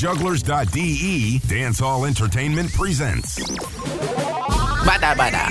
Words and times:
jugglerz.de, 0.00 1.40
Dancehall 1.46 2.06
Entertainment 2.06 2.72
presents. 2.72 3.36
Bada 4.80 5.12
bada, 5.14 5.44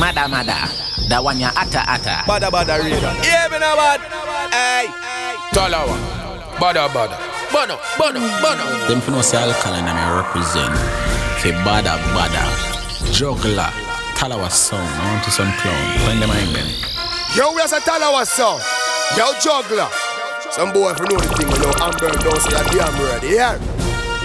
mada 0.00 0.26
mada, 0.26 0.66
da 1.08 1.22
one 1.22 1.38
ya 1.38 1.52
ata 1.54 1.86
ata. 1.86 2.24
Bada 2.26 2.50
bada 2.50 2.82
reader. 2.82 3.14
Yeah, 3.22 3.46
me 3.46 3.60
know 3.60 3.76
what? 3.76 4.00
Hey. 4.50 4.90
Talawah. 5.54 6.58
Bada 6.58 6.88
bada. 6.88 7.14
Bono, 7.52 7.78
bono, 7.96 8.18
bono. 8.42 8.88
Them 8.88 9.00
for 9.00 9.12
no 9.12 9.22
say 9.22 9.38
alkaline 9.38 9.86
and 9.86 9.96
I 9.96 10.18
represent. 10.18 10.74
Ke 11.38 11.54
bada 11.62 11.94
bada, 12.10 12.42
juggler, 13.14 13.70
Talawah 14.18 14.50
sound. 14.50 14.82
I 14.82 15.12
want 15.12 15.24
to 15.26 15.30
some 15.30 15.52
clown. 15.62 15.98
Find 16.02 16.20
them 16.20 16.30
in 16.30 16.52
them. 16.54 16.68
Yo, 17.36 17.52
we 17.54 17.60
are 17.60 17.70
a 17.70 17.78
Talawah 17.78 18.26
song. 18.26 18.58
Yo, 19.16 19.30
juggler. 19.38 19.88
Some 20.50 20.72
boy 20.72 20.90
if 20.90 20.98
you 20.98 21.06
know 21.06 21.20
the 21.20 21.28
thing, 21.38 21.48
you 21.54 21.58
know, 21.62 21.72
Amber 21.84 22.10
don't 22.18 22.40
say 22.42 22.56
a 22.58 22.64
damn 22.74 22.98
word. 22.98 23.22
Yeah. 23.22 23.75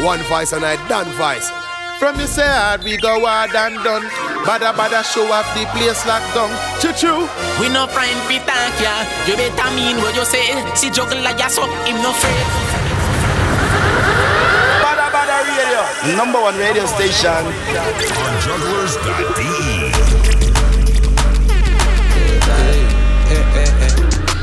One 0.04 0.20
voice 0.24 0.52
and 0.52 0.66
I 0.66 0.76
done 0.90 1.06
voice. 1.14 1.52
From 2.00 2.18
you 2.20 2.26
say 2.26 2.48
hard, 2.48 2.84
we 2.84 2.98
go 2.98 3.22
hard 3.22 3.54
and 3.54 3.78
done. 3.86 4.02
Bada 4.42 4.74
bada 4.74 5.06
show 5.06 5.30
off 5.30 5.46
the 5.54 5.62
place 5.78 6.02
locked 6.10 6.34
down. 6.34 6.50
Choo 6.82 6.90
choo. 6.98 7.30
We 7.62 7.70
no 7.70 7.86
friend 7.86 8.18
fi 8.26 8.42
thank 8.42 8.82
ya. 8.82 9.06
You 9.30 9.38
better 9.38 9.70
mean 9.78 10.02
what 10.02 10.16
you 10.18 10.26
say. 10.26 10.58
See 10.74 10.90
juggler 10.90 11.22
ya 11.38 11.48
so 11.48 11.70
him 11.86 12.02
no 12.02 12.10
afraid. 12.10 12.50
Badda 14.82 15.14
Badda 15.14 15.38
Radio. 15.46 15.86
Number 16.18 16.42
one 16.42 16.58
radio 16.58 16.90
station. 16.90 17.46
On 18.26 18.34
jugglerz.de. 18.42 19.94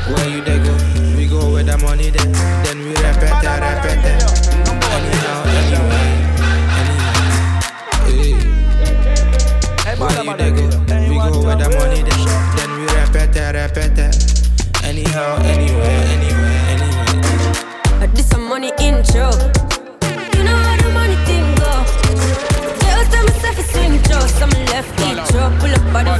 Where 0.07 0.29
you 0.29 0.41
they 0.41 0.59
go? 0.63 0.73
We 1.17 1.27
go 1.27 1.51
where 1.51 1.63
the 1.67 1.77
money 1.83 2.09
there. 2.09 2.31
Then 2.63 2.79
we 2.79 2.95
repeat 2.95 3.43
it, 3.43 3.59
repeat 3.59 4.18
they 10.37 10.51
go? 10.51 10.65
We 11.09 11.15
go 11.17 11.41
where 11.43 11.55
the 11.55 11.69
money 11.77 12.01
there. 12.03 12.25
Then 12.55 12.69
we 12.77 12.85
repeat 12.99 13.35
it, 13.35 13.53
repeat 13.55 13.97
it. 13.97 14.15
Anyhow, 14.83 15.37
anyway, 15.43 15.97
anyway, 16.15 16.59
anyway. 16.73 17.99
But 17.99 18.15
this 18.15 18.27
some 18.29 18.47
money 18.47 18.71
intro. 18.79 19.31
You 20.33 20.43
know 20.43 20.55
how 20.55 20.75
the 20.77 20.89
money 20.93 21.17
thing 21.25 21.45
go. 21.55 21.71
Girls 22.81 23.07
tell 23.09 23.25
myself 23.25 23.59
it's 23.59 23.71
swing 23.71 24.01
Joe. 24.03 24.25
Some 24.39 24.53
left 24.71 24.99
intro. 25.01 25.49
Pull 25.59 25.73
up 25.73 25.93
by 25.93 26.03
the 26.03 26.18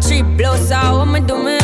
tree 0.00 0.22
blows 0.22 0.70
out. 0.70 1.04
Me 1.06 1.20
do 1.20 1.42
me? 1.42 1.55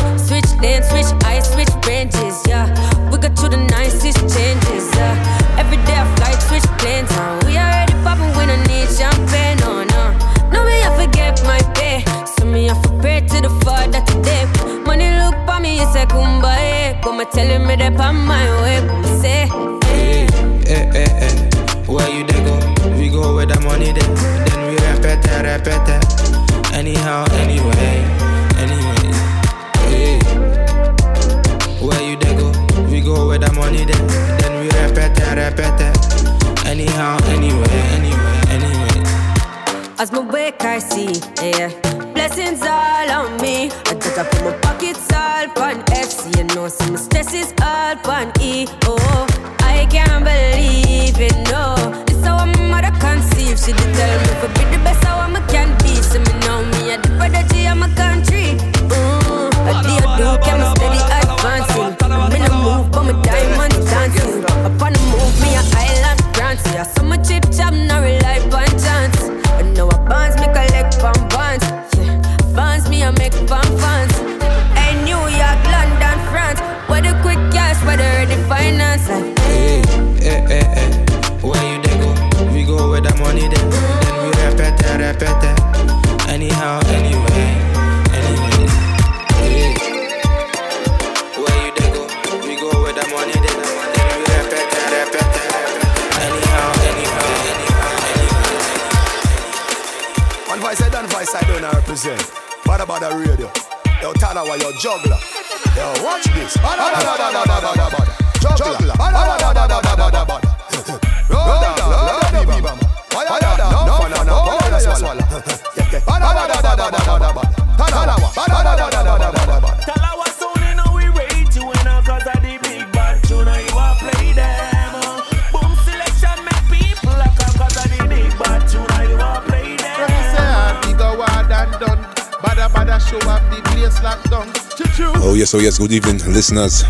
Oh 135.17 135.33
yes, 135.35 135.53
oh 135.53 135.59
yes, 135.59 135.77
good 135.77 135.91
evening, 135.91 136.17
listeners. 136.33 136.83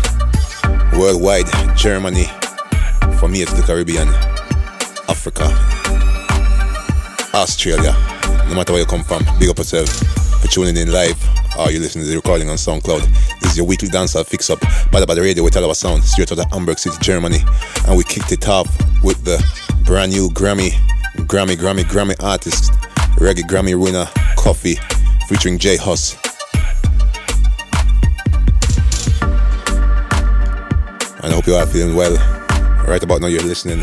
Worldwide, 0.92 1.46
Germany, 1.76 2.24
from 3.18 3.32
here 3.34 3.46
to 3.46 3.54
the 3.54 3.62
Caribbean, 3.66 4.08
Africa, 5.08 5.44
Australia. 7.34 7.92
No 8.48 8.54
matter 8.54 8.72
where 8.72 8.82
you 8.82 8.86
come 8.86 9.02
from, 9.04 9.24
big 9.38 9.50
up 9.50 9.58
yourself 9.58 9.88
for 10.40 10.48
tuning 10.48 10.76
in 10.76 10.92
live 10.92 11.16
or 11.58 11.70
you 11.70 11.78
listening 11.78 12.04
to 12.04 12.10
the 12.10 12.16
recording 12.16 12.48
on 12.48 12.56
SoundCloud. 12.56 13.02
This 13.40 13.52
is 13.52 13.56
your 13.56 13.66
weekly 13.66 13.88
dancehall 13.88 14.26
fix 14.26 14.50
up 14.50 14.60
by 14.90 15.00
the, 15.00 15.06
by 15.06 15.14
the 15.14 15.22
radio 15.22 15.42
with 15.44 15.56
all 15.56 15.64
our 15.66 15.74
sound 15.74 16.04
straight 16.04 16.30
out 16.32 16.38
of 16.38 16.50
Hamburg 16.50 16.78
City, 16.78 16.96
Germany. 17.00 17.38
And 17.86 17.96
we 17.96 18.04
kicked 18.04 18.32
it 18.32 18.48
off 18.48 18.68
with 19.02 19.24
the 19.24 19.42
brand 19.84 20.12
new 20.12 20.28
Grammy, 20.30 20.70
Grammy, 21.26 21.56
Grammy, 21.56 21.84
Grammy 21.84 22.22
artist, 22.22 22.72
reggae 23.16 23.42
Grammy 23.42 23.80
winner, 23.80 24.06
Koffee, 24.36 24.78
featuring 25.28 25.58
J 25.58 25.76
Hus. 25.76 26.23
And 31.24 31.32
I 31.32 31.36
hope 31.36 31.46
you 31.46 31.54
are 31.54 31.66
feeling 31.66 31.96
well. 31.96 32.14
Right 32.86 33.02
about 33.02 33.22
now, 33.22 33.28
you're 33.28 33.40
listening 33.40 33.82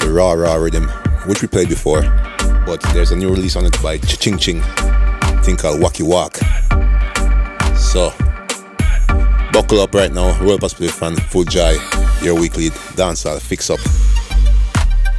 to 0.00 0.10
Raw 0.10 0.32
Raw 0.32 0.54
Rhythm, 0.54 0.88
which 1.28 1.40
we 1.40 1.46
played 1.46 1.68
before. 1.68 2.02
but 2.66 2.82
there's 2.92 3.12
a 3.12 3.16
new 3.16 3.30
release 3.30 3.54
on 3.54 3.64
it 3.64 3.80
by 3.80 3.98
Ching 3.98 4.36
Ching, 4.36 4.60
thing 5.44 5.56
called 5.56 5.80
Wacky 5.80 6.02
Walk. 6.02 6.38
So, 7.76 8.10
buckle 9.52 9.78
up 9.78 9.94
right 9.94 10.12
now, 10.12 10.36
roll 10.42 10.58
past 10.58 10.76
fan, 10.76 11.14
joy, 11.46 11.76
your 12.20 12.34
weekly 12.34 12.70
dancehall 12.98 13.40
fix 13.40 13.70
up 13.70 13.78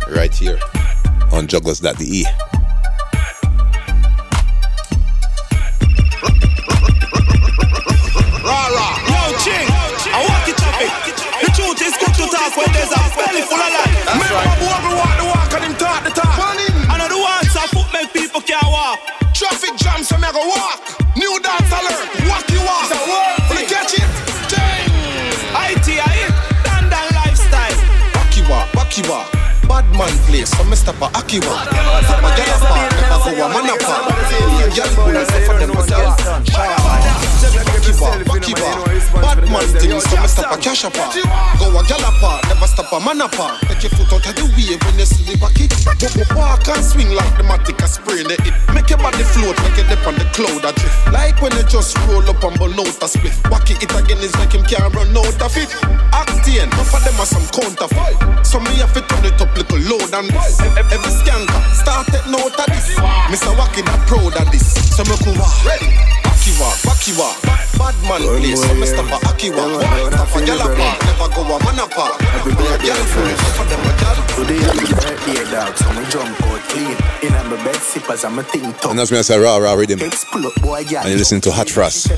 right 0.09 0.35
here 0.35 0.59
on 1.31 1.47
jugglerz.de. 1.47 2.52
walk. 20.47 20.92
Man 29.93 30.13
place, 30.25 30.49
so 30.49 30.63
me 30.65 30.75
stop 30.75 30.99
a. 31.01 31.07
Stop 31.09 31.21
a 31.21 32.29
get 32.35 32.49
a 32.49 32.57
part, 32.65 32.91
never 32.97 33.31
go 33.35 33.45
a 33.45 33.49
man 33.49 33.69
apart. 33.69 34.03
Me 34.49 34.63
a 34.63 34.69
girl 34.73 34.91
bulls, 34.95 35.31
for 35.45 35.57
them 35.57 35.71
a 35.71 35.83
Bakiba, 37.63 38.23
Bakiba. 38.25 38.69
Bad 39.21 39.45
man 39.49 39.67
thing, 39.77 39.99
so 39.99 40.15
me 40.21 40.27
stop 40.27 40.51
a 40.51 40.57
cash 40.57 40.83
apart. 40.83 41.15
Go 41.59 41.69
a 41.69 41.81
gal 41.85 42.03
apart, 42.03 42.43
never 42.49 42.67
stop 42.67 42.91
a 42.91 42.99
man 42.99 43.21
apart. 43.21 43.61
Take 43.67 43.83
your 43.83 43.91
foot 43.93 44.13
out 44.13 44.25
of 44.25 44.35
the 44.35 44.45
way 44.55 44.75
when 44.83 44.99
you 44.99 45.05
see 45.05 45.23
the 45.27 45.37
backy. 45.37 45.69
Walk 46.35 46.67
and 46.67 46.83
swing 46.83 47.11
like 47.13 47.37
the 47.37 47.43
matic 47.43 47.83
a 47.83 47.87
spray 47.87 48.23
the 48.23 48.35
it. 48.47 48.55
Make 48.73 48.89
your 48.89 48.99
body 48.99 49.23
float 49.23 49.57
like 49.61 49.77
a 49.77 49.83
dip 49.87 50.05
on 50.07 50.15
the 50.15 50.25
cloud 50.33 50.63
a 50.65 50.71
drift. 50.73 51.11
Like 51.11 51.39
when 51.41 51.53
you 51.53 51.63
just 51.67 51.97
roll 52.09 52.25
up 52.25 52.43
and 52.43 52.57
burn 52.57 52.73
out 52.79 52.97
a 53.03 53.07
spliff. 53.07 53.37
Wacky 53.51 53.77
it 53.77 53.91
again 53.91 54.19
is 54.23 54.33
like 54.39 54.53
him 54.55 54.63
can't 54.63 54.93
run 54.95 55.11
out 55.15 55.41
of 55.41 55.55
it. 55.57 55.69
Acting, 56.15 56.63
enough 56.63 56.93
of 56.95 57.03
them 57.03 57.19
are 57.19 57.29
some 57.29 57.45
counterfeit. 57.51 58.17
So 58.45 58.59
me 58.59 58.79
have 58.81 58.93
to 58.95 59.01
turn 59.03 59.25
it 59.27 59.39
up 59.39 59.51
little 59.55 59.82
load 59.83 60.13
and 60.13 60.29
this. 60.31 60.59
Every 60.61 61.11
skanker, 61.11 61.61
start 61.75 62.07
take 62.07 62.27
note 62.27 62.55
of 62.55 62.67
this. 62.71 62.95
Mr. 63.31 63.51
Wacky 63.55 63.83
that 63.85 64.01
proud 64.07 64.35
of 64.35 64.51
this. 64.51 64.65
So 64.95 65.03
me 65.03 65.15
cool, 65.23 65.35
ready. 65.65 65.91
Akiwa, 66.23 66.69
Bakiwa, 66.83 67.29
bad 67.77 67.95
man 68.07 68.21
place. 68.39 68.61
So 68.61 68.73
me 68.75 68.85
stop 68.85 69.07
a 69.11 69.17
Akiwa, 69.27 69.63
stop 69.63 69.91
a 69.91 69.92
Galapa, 69.92 69.92
never 69.92 69.92
go. 71.89 72.05
Every 72.35 72.53
a 72.53 72.77
gal. 72.83 74.15
Today 74.33 74.57
I'm 74.57 74.77
birthday 74.97 75.51
dog, 75.51 75.77
so 75.77 75.93
me 75.93 76.05
jump 76.09 76.41
out 76.43 76.61
clean. 76.69 76.97
In 77.21 77.33
my 77.49 77.63
bed 77.63 77.75
sippers, 77.75 78.23
I'm 78.25 78.39
a 78.39 78.43
thing 78.43 78.73
top. 78.73 78.91
And 78.91 78.99
that's 78.99 79.11
me 79.11 79.19
I 79.19 79.21
say 79.21 79.37
raw 79.39 79.57
raw 79.57 79.73
rhythm. 79.73 79.99
And 80.01 80.11
you 80.11 81.17
listen 81.17 81.41
to 81.41 81.51
Hot 81.51 81.69
Frost. 81.69 82.09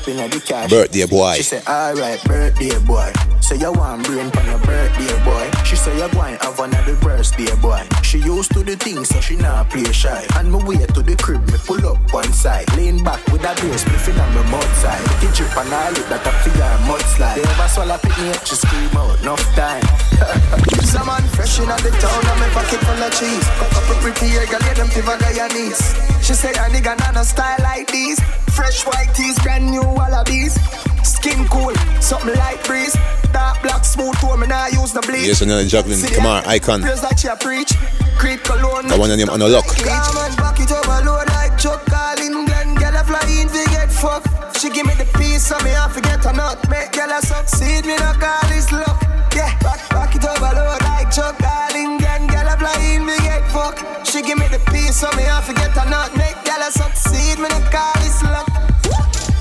Birthday 0.70 1.06
boy. 1.06 1.36
She 1.36 1.44
say 1.44 1.62
alright, 1.68 2.24
birthday 2.24 2.80
boy. 2.86 3.12
So 3.42 3.54
you 3.54 3.72
want 3.72 4.04
brain 4.06 4.32
for 4.32 4.44
your 4.44 4.60
birthday 4.60 5.24
boy. 5.24 5.52
She 5.66 5.76
say 5.76 5.96
you 5.98 6.10
going 6.10 6.38
have 6.42 6.60
another 6.60 6.96
birthday 6.96 7.56
boy. 7.62 7.84
She 8.02 8.18
used 8.20 8.52
to 8.54 8.64
the 8.64 8.76
thing, 8.76 9.06
so 9.06 9.20
she 9.22 9.36
not 9.36 9.70
play 9.70 9.92
shy. 9.92 10.26
And 10.36 10.52
me 10.52 10.64
way 10.64 10.86
to 10.86 11.02
the 11.02 11.16
crib, 11.16 11.46
me 11.52 11.58
pull 11.66 11.86
up 11.86 12.14
one 12.14 12.32
side, 12.34 12.66
lean 12.76 13.04
back 13.04 13.24
with 13.28 13.44
a 13.44 13.54
beer 13.62 13.76
spliffing 13.76 14.18
on 14.20 14.34
my 14.34 14.50
mouth 14.50 14.78
side. 14.78 15.16
Drip 15.36 15.52
and 15.58 15.74
all 15.74 15.92
it 15.92 16.08
that 16.08 16.24
I 16.26 16.32
feel 16.48 16.56
mudslide. 16.88 17.36
They 17.36 17.44
ever 17.44 17.68
swallow 17.68 17.98
pick 17.98 18.18
me 18.18 18.30
up, 18.32 18.46
she 18.48 18.56
scream 18.56 18.96
out, 18.96 19.20
enough 19.20 19.55
time. 19.56 19.82
Some 20.84 21.08
man 21.08 21.24
fresh 21.32 21.60
in 21.60 21.68
the 21.68 21.92
town, 22.04 22.22
I'm 22.28 22.44
a 22.44 22.48
pocket 22.52 22.80
full 22.84 23.00
of 23.00 23.12
cheese. 23.16 23.48
Couple 23.72 23.96
pretty 24.04 24.28
hair, 24.28 24.46
girl, 24.46 24.60
yeah, 24.68 24.76
them 24.76 24.88
fever 24.88 25.18
Guyanese. 25.18 25.96
She 26.22 26.34
say 26.34 26.52
a 26.52 26.68
nigga 26.70 27.00
not 27.00 27.16
a 27.16 27.24
style 27.24 27.58
like 27.64 27.90
these. 27.92 28.20
Fresh 28.52 28.86
white 28.86 29.12
tees, 29.16 29.40
brand 29.40 29.72
new 29.72 29.82
wallabies. 29.82 30.60
Skin 31.04 31.48
cool, 31.48 31.74
something 32.02 32.36
light 32.36 32.64
breeze. 32.66 32.96
Dark 33.32 33.62
black 33.64 33.84
smooth 33.84 34.16
to 34.20 34.38
me 34.38 34.48
now 34.48 34.68
use 34.68 34.92
the 34.92 35.02
bleach. 35.02 35.28
Yes, 35.28 35.42
another 35.42 35.66
juggling. 35.66 36.00
Come 36.04 36.26
on, 36.26 36.44
icon. 36.46 36.82
Praise 36.82 37.02
that 37.02 37.24
you 37.24 37.36
preach. 37.40 37.72
Creep 38.20 38.44
cologne. 38.44 38.88
That 38.88 39.00
one 39.00 39.12
on 39.12 39.20
him 39.20 39.30
on 39.30 39.42
a 39.42 39.48
lock. 39.48 39.66
Come 39.68 40.18
on, 40.20 40.36
back 40.36 40.60
it 40.60 40.72
overload 40.72 41.28
like 41.32 41.58
Chuck 41.58 41.86
Carlin 41.86 42.46
Glenn. 42.46 42.76
Girl, 42.76 42.96
I 42.96 43.04
fly 43.04 43.24
in, 43.40 43.48
we 43.52 43.64
get 43.72 43.92
fucked. 43.92 44.60
She 44.60 44.70
give 44.70 44.86
me 44.86 44.94
the 44.96 45.08
piece, 45.20 45.48
so 45.48 45.60
me 45.64 45.72
I 45.76 45.88
forget 45.90 46.26
or 46.26 46.34
not. 46.34 46.68
Make 46.70 46.92
girl 46.92 47.12
I 47.12 47.20
succeed, 47.20 47.86
me 47.86 47.96
no 47.98 48.14
call 48.20 48.48
this 48.50 48.72
luck. 48.72 49.05
Yeah, 49.36 49.52
back, 49.60 49.84
back 49.92 50.16
it 50.16 50.24
overload 50.24 50.80
like 50.88 51.12
Chuck 51.12 51.38
Carlin 51.38 52.00
Glenn. 52.00 52.26
Girl, 52.28 52.48
I 52.48 52.56
fly 52.56 52.72
in, 52.96 53.06
we 53.06 53.20
get 53.20 53.44
fucked. 53.52 53.84
She 54.08 54.22
give 54.24 54.40
me 54.40 54.48
the 54.48 54.64
piece, 54.72 54.96
so 54.96 55.12
me 55.12 55.28
I 55.28 55.44
forget 55.44 55.76
or 55.76 55.84
not. 55.92 56.16
Make 56.16 56.40
girl 56.48 56.64
I 56.64 56.72
succeed, 56.72 57.36
me 57.44 57.52
no 57.52 57.60
call 57.68 57.92
this 58.00 58.24
luck. 58.24 58.48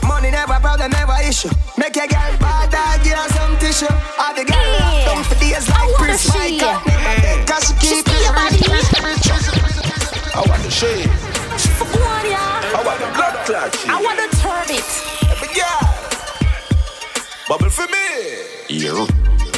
Money 0.02 0.34
never 0.34 0.58
problem, 0.58 0.90
never 0.90 1.14
issue. 1.22 1.54
Make 1.78 1.94
your 1.94 2.10
girl 2.10 2.34
bad, 2.42 2.74
I 2.74 2.98
give 3.06 3.14
her 3.14 3.28
some 3.38 3.54
tissue. 3.62 3.86
All 4.18 4.34
the 4.34 4.42
girl 4.42 4.58
yeah. 4.58 5.06
down 5.06 5.22
for 5.22 5.38
days 5.38 5.62
like 5.70 5.94
Chris 5.94 6.26
Michael. 6.34 6.74
Cause 7.46 7.70
she 7.70 7.74
keep 7.78 8.02
it 8.02 8.34
I 10.34 10.42
want 10.42 10.62
the 10.66 10.70
shade. 10.74 11.06
I 12.74 12.82
want 12.82 12.98
the 12.98 13.06
blood 13.14 13.46
clot. 13.46 13.70
I 13.86 14.02
want 14.02 14.18
to 14.18 14.26
turn 14.42 14.74
it. 14.74 14.90
Every 15.30 15.54
girl. 15.54 15.86
Bubble 17.46 17.70
for 17.70 17.86
me. 17.86 18.42
Here. 18.66 19.06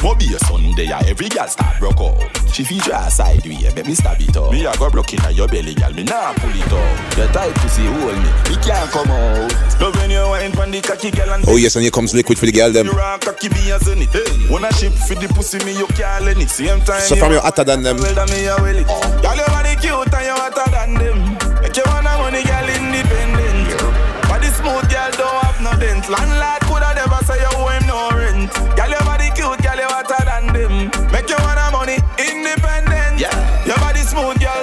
Mobi 0.01 0.29
a 0.35 0.39
Sunday, 0.45 0.91
every 1.09 1.27
girl 1.27 1.47
start 1.47 1.79
broke 1.79 1.99
out. 1.99 2.21
She 2.53 2.63
feel 2.63 2.79
try 2.79 3.09
sideway, 3.09 3.73
make 3.73 3.85
me 3.87 3.95
stab 3.95 4.21
it 4.21 4.37
up. 4.37 4.51
Me 4.51 4.65
a 4.65 4.75
go 4.77 4.89
broke 4.89 5.13
in 5.13 5.35
your 5.35 5.47
belly, 5.47 5.73
girl, 5.73 5.91
me 5.93 6.03
nah 6.03 6.33
pull 6.33 6.53
it 6.53 6.71
up. 6.71 7.17
You 7.17 7.25
tight 7.33 7.55
to 7.55 7.69
see 7.69 7.85
hold 7.85 8.13
me, 8.13 8.29
me 8.49 8.55
can't 8.61 8.89
come 8.91 9.09
out. 9.09 9.51
Love 9.81 9.95
when 9.95 10.11
you 10.11 10.21
wine 10.21 10.51
pon 10.51 10.69
the 10.69 10.81
cocky 10.81 11.09
girl 11.09 11.29
and 11.33 11.43
Oh 11.47 11.55
yes, 11.55 11.75
and 11.75 11.83
here 11.83 11.91
comes 11.91 12.13
liquid 12.13 12.37
for 12.37 12.45
the 12.45 12.51
girl 12.51 12.71
them. 12.71 12.85
You 12.85 12.93
rock 12.93 13.21
cocky 13.21 13.49
be 13.49 13.71
as 13.71 13.87
it. 13.87 13.97
Hey, 14.13 14.23
wanna 14.49 14.71
ship 14.73 14.93
for 14.93 15.15
the 15.15 15.27
pussy, 15.33 15.57
me 15.65 15.73
you 15.77 15.87
can't 15.97 16.25
let 16.25 16.37
it. 16.37 16.49
Same 16.49 16.79
time. 16.81 17.01
So 17.01 17.15
from 17.15 17.33
you 17.33 17.39
hotter 17.39 17.63
than 17.63 17.81
them. 17.81 17.97
Well, 17.97 18.25
me 18.27 18.45
a 18.45 18.55
well 18.61 18.77
it. 18.77 18.85
Oh. 18.87 19.01
Girl, 19.21 19.35
your 19.35 19.49
body 19.49 19.75
cute 19.81 20.13
and 20.13 20.25
you 20.29 20.37
hotter 20.37 20.69
than 20.69 20.93
them. 20.93 21.17
Make 21.61 21.75
you 21.75 21.83
wanna 21.89 22.13
money, 22.21 22.45
girl, 22.45 22.69
independent. 22.69 23.81
But 24.29 24.45
the 24.45 24.49
smooth 24.53 24.85
girl 24.93 25.11
don't 25.17 25.41
have 25.41 25.57
no 25.61 25.73
dent. 25.81 26.05
Landlord 26.09 26.61
coulda 26.69 26.93
never 26.93 27.17
say 27.25 27.41
you 27.41 27.49
owe 27.57 27.73
him 27.73 27.87
no 27.89 28.13
rent. 28.13 28.66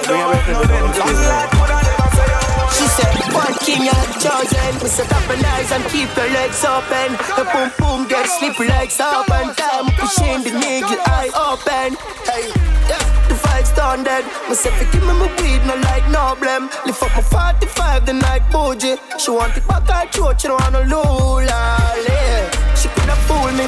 She 0.05 0.11
said, 2.93 3.09
one 3.33 3.55
king 3.65 3.85
you're 3.85 4.05
chosen. 4.21 4.77
We 4.83 4.89
set 4.89 5.11
up 5.11 5.27
and 5.33 5.43
eyes 5.43 5.71
and 5.71 5.83
keep 5.85 6.15
your 6.15 6.29
legs 6.29 6.63
open. 6.63 7.17
The 7.33 7.43
boom 7.51 7.71
boom 7.79 8.07
get 8.07 8.27
slippery 8.27 8.67
like 8.67 8.91
soap 8.91 9.31
and 9.31 9.57
time. 9.57 9.87
Pushing 9.97 10.43
the 10.43 10.51
nigga 10.61 11.01
eye 11.09 11.31
open. 11.33 11.97
Hey, 12.29 12.53
yeah. 12.85 13.01
The 13.29 13.33
vibes 13.33 13.75
done 13.75 14.03
dead. 14.03 14.25
Myself, 14.47 14.77
give 14.91 15.01
me 15.01 15.07
my 15.07 15.25
weed, 15.41 15.65
no 15.65 15.73
like 15.89 16.07
no 16.11 16.35
blame. 16.39 16.69
Lift 16.85 17.01
up 17.01 17.15
my 17.15 17.23
45 17.23 18.05
the 18.05 18.13
night 18.13 18.43
bougie. 18.51 18.97
She 19.17 19.31
want 19.31 19.57
it 19.57 19.67
back, 19.67 19.89
I 19.89 20.05
throat, 20.05 20.39
she 20.39 20.47
don't 20.47 20.61
want 20.61 20.73
no 20.73 20.81
lula. 20.83 21.81
Yeah. 22.07 22.75
She 22.75 22.89
coulda 22.89 23.15
fool 23.25 23.51
me. 23.57 23.65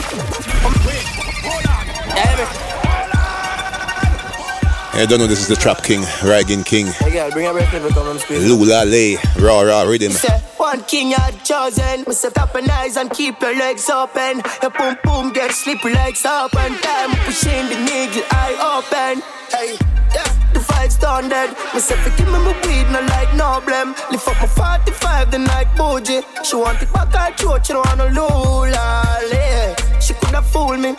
I 4.98 5.06
don't 5.06 5.20
know 5.20 5.28
this 5.28 5.42
is 5.42 5.48
the 5.48 5.56
Trap 5.56 5.84
King, 5.84 6.02
Ragging 6.24 6.64
King. 6.64 6.88
Hey 6.88 7.12
girl, 7.12 7.30
bring 7.30 7.46
a 7.46 7.54
breath 7.54 7.70
come 7.70 8.08
and. 8.08 8.48
Lula 8.50 8.84
Lay, 8.84 9.18
raw 9.38 9.62
raw 9.62 9.84
rhythm. 9.84 10.12
Say, 10.12 10.40
one 10.58 10.84
king 10.86 11.12
you're 11.12 11.40
chosen. 11.44 12.04
We 12.08 12.16
set 12.16 12.36
up 12.40 12.56
and 12.56 12.68
eyes 12.68 12.98
and 12.98 13.12
keep 13.12 13.40
your 13.40 13.56
legs 13.56 13.92
open. 13.92 14.42
Your 14.64 14.72
boom 14.72 14.98
boom 15.04 15.34
get 15.34 15.52
slippery 15.52 15.94
like 15.94 16.16
soap 16.16 16.56
and 16.56 16.76
time 16.82 17.12
pushing 17.26 17.70
the 17.70 17.78
nigga 17.86 18.26
eye 18.32 18.58
open. 18.74 19.22
Hey, 19.54 19.78
yeah, 20.16 20.54
the 20.54 20.60
vibes 20.62 21.00
done 21.00 21.30
dead. 21.30 21.56
Myself, 21.76 22.04
give 22.18 22.26
me 22.26 22.34
my 22.34 22.60
weed, 22.66 22.90
no 22.92 23.00
like 23.02 23.32
no 23.36 23.62
blame. 23.64 23.94
Lift 24.10 24.28
up 24.28 24.42
my 24.42 24.48
45 24.48 25.30
the 25.30 25.38
night 25.38 25.68
bougie. 25.78 26.22
She 26.44 26.56
want 26.56 26.82
it 26.82 26.92
back, 26.92 27.14
I 27.14 27.32
throat, 27.34 27.64
she 27.68 27.74
don't 27.74 27.86
want 27.86 28.00
no 28.00 28.08
lula. 28.18 29.78
She 30.02 30.16
coulda 30.16 30.42
fool 30.42 30.76
me. 30.76 30.96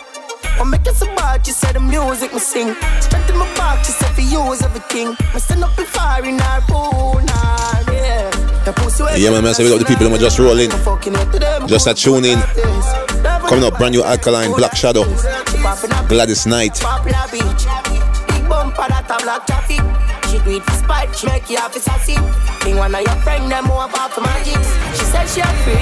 I'm 0.59 0.69
making 0.69 0.93
some 0.93 1.15
bad, 1.15 1.45
she 1.45 1.51
said 1.51 1.75
the 1.75 1.79
music 1.79 2.33
me 2.33 2.39
sing. 2.39 2.75
Strength 2.99 3.29
in 3.29 3.37
my 3.37 3.45
back, 3.55 3.85
she 3.85 3.91
said 3.91 4.11
for 4.13 4.21
use 4.21 4.61
everything. 4.61 5.09
Me 5.33 5.39
stand 5.39 5.63
up 5.63 5.77
and 5.77 5.87
fire 5.87 6.25
in 6.25 6.37
her 6.37 6.61
pool, 6.67 7.21
nah, 7.23 7.91
yeah. 7.91 8.29
Yeah, 9.17 9.31
man, 9.31 9.43
man, 9.43 9.53
so 9.55 9.63
we 9.63 9.69
got 9.69 9.79
the 9.79 9.85
people 9.85 10.07
who 10.07 10.15
are 10.15 10.19
just 10.19 10.37
rolling. 10.37 10.69
Just 11.67 11.87
a 11.87 11.93
tune 11.93 12.25
in. 12.25 12.39
Coming 13.47 13.63
up, 13.63 13.77
brand 13.77 13.95
new 13.95 14.03
Alkaline, 14.03 14.51
Black 14.51 14.75
Shadow, 14.75 15.05
Gladys 16.07 16.45
Knight. 16.45 16.79
Popular. 16.79 17.25
Big 17.31 18.47
bumper 18.47 18.85
that 18.89 19.07
black 19.23 19.47
traffic. 19.47 19.81
She 20.29 20.37
do 20.43 20.57
it 20.57 20.63
for 20.63 20.73
spite, 20.73 21.15
she 21.15 21.25
make 21.27 21.49
you 21.49 21.57
have 21.57 21.75
a 21.75 21.79
sassy. 21.79 22.15
Think 22.61 22.77
one 22.77 22.93
of 22.93 23.01
your 23.01 23.15
friend 23.23 23.49
them 23.49 23.71
off 23.71 24.13
for 24.13 24.21
magic. 24.21 24.61
She 24.93 25.05
said 25.05 25.25
she 25.25 25.41
a 25.41 25.47
free. 25.65 25.73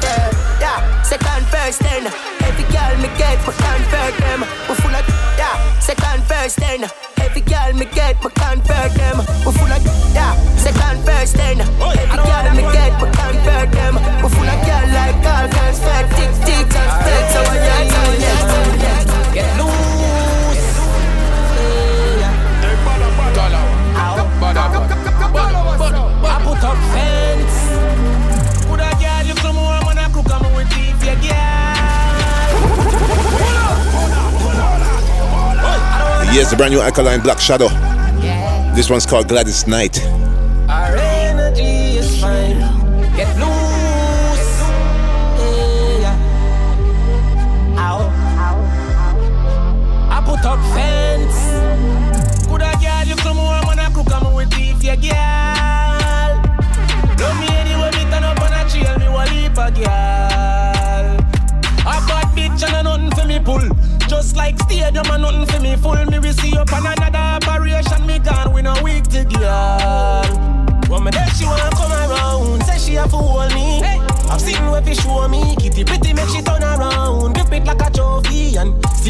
Yeah, 0.00 0.60
yeah. 0.60 1.02
Second, 1.02 1.44
first, 1.46 1.80
then. 1.80 2.37
Every 2.58 2.74
girl 2.74 2.96
me 2.98 3.08
get, 3.16 3.38
me 3.46 3.52
convert 3.54 4.18
them. 4.18 4.40
We 4.68 4.74
full 4.74 4.90
of 4.90 5.06
yeah, 5.38 5.78
second 5.78 6.24
verse 6.24 6.56
then. 6.56 6.90
Every 7.22 7.40
girl 7.42 7.72
me 7.72 7.86
get, 7.86 8.18
me 8.18 8.30
convert 8.34 8.92
them. 8.98 9.18
We 9.46 9.52
full 9.54 9.70
of 9.70 9.78
yeah, 10.12 10.34
second 10.56 10.98
verse 11.06 11.34
then. 11.34 11.60
Every 11.60 12.18
girl 12.18 12.50
me 12.58 12.62
get, 12.74 12.98
me 12.98 13.06
convert 13.14 13.70
them. 13.70 13.94
We 13.94 14.28
full 14.28 14.50
of 14.50 14.58
girl 14.66 14.86
like 14.90 15.22
all 15.22 15.46
girls, 15.54 15.78
fat, 15.78 16.10
tick, 16.18 16.34
tick, 16.46 16.66
just 16.66 16.74
fat, 16.74 17.32
so 17.32 17.42
yeah. 17.54 17.77
It's 36.40 36.52
a 36.52 36.56
brand 36.56 36.72
new 36.72 36.80
Alkaline 36.80 37.20
Black 37.20 37.40
Shadow. 37.40 37.66
This 38.76 38.88
one's 38.88 39.04
called 39.04 39.26
Gladys 39.26 39.66
Knight. 39.66 39.98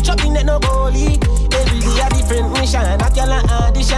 In 0.08 0.36
it 0.36 0.46
no 0.46 0.58
goalie. 0.58 1.20
Every 1.54 1.80
day 1.80 2.00
a 2.00 2.08
different 2.08 2.52
mission. 2.52 2.80
I 2.80 3.08
tell 3.10 3.28
her 3.28 3.44
audition. 3.68 3.96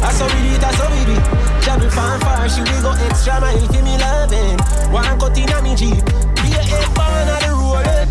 I 0.00 0.10
saw 0.10 0.26
we 0.26 0.56
it, 0.56 0.64
I 0.64 0.72
saw 0.72 0.88
we 0.88 1.12
it. 1.12 1.62
Travel 1.62 1.90
far 1.90 2.18
far, 2.20 2.48
she 2.48 2.60
will 2.62 2.82
go 2.82 2.92
extra 3.04 3.40
mile 3.40 3.60
for 3.68 3.82
me 3.82 3.96
loving. 3.98 4.58
One 4.90 5.18
cut 5.20 5.36
in 5.36 5.52
a 5.52 5.62
me 5.62 5.76
jeep. 5.76 6.04
Be 6.40 6.48
a 6.56 6.62
head 6.64 6.88
born 6.96 7.28
of 7.28 7.40
the 7.44 7.52
Rolex. 7.60 8.08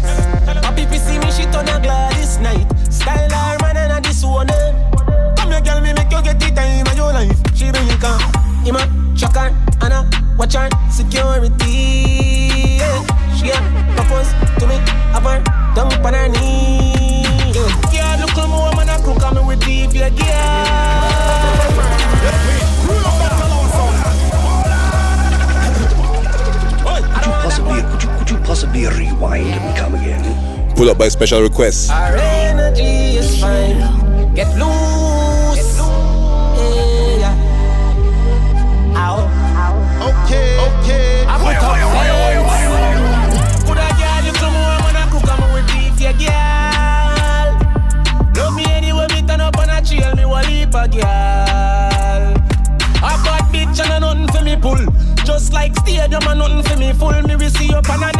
A 0.61 0.71
people 0.73 0.97
see 0.97 1.17
me, 1.17 1.29
she 1.31 1.43
turn 1.51 1.67
a 1.67 1.81
Gladys 1.81 2.37
Knight. 2.37 2.69
Style 2.93 3.29
her 3.29 3.57
man 3.61 3.77
and 3.77 3.93
a 3.93 4.01
this 4.07 4.23
one. 4.23 4.47
Come 5.35 5.51
here, 5.51 5.61
girl, 5.61 5.81
me 5.81 5.91
make 5.93 6.11
you 6.11 6.21
get 6.21 6.39
the 6.39 6.49
time 6.53 6.87
of 6.87 6.95
your 6.95 7.11
life. 7.11 7.37
She 7.55 7.71
bring 7.71 7.87
you 7.89 7.97
come. 7.97 8.21
Him 8.63 8.77
a 8.77 9.17
shock 9.17 9.35
her, 9.35 9.49
and 9.81 9.93
a 9.93 10.05
watch 10.37 10.53
her 10.53 10.69
security. 10.89 11.62
Rewind 29.23 29.47
and 29.47 29.77
come 29.77 29.95
again? 29.95 30.75
Pull 30.75 30.89
up 30.89 30.97
by 30.97 31.07
special 31.07 31.41
request. 31.41 31.91
Our 31.91 32.15
energy 32.15 33.17
is 33.17 33.39
fine. 33.39 33.79
Get 34.33 34.47
loose. 34.57 35.77
Yeah. 37.19 37.35
Ow. 38.95 39.19
Okay, 40.09 40.57
okay. 40.67 41.25
I 41.27 41.37
put 41.37 41.55
up 41.55 41.77
fence. 41.93 43.63
Put 43.63 43.77
a 43.77 43.87
girl, 43.99 44.23
you 44.25 44.33
come 44.33 44.53
home 44.53 44.85
and 44.87 44.97
I 44.97 44.99
cook, 45.11 45.29
I'm 45.29 45.53
with 45.53 45.67
beef, 45.67 45.99
yeah, 46.01 46.13
girl. 46.17 47.49
Love 48.35 48.55
me 48.55 48.65
anyway, 48.65 49.07
me 49.09 49.21
turn 49.27 49.41
up 49.41 49.57
on 49.57 49.69
a 49.69 49.81
trail, 49.81 50.15
me 50.15 50.25
want 50.25 50.47
leap 50.47 50.73
a 50.73 50.87
girl. 50.87 52.33
A 53.03 53.11
bad 53.23 53.43
bitch 53.51 53.79
and 53.83 53.91
a 53.93 53.99
nothing 53.99 54.27
for 54.35 54.43
me 54.43 54.55
pull. 54.55 54.85
Just 55.23 55.53
like 55.53 55.75
stadium 55.77 56.23
and 56.27 56.39
nothing 56.39 56.63
for 56.63 56.77
me 56.77 56.93
full. 56.93 57.21
Me 57.23 57.35
we 57.35 57.49
see 57.49 57.73
up 57.73 57.89
on 57.89 57.97
another 57.97 58.12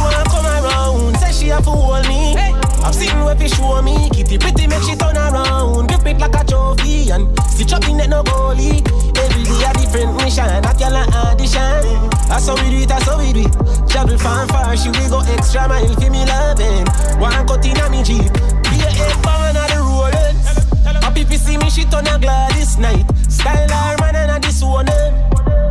she 0.00 0.04
wanna 0.04 0.24
come 0.24 0.46
around. 0.46 1.16
Say 1.18 1.32
she 1.32 1.48
have 1.48 1.64
to 1.64 1.70
hold 1.70 2.06
me. 2.08 2.34
I've 2.82 2.94
seen 2.94 3.12
where 3.24 3.36
fi 3.36 3.46
show 3.48 3.82
me. 3.82 4.08
Kitty 4.10 4.38
pretty 4.38 4.66
make 4.66 4.82
she 4.82 4.96
turn 4.96 5.16
around. 5.16 5.88
Grip 5.88 6.06
it 6.06 6.18
like 6.18 6.34
a 6.34 6.44
trophy 6.44 7.10
and 7.10 7.28
stitch 7.50 7.72
up 7.72 7.86
in 7.88 8.00
it 8.00 8.08
no 8.08 8.22
goalie. 8.22 8.80
Every 9.18 9.44
day 9.44 9.64
a 9.68 9.72
different 9.76 10.16
mission. 10.16 10.48
I 10.48 10.72
tell 10.72 10.94
her 10.94 11.06
audition. 11.28 12.08
That's 12.28 12.46
how 12.46 12.56
we 12.56 12.70
do 12.70 12.78
it. 12.82 12.88
That's 12.88 13.04
how 13.04 13.18
we 13.18 13.32
do 13.32 13.44
it. 13.44 13.52
Travel 13.88 14.18
far 14.18 14.46
far. 14.48 14.76
She 14.76 14.88
will 14.88 15.10
go 15.10 15.20
extra 15.32 15.68
mile 15.68 15.94
for 15.94 16.10
me 16.10 16.24
loving. 16.24 16.86
One 17.20 17.46
cut 17.46 17.64
in 17.66 17.76
a 17.76 17.90
me 17.90 18.02
jeep. 18.02 18.32
Be 18.64 18.80
a 18.80 18.88
head 18.88 19.12
of 19.12 19.20
the 19.20 19.78
Rolex. 19.84 21.06
A 21.06 21.12
people 21.12 21.36
see 21.36 21.58
me, 21.58 21.68
she 21.68 21.84
turn 21.84 22.06
a 22.06 22.18
Gladys 22.18 22.78
Knight. 22.78 23.04
Style 23.28 23.68
her 23.68 23.96
man 24.00 24.16
and 24.16 24.30
a 24.32 24.38
this 24.40 24.62
one. 24.62 24.86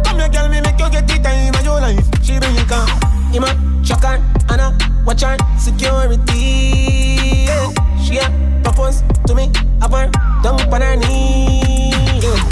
Come 0.06 0.20
here, 0.20 0.30
girl, 0.30 0.50
me 0.50 0.62
make 0.62 0.80
you 0.80 0.90
get 0.90 1.08
the 1.08 1.18
time 1.18 1.56
of 1.56 1.66
your 1.66 1.82
life. 1.82 2.06
She 2.24 2.38
bring 2.38 2.56
you 2.56 2.66
come. 2.66 3.09
Him 3.32 3.44
a 3.44 3.86
shock 3.86 4.04
her 4.04 4.18
and 4.50 4.62
a 4.62 4.76
watch 5.06 5.22
her 5.22 5.38
security. 5.58 7.46
Yeah. 7.46 7.70
She 8.04 8.18
a 8.18 8.30
propose 8.64 9.04
to 9.28 9.36
me, 9.36 9.52
have 9.82 9.92
her 9.92 10.10
dump 10.42 10.74
on 10.74 10.82
her 10.82 10.96
knee. 10.96 11.92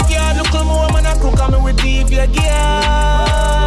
Yeah, 0.08 0.32
look 0.38 0.54
at 0.54 0.62
me, 0.62 0.70
woman, 0.70 1.06
a 1.06 1.14
crook, 1.18 1.40
I'm 1.40 1.62
with 1.64 1.76
deep, 1.82 2.10
yeah, 2.10 2.26
girl. 2.26 3.58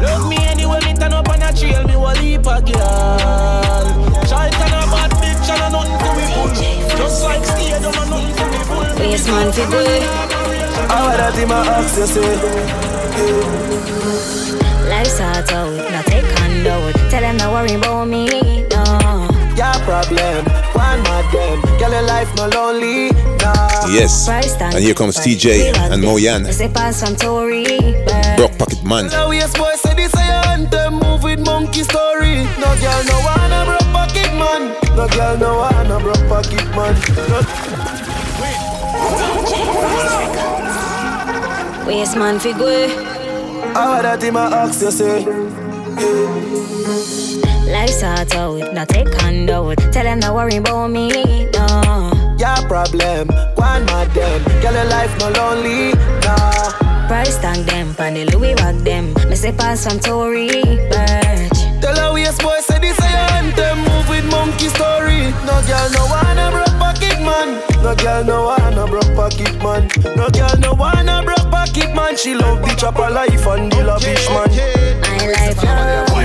Love 0.00 0.28
me 0.28 0.36
anyway, 0.46 0.80
me 0.80 0.94
turn 0.94 1.12
up 1.12 1.28
on 1.28 1.42
a 1.42 1.52
trail, 1.52 1.84
me 1.86 1.94
will 1.96 2.16
leap 2.22 2.46
a 2.46 2.60
girl. 2.62 3.86
Child 4.24 4.54
and 4.54 4.74
a 4.74 4.86
bad 4.88 5.10
bitch 5.20 5.48
and 5.52 5.60
a 5.60 5.68
nothing 5.70 5.98
to 6.00 6.08
me 6.16 6.24
pull. 6.32 6.48
Just 6.96 7.22
like 7.22 7.44
stadium 7.44 7.84
and 7.84 8.10
nothing 8.10 8.34
to 8.34 8.44
me 8.48 8.58
pull. 8.64 8.88
Waste 8.98 9.28
man 9.28 9.52
fi 9.52 9.64
good. 9.70 10.02
How 10.88 11.16
that 11.16 11.38
in 11.38 11.48
my 11.48 11.58
ask 11.66 11.98
you 11.98 12.06
say? 12.06 12.34
Life's 14.88 15.18
hard 15.18 15.50
out, 15.52 15.92
not 15.92 16.04
take 16.06 16.14
handout. 16.14 16.19
Tell 17.10 17.20
them 17.20 17.36
not 17.36 17.52
worry 17.52 17.74
about 17.74 18.06
me, 18.06 18.26
no. 18.70 18.84
Your 19.58 19.74
problem, 19.84 20.44
one 20.72 21.02
mad 21.02 21.26
them. 21.32 21.60
Girl, 21.78 21.90
your 21.90 22.02
life 22.02 22.32
no 22.36 22.46
lonely, 22.48 23.10
nah. 23.42 23.86
Yes. 23.88 24.28
And 24.28 24.78
here 24.78 24.94
comes 24.94 25.16
TJ 25.16 25.74
and 25.90 26.02
Moyan. 26.04 26.52
Say 26.52 26.68
pass 26.68 27.00
from 27.02 27.16
Tory, 27.16 27.64
but 28.06 28.36
Brock 28.36 28.56
Pocket 28.58 28.84
Man. 28.84 29.06
Now 29.08 29.30
yes, 29.32 29.52
boy, 29.58 29.72
say 29.74 29.94
this 29.94 30.14
a 30.14 30.20
anthem. 30.54 30.94
Move 31.00 31.24
with 31.24 31.40
monkey 31.40 31.82
story. 31.82 32.44
No 32.62 32.70
girl, 32.78 33.02
no 33.04 33.18
one 33.26 33.52
a 33.52 33.64
broke 33.66 33.92
pocket 33.92 34.32
man. 34.38 34.62
No 34.96 35.08
girl, 35.08 35.36
no 35.36 35.58
one 35.58 35.90
a 35.90 35.98
broke 35.98 36.28
pocket 36.28 36.66
man. 36.76 37.90
waste 41.86 42.16
man 42.16 42.38
fi 42.38 42.52
good. 42.52 42.90
How 43.74 44.00
that 44.02 44.22
in 44.22 44.34
my 44.34 44.46
ask 44.46 44.80
you 44.80 44.90
say? 44.90 45.69
Life's 47.70 48.02
hard 48.02 48.34
out, 48.34 48.74
not 48.74 48.88
take 48.88 49.12
handout. 49.20 49.78
Tell 49.92 50.04
them 50.04 50.20
not 50.20 50.34
worry 50.34 50.56
about 50.56 50.88
me, 50.88 51.46
no. 51.52 52.36
Your 52.38 52.56
problem, 52.68 53.28
one 53.56 53.84
mad 53.86 54.10
them. 54.12 54.42
Girl, 54.62 54.72
your 54.72 54.84
life 54.86 55.12
no 55.18 55.30
lonely, 55.30 55.92
nah. 56.24 57.06
Price 57.08 57.38
tag 57.38 57.66
them, 57.66 57.94
pan 57.94 58.14
the 58.14 58.24
Louis 58.26 58.54
bag 58.54 58.76
them. 58.84 59.12
Me 59.28 59.36
say 59.36 59.52
pass 59.52 59.84
from 59.86 59.98
Tory, 60.00 60.48
Birch. 60.90 61.58
Tell 61.80 61.96
her 61.96 62.18
yes, 62.18 62.38
boy, 62.40 62.58
say 62.60 62.78
this 62.78 62.98
a 62.98 63.08
anthem. 63.36 63.78
Move 63.78 64.08
with 64.08 64.24
monkey 64.30 64.68
story. 64.68 65.32
No 65.44 65.60
girl, 65.66 65.88
no 65.92 66.06
one 66.06 66.38
a 66.38 66.50
broke 66.50 66.78
pocket 66.78 67.18
man. 67.20 67.60
No 67.82 67.94
girl, 67.96 68.24
no 68.24 68.44
one 68.46 68.78
a 68.78 68.86
broke 68.86 69.14
pocket 69.14 69.56
man. 69.62 69.88
No 70.16 70.28
girl, 70.30 70.56
no 70.60 70.72
one 70.74 71.08
a 71.08 71.22
broke 71.22 71.39
pocket 71.50 71.94
man. 71.94 72.16
She 72.16 72.34
love 72.34 72.62
the 72.62 72.74
chopper 72.76 73.10
life 73.10 73.46
and 73.46 73.70
the 73.72 73.82
lavish 73.84 74.28
man. 74.28 74.48
My 75.02 75.26
life 75.26 75.62
lovely, 75.62 76.24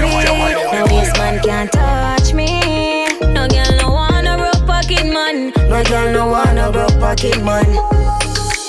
no 0.71 0.85
waste 0.95 1.17
man 1.17 1.41
can't 1.43 1.71
touch 1.71 2.33
me. 2.33 3.07
No 3.33 3.47
girl, 3.47 3.71
no 3.77 3.91
one 3.91 4.27
a 4.27 4.37
broke 4.37 4.65
pocket 4.65 5.05
man. 5.05 5.51
No 5.69 5.83
girl, 5.83 6.11
no 6.13 6.27
want 6.27 6.59
a 6.59 6.71
broke 6.71 6.99
pocket 6.99 7.43
man. 7.43 7.65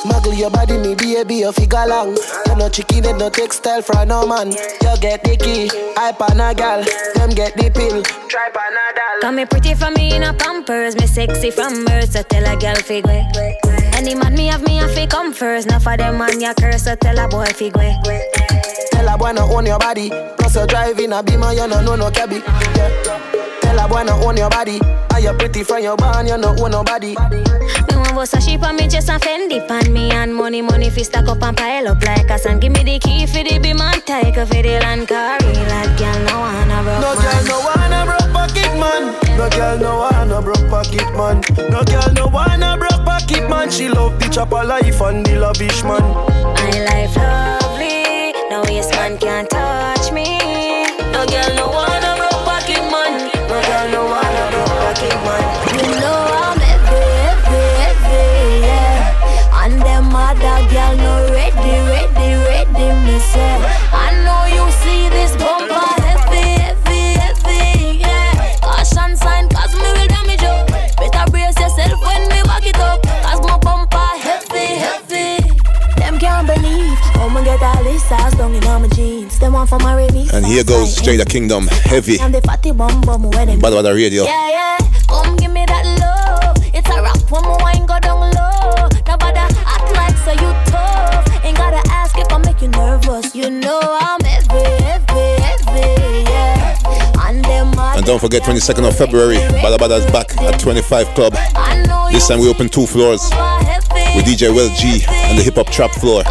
Muggle 0.06 0.38
your 0.38 0.50
body, 0.50 0.78
me 0.78 0.94
baby, 0.94 1.36
you 1.36 1.52
figure 1.52 1.84
long. 1.86 2.16
You 2.46 2.56
no 2.56 2.68
chicken, 2.68 3.04
and 3.06 3.18
no 3.18 3.28
textile 3.28 3.82
for 3.82 4.06
no 4.06 4.26
man. 4.26 4.52
You 4.52 4.96
get 5.00 5.24
the 5.24 5.36
key, 5.36 5.68
I 5.96 6.12
pan 6.12 6.40
a 6.40 6.54
gal, 6.54 6.84
them 7.14 7.30
get 7.30 7.56
the 7.56 7.70
pill. 7.70 8.02
Try 8.28 8.50
panadol. 8.50 9.20
Come 9.20 9.36
me 9.36 9.44
pretty 9.46 9.74
for 9.74 9.90
me 9.90 10.14
in 10.14 10.22
a 10.22 10.32
pampers, 10.32 10.94
me 10.96 11.06
sexy 11.06 11.50
from 11.50 11.84
birth, 11.84 12.12
so 12.12 12.22
tell 12.22 12.44
a 12.46 12.56
girl 12.56 12.76
fi 12.76 13.00
go. 13.00 13.65
Any 14.06 14.14
man 14.14 14.34
me 14.36 14.46
have 14.46 14.64
me 14.64 14.78
a 14.78 14.86
fi 14.86 15.04
come 15.04 15.32
first, 15.32 15.66
now 15.66 15.80
for 15.80 15.96
them 15.96 16.18
man 16.18 16.40
ya 16.40 16.54
curse, 16.54 16.84
so 16.84 16.94
tell 16.94 17.18
a 17.18 17.26
boy 17.26 17.44
fi 17.46 17.70
go. 17.70 17.80
Tell 18.92 19.08
a 19.08 19.18
boy 19.18 19.32
no 19.32 19.52
own 19.52 19.66
your 19.66 19.80
body, 19.80 20.10
plus 20.38 20.54
you 20.54 20.64
driving 20.64 21.12
a 21.12 21.24
beamer, 21.24 21.52
you 21.52 21.66
no 21.66 21.80
know 21.82 21.96
no 21.96 22.08
cabby. 22.08 22.36
Yeah. 22.76 23.02
Tell 23.62 23.84
a 23.84 23.88
boy 23.88 24.04
no 24.04 24.14
own 24.22 24.36
your 24.36 24.48
body, 24.48 24.78
and 25.12 25.24
you 25.24 25.32
pretty 25.32 25.64
from 25.64 25.82
your 25.82 25.96
barn, 25.96 26.28
you 26.28 26.38
no 26.38 26.54
own 26.56 26.70
nobody. 26.70 27.16
Me 27.16 27.96
want 27.96 28.14
bust 28.14 28.34
a 28.34 28.40
sheep 28.40 28.62
on 28.62 28.76
me 28.76 28.86
just 28.86 29.08
a 29.08 29.18
Fendi 29.18 29.66
pan 29.66 29.92
me 29.92 30.12
and 30.12 30.32
money 30.32 30.62
money 30.62 30.88
fi 30.88 31.02
stack 31.02 31.26
up 31.26 31.42
and 31.42 31.56
pile 31.56 31.88
up 31.88 32.00
like 32.04 32.30
a 32.30 32.38
sand. 32.38 32.60
Give 32.60 32.70
me 32.70 32.84
the 32.84 33.00
key 33.00 33.26
for 33.26 33.42
the 33.42 33.58
be 33.58 33.72
man 33.72 34.00
take 34.02 34.36
for 34.36 34.44
the 34.46 34.78
land 34.82 35.08
carry 35.08 35.52
like 35.66 35.98
girl 35.98 36.20
no 36.26 36.38
wanna 36.38 36.80
broke 36.84 37.02
No 37.02 37.10
girl 37.18 37.42
no 37.42 37.58
wanna 37.58 38.04
broke 38.06 38.32
pocket 38.32 38.72
man. 38.78 39.36
No 39.36 39.50
girl 39.50 39.78
no 39.80 39.98
wanna 39.98 40.40
broke 40.42 40.70
pocket 40.70 41.10
man. 41.16 41.42
No 41.72 41.82
girl 41.82 42.12
no 42.14 42.26
wanna 42.28 42.76
broke 42.78 42.95
pocket 43.06 43.48
man. 43.48 43.70
She 43.70 43.88
love 43.88 44.18
the 44.20 44.28
chopper 44.28 44.64
life 44.64 45.00
and 45.00 45.24
the 45.24 45.36
lavish 45.38 45.82
man. 45.84 46.02
My 46.58 46.70
life 46.90 47.16
lovely, 47.16 48.32
no 48.50 48.62
waste 48.66 48.90
man 48.92 49.16
can't 49.18 49.48
touch 49.48 50.12
me. 50.12 50.38
No 51.14 51.24
girl 51.32 51.50
no 51.54 51.66
wanna 51.68 51.95
here 80.46 80.64
goes 80.64 81.00
Kingdom, 81.24 81.66
heavy. 81.66 82.18
And 82.20 82.34
the 82.34 82.40
fatty 82.42 82.72
bum 82.72 83.00
bum 83.02 83.22
when 83.30 83.48
them. 83.48 83.60
Bad 83.60 83.82
Bad 83.82 83.94
Radio. 83.94 84.24
Yeah, 84.24 84.50
yeah. 84.50 84.78
Come 85.08 85.36
give 85.36 85.52
me 85.52 85.64
that 85.66 85.84
love. 85.98 86.56
It's 86.74 86.88
a 86.88 87.02
rap 87.02 87.18
when 87.30 87.42
my 87.42 87.56
wine 87.62 87.86
go 87.86 87.98
down 88.00 88.20
low. 88.20 88.88
Nobody 89.06 89.38
act 89.38 89.90
like 89.92 90.16
so 90.18 90.32
you 90.32 90.50
tough. 90.70 91.44
Ain't 91.44 91.56
gotta 91.56 91.82
ask 91.90 92.16
if 92.18 92.30
I 92.32 92.38
make 92.38 92.62
you 92.62 92.68
nervous. 92.68 93.34
You 93.34 93.50
know 93.50 93.80
I'm 93.82 94.20
heavy, 94.20 94.82
heavy, 94.84 95.42
heavy, 95.42 96.22
yeah. 96.30 96.78
And 97.26 97.44
And 97.96 98.06
don't 98.06 98.20
forget, 98.20 98.42
22nd 98.42 98.88
of 98.88 98.96
February, 98.96 99.36
Badda 99.36 99.78
Badda 99.78 99.94
is 99.96 100.06
back 100.12 100.36
at 100.42 100.60
25 100.60 101.06
Club. 101.14 101.32
This 102.12 102.28
time 102.28 102.38
we 102.38 102.48
open 102.48 102.68
two 102.68 102.86
floors 102.86 103.22
with 104.14 104.24
DJ 104.24 104.54
Will 104.54 104.72
G 104.74 105.04
and 105.08 105.38
the 105.38 105.42
hip 105.42 105.56
hop 105.56 105.68
trap 105.70 105.92
floor. 105.92 106.22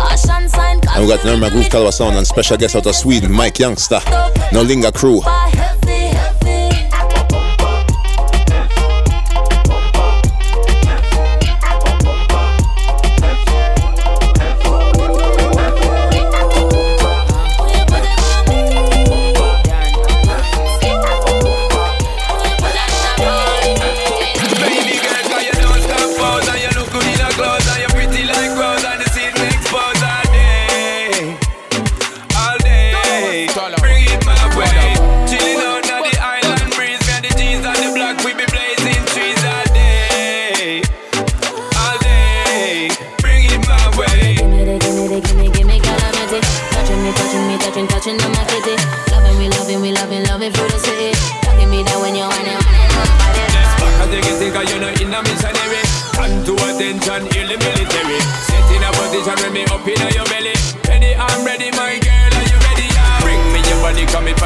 And 0.95 1.03
we 1.03 1.13
got 1.13 1.25
Norma 1.25 1.49
Groove 1.49 1.65
Talawah 1.65 1.91
Sound 1.91 2.15
and 2.15 2.25
special 2.25 2.55
guest 2.55 2.75
out 2.75 2.85
of 2.85 2.95
Sweden, 2.95 3.29
Mike 3.29 3.59
Youngster. 3.59 3.99
No 4.53 4.61
Linga 4.61 4.93
Crew. 4.93 5.21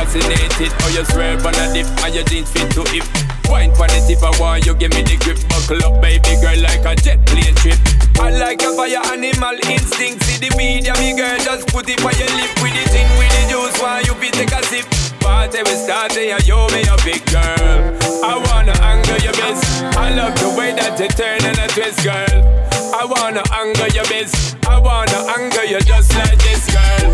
Fascinated. 0.09 0.73
How 0.81 0.89
you 0.89 1.05
swerve 1.05 1.45
on 1.45 1.55
a 1.55 1.73
dip, 1.73 1.87
and 2.03 2.15
your 2.15 2.23
jeans 2.25 2.51
fit 2.51 2.71
to 2.73 2.83
hip. 2.89 3.05
Wine 3.49 3.73
for 3.75 3.87
the 3.87 4.01
tip, 4.07 4.21
I 4.21 4.33
want 4.39 4.65
you 4.65 4.73
give 4.73 4.91
me 4.93 5.01
the 5.03 5.17
grip. 5.21 5.37
Buckle 5.49 5.81
up, 5.85 6.01
baby 6.01 6.37
girl, 6.41 6.57
like 6.61 6.85
a 6.85 6.95
jet 6.95 7.21
plane 7.25 7.55
trip. 7.55 7.77
I 8.17 8.31
like 8.31 8.61
a 8.61 8.73
fire 8.75 9.01
animal 9.13 9.57
instinct. 9.69 10.23
See 10.25 10.41
the 10.41 10.49
media, 10.57 10.93
me 10.97 11.15
girl, 11.15 11.37
just 11.37 11.67
put 11.69 11.89
it 11.89 12.01
on 12.01 12.13
your 12.17 12.31
lip. 12.37 12.51
With 12.61 12.73
the 12.73 12.83
thing, 12.89 13.09
with 13.17 13.31
the 13.37 13.41
juice, 13.53 13.77
why 13.81 14.01
you 14.01 14.15
be 14.17 14.29
take 14.33 14.51
a 14.51 14.61
sip? 14.65 14.85
Party 15.21 15.61
we 15.63 15.75
start, 15.77 16.17
and 16.17 16.41
you 16.45 16.57
me 16.73 16.81
a 16.89 16.95
big 17.05 17.21
girl. 17.29 17.93
I 18.25 18.33
wanna 18.49 18.73
anger 18.81 19.17
your 19.21 19.33
best. 19.33 19.63
I 19.95 20.13
love 20.13 20.35
the 20.41 20.49
way 20.57 20.73
that 20.73 20.99
you 20.99 21.09
turn 21.09 21.43
and 21.45 21.57
a 21.57 21.67
twist, 21.69 22.03
girl. 22.03 22.78
I 22.93 23.05
wanna 23.05 23.43
anger 23.53 23.87
your 23.95 24.05
best. 24.05 24.55
I 24.67 24.79
wanna 24.79 25.19
anger 25.37 25.63
you 25.65 25.79
just 25.81 26.13
like 26.15 26.37
this, 26.39 26.65
girl. 26.73 27.11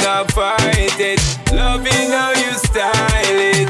Now 0.00 0.24
fight 0.24 0.98
it, 0.98 1.20
loving 1.52 2.10
how 2.10 2.30
you 2.30 2.52
style 2.58 3.38
it. 3.54 3.68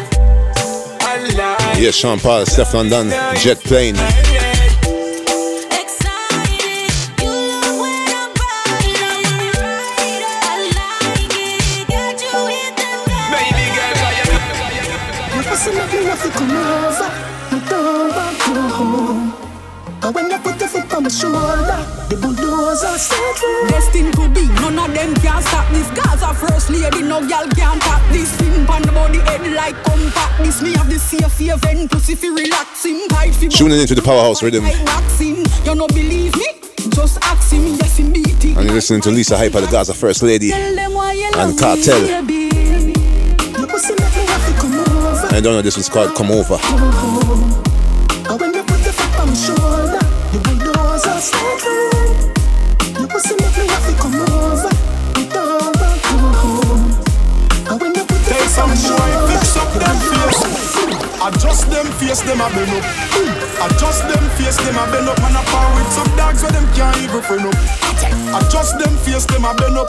I 1.03 1.17
like 1.37 1.79
Yes, 1.79 1.95
Sean 1.95 2.19
Paul, 2.19 2.45
Stefflon 2.45 2.91
Don, 2.91 3.11
Jet 3.37 3.59
Plane. 3.61 3.97
Shoulder, 21.21 21.81
the 22.09 22.17
bulldozer 22.17 22.97
start 22.99 23.37
roll. 23.43 23.69
Destined 23.69 24.15
to 24.15 24.29
be, 24.31 24.47
none 24.61 24.79
of 24.79 24.95
them 24.95 25.15
can 25.17 25.43
stop 25.43 25.69
this. 25.73 25.89
Gaza 25.91 26.33
first 26.35 26.71
lady, 26.71 27.03
no 27.03 27.21
girl 27.21 27.47
can 27.55 27.79
tap 27.81 28.03
this. 28.13 28.31
Sing 28.39 28.65
pan 28.67 28.83
the 28.83 28.93
body 28.93 29.19
head 29.21 29.43
like 29.53 29.77
compact. 29.85 30.39
This 30.43 30.63
me 30.63 30.73
have 30.75 30.89
the 30.89 30.99
safe 30.99 31.41
event, 31.41 31.91
pussy 31.91 32.15
fi 32.15 32.29
relaxing. 32.29 33.07
Hide 33.11 33.35
fi 33.35 33.49
Tuning 33.49 33.81
into 33.81 33.95
the 33.95 34.03
Powerhouse 34.03 34.43
Rhythm. 34.43 34.65
like. 34.65 34.77
You 35.65 35.75
no 35.75 35.87
believe 35.89 36.35
me? 36.37 36.47
Just 36.91 37.19
ask 37.23 37.53
him, 37.53 37.65
yes 37.77 37.97
he 37.97 38.11
beat. 38.11 38.45
And 38.45 38.65
you're 38.65 38.75
listening 38.75 39.01
to 39.03 39.11
Lisa 39.11 39.37
Hyper, 39.37 39.61
the 39.61 39.69
Gaza 39.69 39.95
First 39.95 40.23
Lady. 40.23 40.51
Tell 40.51 40.75
them 40.75 40.93
why 40.95 41.13
you 41.13 41.31
love 41.31 41.51
And 41.51 41.59
Cartel. 41.59 42.01
me, 42.23 42.49
baby. 42.49 43.01
You 43.59 43.67
pussy 43.67 43.95
make 43.95 44.17
me 44.17 44.25
have 44.27 44.47
to 44.47 44.61
come 44.61 44.75
over. 44.75 45.29
I 45.35 45.41
don't 45.41 45.55
know 45.55 45.63
this 45.63 45.77
was 45.77 45.89
called 45.89 46.15
Come 46.17 46.31
Over. 46.33 47.52
Face, 62.03 62.23
them 62.23 62.41
a 62.41 62.49
bend 62.51 62.75
up. 62.75 62.85
Adjust 63.63 64.03
them 64.11 64.25
face, 64.35 64.57
them 64.59 64.77
a 64.77 64.85
bend 64.91 65.09
up. 65.09 65.19
Man 65.23 65.37
a 65.39 65.43
par 65.51 65.69
with 65.75 65.91
some 65.93 66.11
dogs 66.17 66.43
where 66.43 66.53
them 66.53 66.67
can't 66.75 66.97
even 66.99 67.23
friend 67.23 67.47
up. 67.47 67.55
Adjust 68.35 68.79
them 68.79 68.95
face, 69.07 69.27
them 69.27 69.45
a 69.45 69.55
bend 69.55 69.79
up. 69.79 69.87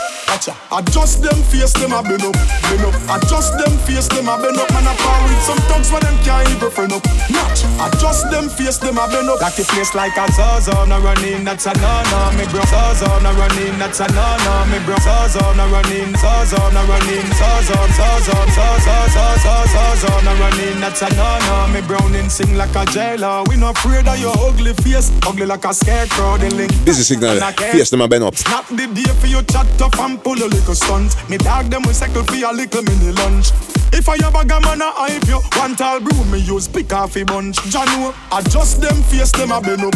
Adjust 0.72 1.22
them 1.22 1.40
face, 1.50 1.74
them 1.74 1.94
a 1.94 2.04
bend 2.04 2.24
up. 2.24 2.36
Bend 2.70 2.86
up. 2.86 2.96
Adjust 3.18 3.58
them 3.58 3.74
face, 3.86 4.08
them 4.08 4.30
a 4.30 4.38
bend 4.38 4.58
up. 4.58 4.70
Man 4.72 4.86
a 4.86 4.94
par 5.02 5.20
with 5.26 5.42
some 5.42 5.62
dogs 5.70 5.90
where 5.92 6.02
them 6.02 6.18
can't 6.24 6.48
even 6.50 6.70
friend 6.70 6.94
up. 6.94 7.04
Notch. 7.34 7.66
Adjust 7.82 8.30
them 8.30 8.50
face, 8.50 8.78
them 8.78 8.98
a 8.98 9.08
bend 9.08 9.30
up. 9.30 9.42
Like 9.42 9.56
the 9.56 9.66
place 9.66 9.96
like 9.96 10.16
a 10.18 10.30
Zaza, 10.32 10.86
no 10.86 11.00
running, 11.02 11.44
that's 11.44 11.66
a 11.66 11.74
no 11.82 11.94
no, 12.12 12.20
me 12.38 12.46
bro. 12.52 12.62
Zaza, 12.70 13.10
no 13.24 13.32
running, 13.34 13.78
that's 13.80 14.00
a 14.00 14.08
no 14.14 14.28
no, 14.46 14.54
me 14.70 14.78
bro. 14.86 14.96
Zaza, 15.02 15.42
no 15.58 15.66
running, 15.74 16.14
Zaza, 16.16 16.62
no 16.74 16.82
running, 16.86 17.28
Zaza, 17.34 17.78
Zaza, 17.98 18.38
Zaza, 18.54 18.96
Zaza, 19.18 19.56
Zaza, 19.74 20.12
no 20.22 20.34
running, 20.38 20.80
that's 20.80 21.02
a 21.02 21.10
no 21.16 21.30
no, 21.48 21.68
me 21.74 21.82
browning 22.04 22.30
sing 22.30 22.56
like 22.56 22.76
a 22.76 22.86
jailer. 22.92 23.44
We 23.48 23.56
no 23.56 23.70
afraid 23.70 24.08
of 24.08 24.20
your 24.20 24.34
ugly 24.38 24.74
face, 24.74 25.12
ugly 25.26 25.46
like 25.46 25.66
a 25.66 25.74
scarecrow. 25.74 26.38
The 26.38 26.50
link. 26.56 26.72
Busy 26.86 27.04
signal, 27.04 27.40
face 27.56 27.90
them 27.90 28.02
a 28.02 28.08
bend 28.08 28.24
up. 28.24 28.36
Snap 28.36 28.68
the 28.68 28.88
day 28.88 29.12
for 29.20 29.28
you 29.28 29.42
chat 29.44 29.82
up 29.82 29.98
and 30.00 30.22
pull 30.24 30.38
a 30.38 30.48
little 30.48 30.76
stunt. 30.76 31.16
Me 31.30 31.38
dog 31.38 31.66
them 31.66 31.84
we 31.84 31.94
cycle 31.94 32.24
for 32.24 32.36
a 32.36 32.52
little 32.52 32.84
mini 32.84 33.12
lunch. 33.12 33.52
If 33.94 34.10
I 34.10 34.18
have 34.24 34.34
a 34.34 34.44
gammon 34.44 34.82
a 34.82 34.90
hype 34.90 35.28
you, 35.30 35.38
one 35.62 35.76
tall 35.76 36.00
broom 36.00 36.32
me 36.32 36.40
use 36.40 36.68
pick 36.68 36.92
off 36.94 37.16
a 37.16 37.24
bunch. 37.24 37.58
Janu, 37.70 38.10
adjust 38.34 38.82
them 38.82 38.98
face 39.06 39.32
them 39.32 39.52
a 39.52 39.62
bend 39.62 39.86
up. 39.86 39.94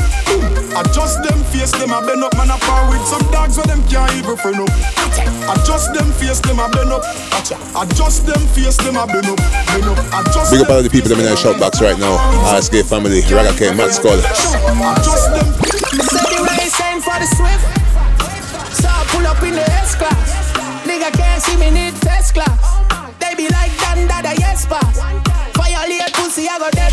Adjust 0.78 1.24
them 1.26 1.42
face 1.50 1.74
them 1.74 1.90
a 1.90 2.06
bend 2.06 2.24
up. 2.24 2.30
Man 2.38 2.54
a 2.54 2.58
par 2.62 2.86
with 2.94 3.02
some 3.10 3.26
dogs 3.34 3.58
where 3.58 3.66
them 3.66 3.82
can't 3.90 4.14
even 4.14 4.38
friend 4.38 4.62
up. 4.62 4.70
Adjust 5.50 5.98
them 5.98 6.14
face 6.14 6.40
them 6.46 6.60
a 6.62 6.70
bend 6.70 6.94
up. 6.94 7.02
Adjust 7.74 8.28
them 8.30 8.38
face 8.54 8.78
them 8.78 9.02
a 9.02 9.08
bend 9.10 9.34
up. 9.34 9.42
Bend 9.74 9.90
up. 9.90 9.98
Adjust 10.14 10.52
Big 10.54 10.62
up 10.62 10.70
all 10.70 10.84
the 10.84 10.94
people 10.94 11.10
that 11.10 11.18
in 11.18 11.26
the 11.26 11.36
shout 11.36 11.60
box 11.60 11.82
right 11.82 11.97
now. 12.00 12.18
RSK 12.54 12.84
family, 12.88 13.22
Raga 13.34 13.54
K, 13.58 13.74
Matt 13.76 13.92
Skull. 13.92 14.18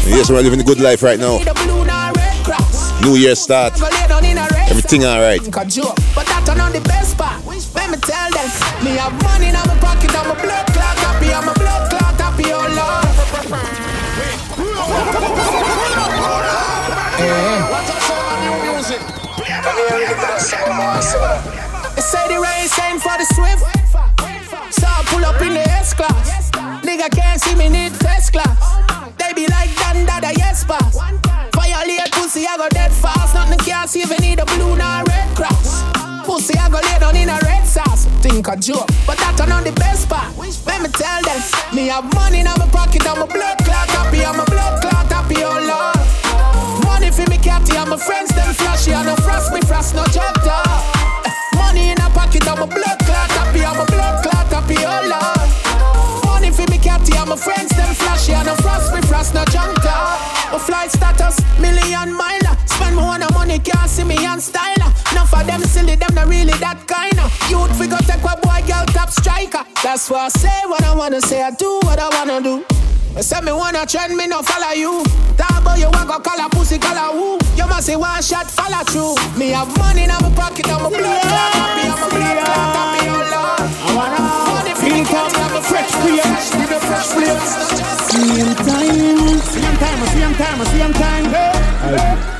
The 0.05 0.11
yes 0.11 0.31
we're 0.31 0.43
living 0.43 0.59
the 0.59 0.65
good 0.65 0.81
life 0.81 1.03
right 1.03 1.19
now. 1.19 1.39
New 3.03 3.17
Year 3.17 3.35
start. 3.35 3.73
Everything 4.71 5.05
alright. 5.05 5.41
But 5.45 5.69
the 6.73 6.81
best 6.85 7.17
part. 7.17 7.45
Let 7.47 7.91
me 7.91 7.97
tell 7.99 8.31
them, 8.31 8.49
me 8.85 8.97
have 8.97 9.13
money 9.23 9.49
in 9.49 9.55
my 9.55 9.77
pocket, 9.81 10.15
I'm 10.15 10.31
a 10.31 10.35
blood 10.35 10.75
happy, 11.05 11.33
I'm 11.33 11.49
a 11.49 11.55
blood 11.55 11.74
They 21.95 22.03
say 22.03 22.29
the 22.29 22.41
race 22.41 22.79
for 23.03 23.17
the 23.19 23.25
swift. 23.35 23.63
So 24.73 24.87
I 24.87 25.03
pull 25.07 25.25
up 25.25 25.41
in 25.41 25.55
the 25.55 25.69
S 25.71 25.95
class. 25.95 26.51
Nigga 26.83 27.11
can't 27.11 27.41
see 27.41 27.55
me 27.55 27.69
need 27.69 27.93
class. 28.31 28.59
They 29.19 29.33
be 29.33 29.47
like 29.49 29.71
yes 30.39 30.65
pass. 30.65 30.97
Violate 31.55 32.11
pussy, 32.13 32.47
I 32.47 32.57
go 32.57 32.69
dead 32.71 32.93
fast. 32.93 33.35
Nothing 33.35 33.59
can 33.59 33.89
you 34.11 34.19
need 34.19 34.39
a 34.41 34.47
blue 34.47 34.77
nor 34.77 35.05
red 35.05 35.37
cross. 35.37 36.04
Pussy, 36.25 36.57
I 36.57 36.71
go 36.71 36.81
lay 36.81 36.99
down 36.99 37.17
in 37.17 37.29
a 37.29 37.39
red 37.45 37.67
sauce. 37.67 38.07
think 38.25 38.49
a 38.49 38.57
joke. 38.57 38.89
But 39.07 39.19
that's 39.19 39.39
not 39.45 39.63
the 39.63 39.73
best 39.73 40.09
part. 40.09 40.33
Let 40.65 40.81
me 40.81 40.89
tell 40.89 41.21
them. 41.21 41.41
Me 41.77 41.89
have 41.93 42.09
money 42.15 42.41
in 42.41 42.49
my 42.49 42.67
pocket, 42.73 43.05
I'm 43.05 43.21
a 43.21 43.27
blood 43.27 43.59
clot 43.61 43.89
happy, 43.93 44.25
I'm 44.25 44.41
a 44.41 44.45
blood 44.49 44.81
clot 44.81 45.13
happy, 45.13 45.45
oh 45.45 45.61
Lord. 45.61 46.01
Money 46.89 47.11
for 47.13 47.29
me 47.29 47.37
catty, 47.37 47.77
I'm 47.77 47.93
a 47.93 47.99
friends, 47.99 48.31
them 48.33 48.55
flashy, 48.55 48.93
and 48.93 49.07
no 49.07 49.17
frost 49.17 49.53
me 49.53 49.61
frost, 49.69 49.95
no 49.95 50.05
job. 50.17 50.33
Money 51.61 51.91
in 51.93 52.01
a 52.01 52.09
pocket, 52.17 52.49
I'm 52.49 52.63
a 52.63 52.67
blood 52.67 52.99
clot 53.05 53.31
happy, 53.37 53.61
I'm 53.61 53.81
a 53.81 53.85
blood 53.85 54.25
clot 54.25 54.49
happy, 54.49 54.81
oh 54.81 55.05
Lord. 55.05 55.49
Money 56.25 56.51
for 56.51 56.65
me 56.71 56.79
catty, 56.79 57.13
I'm 57.21 57.33
a 57.33 57.37
friends, 57.37 57.69
them 57.77 57.93
flashy, 57.95 58.33
and 58.33 58.47
no 58.47 58.57
frost 58.65 58.95
me 58.95 59.01
frost, 59.03 59.35
no 59.35 59.45
junk. 59.53 59.77
My 59.85 60.59
flight 60.59 60.91
status, 60.91 61.37
million 61.61 62.17
miler. 62.17 62.44
Spend 62.85 62.97
more 62.97 63.17
on 63.17 63.25
money, 63.33 63.59
can't 63.61 63.89
see 63.89 64.05
me 64.05 64.17
on 64.27 64.39
styler. 64.39 64.93
Enough 65.13 65.33
of 65.33 65.47
them 65.47 65.63
silly, 65.63 65.97
them 65.97 66.15
not 66.15 66.29
really 66.29 66.53
that 66.61 66.85
kinda. 66.85 67.25
Youth 67.49 67.73
figure 67.81 67.97
take 68.05 68.21
a 68.21 68.37
boy, 68.45 68.61
girl, 68.69 68.85
top 68.93 69.09
striker. 69.09 69.65
That's 69.83 70.11
why 70.11 70.27
I 70.27 70.29
say 70.29 70.61
what 70.69 70.85
I 70.85 70.95
wanna 70.95 71.21
say, 71.23 71.41
I 71.43 71.51
do 71.51 71.81
what 71.85 71.99
I 71.99 72.13
wanna 72.13 72.43
do. 72.43 72.65
You 73.17 73.23
say 73.23 73.41
me 73.41 73.53
wanna 73.53 73.87
trend, 73.87 74.15
me 74.17 74.27
no 74.27 74.43
follow 74.43 74.77
you. 74.77 75.01
About 75.33 75.79
you 75.79 75.89
want 75.97 76.09
go 76.09 76.21
call 76.21 76.45
a 76.45 76.49
pussy, 76.51 76.79
call 76.79 76.93
a 76.93 77.09
who? 77.17 77.39
You 77.57 77.67
must 77.67 77.87
say 77.87 77.97
one 77.97 78.21
shot, 78.21 78.51
follow 78.51 78.85
through. 78.85 79.17
Me 79.39 79.49
have 79.57 79.73
money 79.79 80.05
in 80.05 80.13
my 80.13 80.29
pocket, 80.37 80.69
I'm 80.69 80.85
a 80.85 80.89
blood 80.93 81.25
clot, 81.25 81.57
happy, 81.57 81.89
I'm 81.89 82.05
a 82.05 82.09
blood 82.13 82.37
clot, 82.45 82.69
happy, 82.77 83.09
oh 83.09 83.25
Lord. 83.33 83.65
I 83.65 83.91
wanna 83.97 84.21
money 84.45 84.75
me, 84.85 85.05
cat, 85.09 85.33
I'm 85.33 85.57
a 85.57 85.61
fresh 85.65 85.93
clear, 86.05 86.29
with 86.61 86.77
a 86.77 86.81
fresh 86.85 87.09
clear. 87.17 87.39
Same 88.13 88.53
time, 88.61 89.41
same 89.41 89.77
time, 89.81 90.01
same 90.13 90.35
time, 90.37 90.59
same 90.69 90.93
time. 90.93 91.25
And 91.25 91.89
a 91.89 91.97
rebel. 91.97 92.34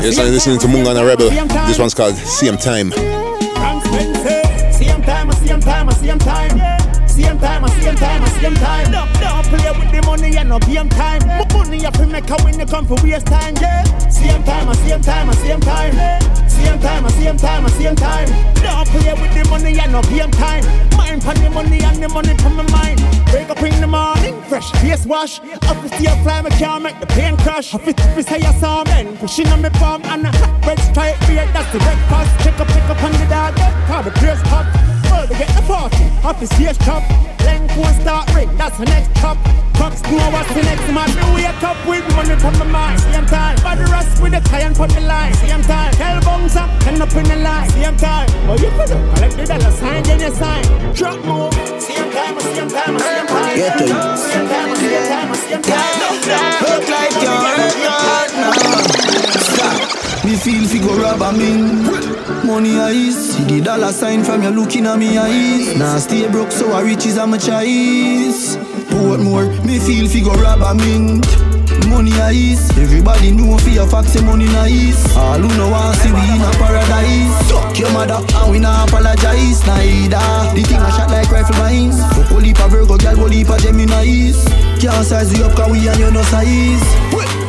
Yes, 0.00 0.18
I'm 0.18 0.30
listening 0.30 0.58
to 0.60 0.66
Munga 0.68 0.94
Honorebel. 0.94 1.30
This 1.66 1.78
one's 1.78 1.94
called 1.94 2.14
Same 2.14 2.56
Time. 2.56 2.92
Same 2.92 5.02
time, 5.02 5.32
same 5.32 5.60
time, 5.60 5.90
same 5.90 6.18
time. 6.18 6.77
Same 7.18 7.36
time, 7.40 7.66
same 7.66 7.96
time, 7.96 8.26
same 8.38 8.54
time. 8.54 8.92
Don't, 8.92 9.12
don't 9.18 9.44
play 9.50 9.70
with 9.74 9.90
the 9.90 10.00
money 10.06 10.36
and 10.36 10.48
no 10.50 10.60
game 10.60 10.88
time. 10.88 11.18
Money 11.52 11.82
you 11.82 11.90
fi 11.90 12.06
make 12.06 12.30
a 12.30 12.36
when 12.44 12.60
you 12.60 12.64
come 12.64 12.86
for 12.86 12.94
waste 13.02 13.26
time, 13.26 13.56
yeah. 13.56 13.82
Same 14.08 14.44
time, 14.44 14.72
same 14.86 15.02
time, 15.02 15.32
same 15.32 15.60
time. 15.60 15.94
Same 16.48 16.78
time, 16.78 17.08
same 17.10 17.36
time, 17.36 17.68
same 17.70 17.96
time. 17.96 18.28
Don't 18.62 18.86
play 18.86 19.12
with 19.18 19.34
the 19.34 19.44
money 19.50 19.76
and 19.80 19.90
no 19.90 20.00
game 20.02 20.30
time. 20.30 20.62
Mind 20.96 21.20
for 21.20 21.34
the 21.34 21.50
money 21.50 21.82
and 21.82 22.00
the 22.00 22.08
money 22.08 22.34
from 22.38 22.54
my 22.54 22.62
mind. 22.70 23.00
Wake 23.34 23.50
up 23.50 23.62
in 23.62 23.80
the 23.80 23.88
morning, 23.88 24.40
fresh 24.42 24.70
face 24.78 25.04
wash. 25.04 25.40
Up 25.66 25.76
to 25.82 25.88
steel 25.96 26.14
fly, 26.22 26.40
me 26.42 26.50
can't 26.50 26.84
make 26.84 27.00
the 27.00 27.06
pain 27.06 27.36
crash. 27.38 27.74
I 27.74 27.78
fit 27.78 27.96
to 27.96 28.22
say 28.22 28.40
I 28.42 28.54
saw 28.60 28.84
men 28.84 29.16
pushing 29.16 29.48
on 29.48 29.60
me 29.60 29.70
palm 29.70 30.02
and 30.04 30.24
a 30.24 30.30
hot 30.30 30.64
red 30.64 30.78
stripe 30.78 31.18
beard. 31.26 31.48
That's 31.52 31.72
the 31.72 31.80
breakfast. 31.80 32.44
Check 32.44 32.60
up, 32.60 32.68
pick 32.68 32.84
up 32.84 33.02
on 33.02 33.10
the 33.10 33.26
dog. 33.26 33.56
Call 33.88 34.04
the 34.04 34.12
place 34.12 34.40
pop. 34.44 34.97
They 35.28 35.38
get 35.38 35.50
the 35.56 35.62
party. 35.62 36.04
Off 36.24 36.40
the 36.40 36.46
stage 36.46 36.78
chop. 36.84 37.02
Length 37.44 37.76
won't 37.76 37.94
start 38.00 38.34
ring. 38.34 38.50
That's 38.56 38.76
the 38.78 38.84
next 38.86 39.14
chop. 39.20 39.38
Cops 39.78 40.02
know 40.10 40.30
what's 40.34 40.52
the 40.54 40.62
next 40.62 40.90
man. 40.90 41.08
Me 41.14 41.42
wake 41.42 41.62
up 41.62 41.78
with 41.86 42.04
money 42.16 42.34
from 42.36 42.58
my 42.58 42.66
mind. 42.66 43.00
Same 43.00 43.26
time. 43.26 43.56
Body 43.62 43.84
rust 43.92 44.20
with 44.20 44.32
the 44.32 44.40
tie 44.40 44.60
and 44.66 44.74
put 44.74 44.90
the 44.90 45.00
line. 45.02 45.32
Same 45.34 45.62
time. 45.62 45.92
Tell 45.94 46.20
bones 46.22 46.56
up. 46.56 46.68
End 46.86 47.00
up 47.00 47.14
in 47.14 47.24
the 47.24 47.36
line. 47.36 47.68
Same 47.70 47.96
time. 47.96 48.28
Oh, 48.50 48.56
you 48.58 48.70
put 48.74 48.90
up. 48.90 49.14
Collect 49.14 49.36
the 49.36 49.46
dollar 49.46 49.70
sign. 49.70 50.02
Then 50.02 50.20
you 50.20 50.34
sign. 50.34 50.64
Drop 50.94 51.18
move. 51.24 51.54
Same 51.80 52.10
time. 52.10 52.40
Same 52.40 52.68
time. 52.68 52.98
Same 52.98 53.26
time. 53.26 53.56
Get 53.56 53.80
you. 53.80 53.86
Same 53.86 54.48
time. 54.48 54.76
Same 54.76 55.04
time. 55.06 55.34
Same 55.34 55.62
time. 55.62 56.18
Look 56.66 56.88
like 56.88 57.14
you're 57.22 57.38
hurt 57.38 57.76
now. 57.78 57.88
Stop. 57.88 57.97
Me 60.28 60.36
feel 60.36 60.68
fi 60.68 60.78
go 60.78 60.94
rob 61.00 61.22
a 61.22 61.32
ming. 61.32 61.88
Money 62.44 62.78
eyes, 62.78 63.32
see 63.32 63.44
the 63.44 63.64
dollar 63.64 63.90
sign 63.92 64.22
from 64.22 64.42
you 64.42 64.50
looking 64.50 64.84
at 64.84 64.98
me 64.98 65.16
eyes. 65.16 65.74
Now 65.78 65.96
stay 65.96 66.28
broke, 66.28 66.52
so 66.52 66.70
I 66.72 66.82
riches 66.82 67.16
am 67.16 67.32
a 67.32 67.38
choice. 67.38 68.56
Portmore, 68.92 69.48
me 69.64 69.78
feel 69.78 70.06
fi 70.06 70.20
go 70.20 70.32
rob 70.34 70.60
a 70.60 70.74
mint. 70.74 71.24
Money 71.88 72.12
eyes, 72.20 72.68
everybody 72.76 73.30
know 73.32 73.56
fi 73.56 73.70
your 73.80 73.88
facts 73.88 74.12
say 74.12 74.20
money 74.20 74.44
nice. 74.52 75.16
All 75.16 75.38
who 75.38 75.48
know 75.56 75.70
want 75.70 75.96
see 75.96 76.12
we 76.12 76.20
in 76.20 76.44
a 76.44 76.50
paradise. 76.60 77.48
Suck 77.48 77.78
your 77.78 77.90
mother 77.92 78.20
and 78.20 78.52
we 78.52 78.58
not 78.58 78.86
apologize 78.86 79.64
neither. 79.64 80.20
The 80.52 80.60
thing 80.60 80.76
a 80.76 80.90
shot 80.92 81.08
like 81.08 81.30
rifle 81.32 81.56
mines. 81.56 81.96
So 82.14 82.22
pull 82.28 82.44
heap 82.44 82.60
a 82.60 82.68
Virgo, 82.68 82.98
girl, 82.98 83.16
pull 83.16 83.32
heap 83.32 83.48
a 83.48 83.56
Gemini's. 83.56 84.44
Can't 84.76 85.06
size 85.06 85.32
we 85.32 85.42
up 85.42 85.56
'cause 85.56 85.72
we 85.72 85.88
and 85.88 85.98
you 85.98 86.10
no 86.10 86.20
size. 86.24 86.84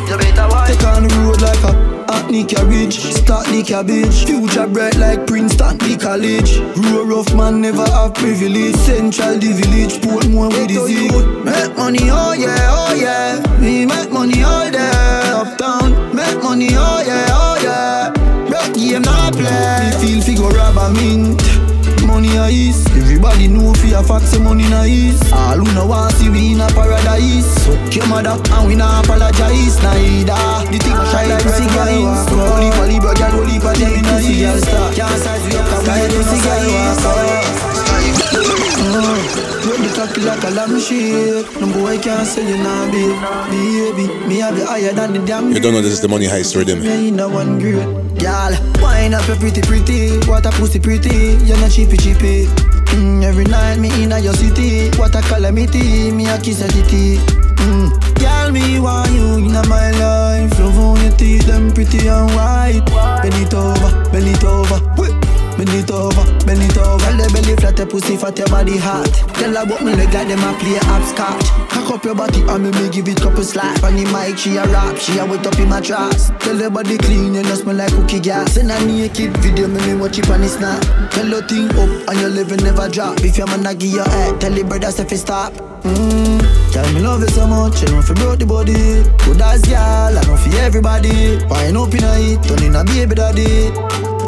You 0.07 0.15
better 0.15 0.47
watch. 0.47 0.71
Take 0.71 0.87
on 0.87 1.03
the 1.03 1.13
road 1.19 1.41
like 1.41 1.63
a 1.67 1.88
Hackney 2.09 2.43
carriage, 2.43 2.97
start 3.13 3.45
the 3.47 3.61
cabbage. 3.61 4.25
Future 4.25 4.65
bright 4.65 4.95
like 4.97 5.27
Princeton, 5.27 5.77
the 5.77 5.95
college. 5.95 6.57
Grow 6.73 7.05
rough 7.05 7.33
man 7.35 7.61
never 7.61 7.85
have 7.85 8.15
privilege. 8.15 8.75
Central 8.77 9.37
the 9.37 9.53
village, 9.53 10.01
Portmore 10.01 10.49
with 10.49 10.69
the 10.69 10.79
zig. 10.87 11.13
Make 11.45 11.77
money, 11.77 12.09
oh 12.09 12.33
yeah. 12.33 12.68
Fi 23.89 23.95
a 23.97 24.03
fact 24.03 24.27
say 24.27 24.39
money 24.39 24.67
nice. 24.69 25.31
All 25.31 25.57
who 25.57 25.73
know 25.73 25.85
want 25.87 26.13
see 26.13 26.29
we 26.29 26.53
in 26.53 26.61
a 26.61 26.67
paradise. 26.67 27.49
Fuck 27.65 27.95
your 27.95 28.07
mother 28.07 28.37
and 28.37 28.67
we 28.67 28.75
not 28.75 29.05
apologize 29.05 29.81
neither. 29.81 30.37
The 30.69 30.77
thing 30.77 30.93
a 30.93 31.05
shine 31.09 31.29
like 31.29 31.45
red 31.45 31.65
wines. 31.73 32.29
Holy 32.29 32.69
poly 32.77 32.99
bro, 32.99 33.13
girl, 33.13 33.31
holy 33.41 33.57
pa 33.59 33.73
them 33.73 33.93
in 33.93 34.05
a 34.05 34.17
girl 34.21 34.59
star. 34.61 34.93
Can't 34.93 35.17
size 35.19 35.43
we 35.45 35.57
up 35.57 35.65
'cause 35.69 35.83
we 35.85 35.93
ain't 35.93 36.13
no 36.13 36.21
girl 36.45 36.63
mm. 36.69 36.93
walk 38.93 39.49
Run 39.59 39.81
the 39.83 39.89
cocky 39.93 40.21
like 40.21 40.43
a 40.43 40.51
lamb 40.51 40.79
shit. 40.79 41.45
No 41.59 41.67
boy 41.73 41.97
can't 41.99 42.25
sell 42.25 42.45
you 42.45 42.57
now, 42.57 42.89
babe. 42.91 43.17
Baby, 43.51 44.05
me 44.27 44.39
have 44.39 44.57
you 44.57 44.65
higher 44.65 44.93
than 44.93 45.13
the 45.13 45.19
damn. 45.25 45.51
You 45.51 45.59
don't 45.59 45.73
know 45.73 45.81
this 45.81 45.93
is 45.93 46.01
the 46.01 46.07
money 46.07 46.27
heist 46.27 46.55
rhythm. 46.55 46.81
Yeah, 46.81 46.95
you 46.95 47.11
know 47.11 47.29
one 47.29 47.59
great. 47.59 47.85
Girl, 48.19 48.53
wine 48.81 49.13
up 49.13 49.27
your 49.27 49.37
pretty 49.37 49.61
pretty. 49.61 50.17
What 50.27 50.45
a 50.45 50.51
pussy 50.51 50.79
pretty. 50.79 51.37
You're 51.45 51.59
not 51.59 51.71
cheapy 51.71 51.97
cheapy. 51.97 52.47
Mm, 52.91 53.23
every 53.23 53.45
night 53.45 53.79
me 53.79 53.89
in 54.03 54.11
your 54.23 54.33
city. 54.33 54.89
What 54.97 55.15
a 55.15 55.21
calamity. 55.21 56.11
Me 56.11 56.27
a 56.27 56.37
kiss 56.39 56.61
a 56.61 56.67
titty. 56.67 57.17
Mm. 57.63 58.19
Girl, 58.19 58.51
me 58.51 58.79
want 58.79 59.11
you 59.11 59.37
in 59.37 59.53
my 59.53 59.91
life. 59.91 60.59
Love 60.59 60.79
on 60.79 61.01
your 61.01 61.15
teeth, 61.17 61.45
them 61.45 61.71
pretty 61.71 62.07
and 62.07 62.29
white. 62.35 62.83
Bend 63.21 63.35
it 63.35 63.53
over, 63.53 64.09
bend 64.11 64.27
it 64.27 64.43
over. 64.43 64.79
Wait. 64.97 65.28
Bend 65.59 65.75
it 65.75 65.91
over, 65.91 66.23
bend 66.47 66.63
it 66.63 66.77
over. 66.79 67.11
The 67.19 67.27
belly 67.35 67.53
flat, 67.59 67.77
your 67.77 67.87
pussy 67.87 68.15
fat, 68.15 68.37
your 68.39 68.47
body 68.47 68.77
hot. 68.77 69.11
Tell 69.35 69.51
her 69.51 69.67
about 69.67 69.83
me 69.83 69.91
leg 69.91 70.13
like 70.15 70.31
them 70.31 70.39
a 70.39 70.55
play 70.55 70.79
hopscotch. 70.87 71.51
Cock 71.67 71.99
up 71.99 72.03
your 72.05 72.15
body 72.15 72.39
and 72.47 72.63
me 72.63 72.71
me 72.79 72.87
give 72.87 73.09
it 73.09 73.19
couple 73.19 73.43
slap. 73.43 73.83
On 73.83 73.91
the 73.91 74.07
mic, 74.07 74.37
she 74.39 74.55
a 74.55 74.63
rap, 74.71 74.95
she 74.95 75.19
a 75.19 75.25
wet 75.25 75.45
up 75.45 75.59
in 75.59 75.67
my 75.67 75.81
tracks. 75.81 76.31
Tell 76.39 76.55
her 76.55 76.69
body 76.69 76.97
clean, 76.97 77.35
you 77.35 77.43
know 77.43 77.55
smell 77.59 77.75
like 77.75 77.91
cookie 77.91 78.21
gas. 78.21 78.53
Send 78.55 78.71
a 78.71 78.79
naked 78.87 79.35
video, 79.43 79.67
me 79.67 79.83
me 79.83 79.99
watch 79.99 80.17
it 80.17 80.31
on 80.31 80.39
the 80.39 80.47
snap. 80.47 80.79
Tell 81.11 81.27
her 81.27 81.43
thing 81.43 81.67
up 81.75 82.07
and 82.07 82.19
your 82.23 82.31
level 82.31 82.55
never 82.63 82.87
drop. 82.87 83.19
If 83.19 83.37
your 83.37 83.47
man 83.47 83.67
a 83.67 83.75
give 83.75 83.91
your 83.91 84.07
head, 84.07 84.39
tell 84.39 84.55
the 84.55 84.63
brother 84.63 84.95
if 84.95 85.11
it 85.11 85.17
stop. 85.19 85.51
Mmm, 85.83 86.71
tell 86.71 86.87
me 86.95 87.03
love 87.03 87.19
you 87.19 87.27
so 87.35 87.43
much, 87.45 87.83
you 87.83 87.91
know 87.91 88.01
fi 88.01 88.13
broke 88.15 88.39
the 88.39 88.45
body. 88.47 89.03
Good 89.27 89.43
as 89.43 89.67
girl, 89.67 90.15
I 90.15 90.23
know 90.23 90.39
fi 90.39 90.55
everybody. 90.63 91.43
Wine 91.51 91.75
up 91.75 91.91
in 91.91 92.07
a 92.07 92.15
it, 92.15 92.47
turn 92.47 92.63
in 92.63 92.79
a 92.79 92.83
baby 92.87 93.15
daddy. 93.19 94.18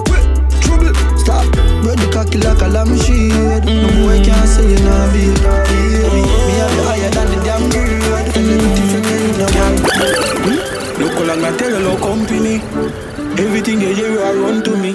Cocky 2.12 2.38
like 2.38 2.62
a 2.62 2.68
lamb 2.68 2.96
shade. 2.98 3.66
No 3.66 3.88
boy 4.04 4.20
can't 4.24 4.48
say 4.48 4.68
you 4.70 4.80
nah 4.84 5.12
be 5.14 5.32
baby. 5.42 6.22
Me 6.48 6.54
have 6.60 6.74
the 6.76 6.84
higher 6.84 7.10
than 7.10 7.28
the 7.32 7.38
damn 7.44 7.64
grade. 7.70 8.02
Everything 8.36 8.88
for 8.92 9.02
me, 9.08 9.18
no 9.40 9.48
man. 9.56 9.74
Look 11.00 11.14
how 11.14 11.24
long 11.24 11.44
I 11.44 11.58
tell 11.58 11.72
you, 11.72 11.80
no 11.80 11.98
company. 11.98 12.56
Everything 13.42 13.82
you 13.82 13.96
hear, 13.96 14.22
I 14.22 14.34
run 14.34 14.64
to 14.64 14.78
me. 14.78 14.94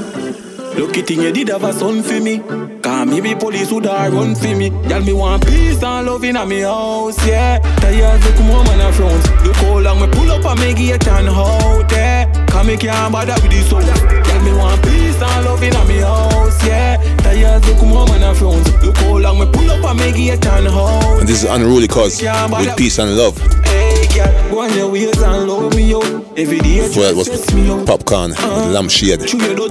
Lucky 0.78 1.00
thing 1.00 1.22
you 1.22 1.32
did 1.32 1.48
have 1.48 1.64
a 1.64 1.72
son 1.72 2.02
for 2.02 2.20
me. 2.20 2.38
Cause 2.82 3.06
me 3.06 3.34
police 3.34 3.72
would 3.72 3.86
have 3.86 4.12
run 4.12 4.34
for 4.34 4.54
me. 4.54 4.68
Y'all 4.88 5.00
me 5.00 5.12
want 5.14 5.46
peace 5.46 5.82
and 5.82 6.06
love 6.06 6.22
in 6.22 6.36
a 6.36 6.44
me 6.44 6.60
house, 6.60 7.16
yeah. 7.26 7.58
Tired 7.80 8.22
look 8.22 8.36
home 8.36 8.66
and 8.68 8.82
a 8.82 8.92
front. 8.92 9.44
Look 9.44 9.56
how 9.56 9.78
long 9.78 10.00
me 10.00 10.06
pull 10.08 10.30
up 10.30 10.44
and 10.44 10.60
me 10.60 10.74
gate 10.74 11.08
and 11.08 11.28
out, 11.30 11.90
yeah. 11.90 12.46
Cause 12.46 12.66
me 12.66 12.76
can't 12.76 13.10
bother 13.10 13.32
with 13.42 13.52
this 13.52 13.70
soul. 13.70 13.82
Y'all 13.82 14.42
me 14.44 14.52
want 14.52 14.82
peace 14.82 15.20
and 15.20 15.44
love 15.46 15.62
in 15.62 15.74
a 15.74 15.84
me 15.86 15.98
house, 16.00 16.66
yeah. 16.66 16.95
Tired 17.26 17.66
look 17.66 17.78
home 17.78 18.08
and 18.14 18.22
a 18.22 18.32
front. 18.36 18.84
Look 18.84 18.96
how 18.98 19.18
long 19.18 19.40
me 19.40 19.46
pull 19.52 19.68
up 19.68 19.84
and 19.90 19.98
me 19.98 20.12
gate 20.12 20.46
and. 20.46 20.68
And 20.68 21.28
this 21.28 21.42
is 21.42 21.50
Unruly 21.50 21.88
Cause 21.88 22.22
with 22.22 22.76
peace 22.76 23.00
and 23.00 23.16
love. 23.16 23.36
Hey, 23.64 24.06
girl, 24.14 24.50
go 24.50 24.60
on 24.62 24.72
your 24.78 24.88
ways 24.92 25.20
and 25.20 25.48
love 25.48 25.74
me 25.74 25.92
out. 25.92 26.04
Every 26.38 26.60
day, 26.60 26.86
Before 26.86 27.02
that 27.02 27.16
was 27.16 27.28
Popcaan 27.28 28.28
with 28.30 28.72
Lampshade 28.72 29.22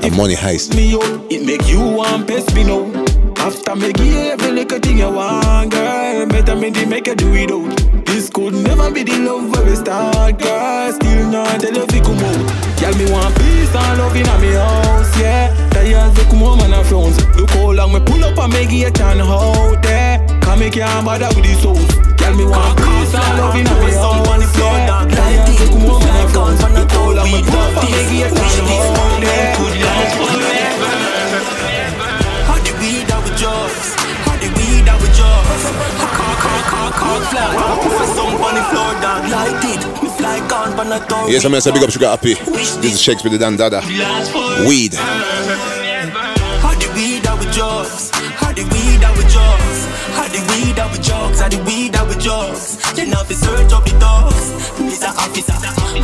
and 0.04 0.18
Money 0.18 0.36
Heist. 0.36 0.76
me 0.76 0.96
out. 0.96 1.32
It 1.32 1.46
make 1.46 1.66
you 1.70 1.80
want 1.80 2.28
best 2.28 2.54
me 2.54 2.66
know. 2.66 2.92
After 3.38 3.74
me 3.78 3.94
give 3.94 4.14
every 4.16 4.52
little 4.52 4.80
thing 4.80 4.98
you 4.98 5.10
want, 5.10 5.72
girl. 5.72 6.26
Better 6.28 6.58
me 6.58 6.72
the 6.72 6.86
make 6.86 7.08
you 7.08 7.16
do 7.16 7.34
it 7.36 7.52
out. 7.52 8.06
This 8.06 8.30
could 8.30 8.54
never 8.54 8.92
be 8.92 9.04
the 9.04 9.18
love 9.20 9.50
where 9.56 9.64
we 9.64 9.76
start, 9.78 10.40
girl. 10.40 10.92
Still 10.92 11.30
not 11.32 11.62
tell 11.62 11.74
you 11.74 11.88
fi 11.88 12.02
come 12.02 12.18
out. 12.20 12.82
Girl, 12.82 12.94
me 12.98 13.10
want 13.14 13.34
peace 13.38 13.74
and 13.74 13.98
love 13.98 14.14
in 14.14 14.42
me 14.42 14.52
house, 14.56 15.20
yeah. 15.22 15.55
Tired, 15.76 16.16
look 16.16 16.32
more 16.32 16.56
man 16.56 16.72
and 16.72 16.88
frowns. 16.88 17.20
Look 17.36 17.50
how 17.52 17.72
long 17.76 17.92
me 17.92 18.00
pull 18.00 18.24
up 18.24 18.40
and 18.40 18.54
make 18.54 18.72
it 18.72 18.96
can 18.96 19.20
hold 19.20 19.84
there. 19.84 20.24
Come 20.40 20.60
me 20.60 20.70
can't 20.72 21.04
bother 21.04 21.28
with 21.36 21.44
the 21.44 21.54
souls. 21.60 21.92
Tell 22.16 22.34
me 22.34 22.46
one 22.48 22.76
peace 22.80 23.12
and 23.12 23.36
love 23.36 23.60
in 23.60 23.68
me 23.68 23.92
heart. 23.92 24.24
on 24.24 24.40
the 24.40 24.48
floor, 24.56 24.72
dog. 24.88 25.12
Tired, 25.12 25.52
look 25.60 25.76
more 25.84 26.00
man 26.00 26.16
and 26.16 26.32
frowns. 26.32 26.64
Look 26.64 26.92
how 26.96 27.12
long 27.12 27.28
me 27.28 27.44
pull 27.44 27.60
up 27.60 27.76
and 27.76 27.92
make 27.92 28.08
it 28.08 28.32
hold 28.32 29.20
there. 29.20 29.52
Could 29.60 29.76
last 29.84 30.16
forever. 30.16 30.92
How 32.48 32.56
the 32.64 32.72
weed 32.80 33.04
that 33.12 33.20
we 33.28 33.32
drugs? 33.36 34.00
How 34.24 34.40
the 34.40 34.48
weed 34.56 34.88
that 34.88 34.96
we 35.04 35.12
drugs? 35.12 36.15
Yes, 41.32 41.44
I'm 41.46 41.52
gonna 41.52 41.62
say 41.62 41.72
big 41.72 41.84
up 41.84 41.90
Sugar 41.90 42.08
Happy. 42.08 42.34
This 42.36 42.78
is 42.84 43.02
Shakespeare 43.02 43.32
the 43.32 43.38
Dan 43.38 43.56
Dada. 43.58 43.82
Weed. 44.68 44.96
How 50.16 50.28
the 50.32 50.40
weed 50.50 50.76
that 50.80 50.90
we 50.92 51.00
drugs? 51.04 51.40
How 51.42 51.50
the 51.50 51.60
weed 51.68 51.94
that 51.94 52.08
we 52.08 52.16
drugs? 52.24 52.78
Then 52.96 53.12
have 53.12 53.28
to 53.28 53.36
search 53.36 53.72
up 53.74 53.84
the 53.86 53.94
dogs. 54.00 54.46
Mr. 54.80 55.12
Officer. 55.12 55.58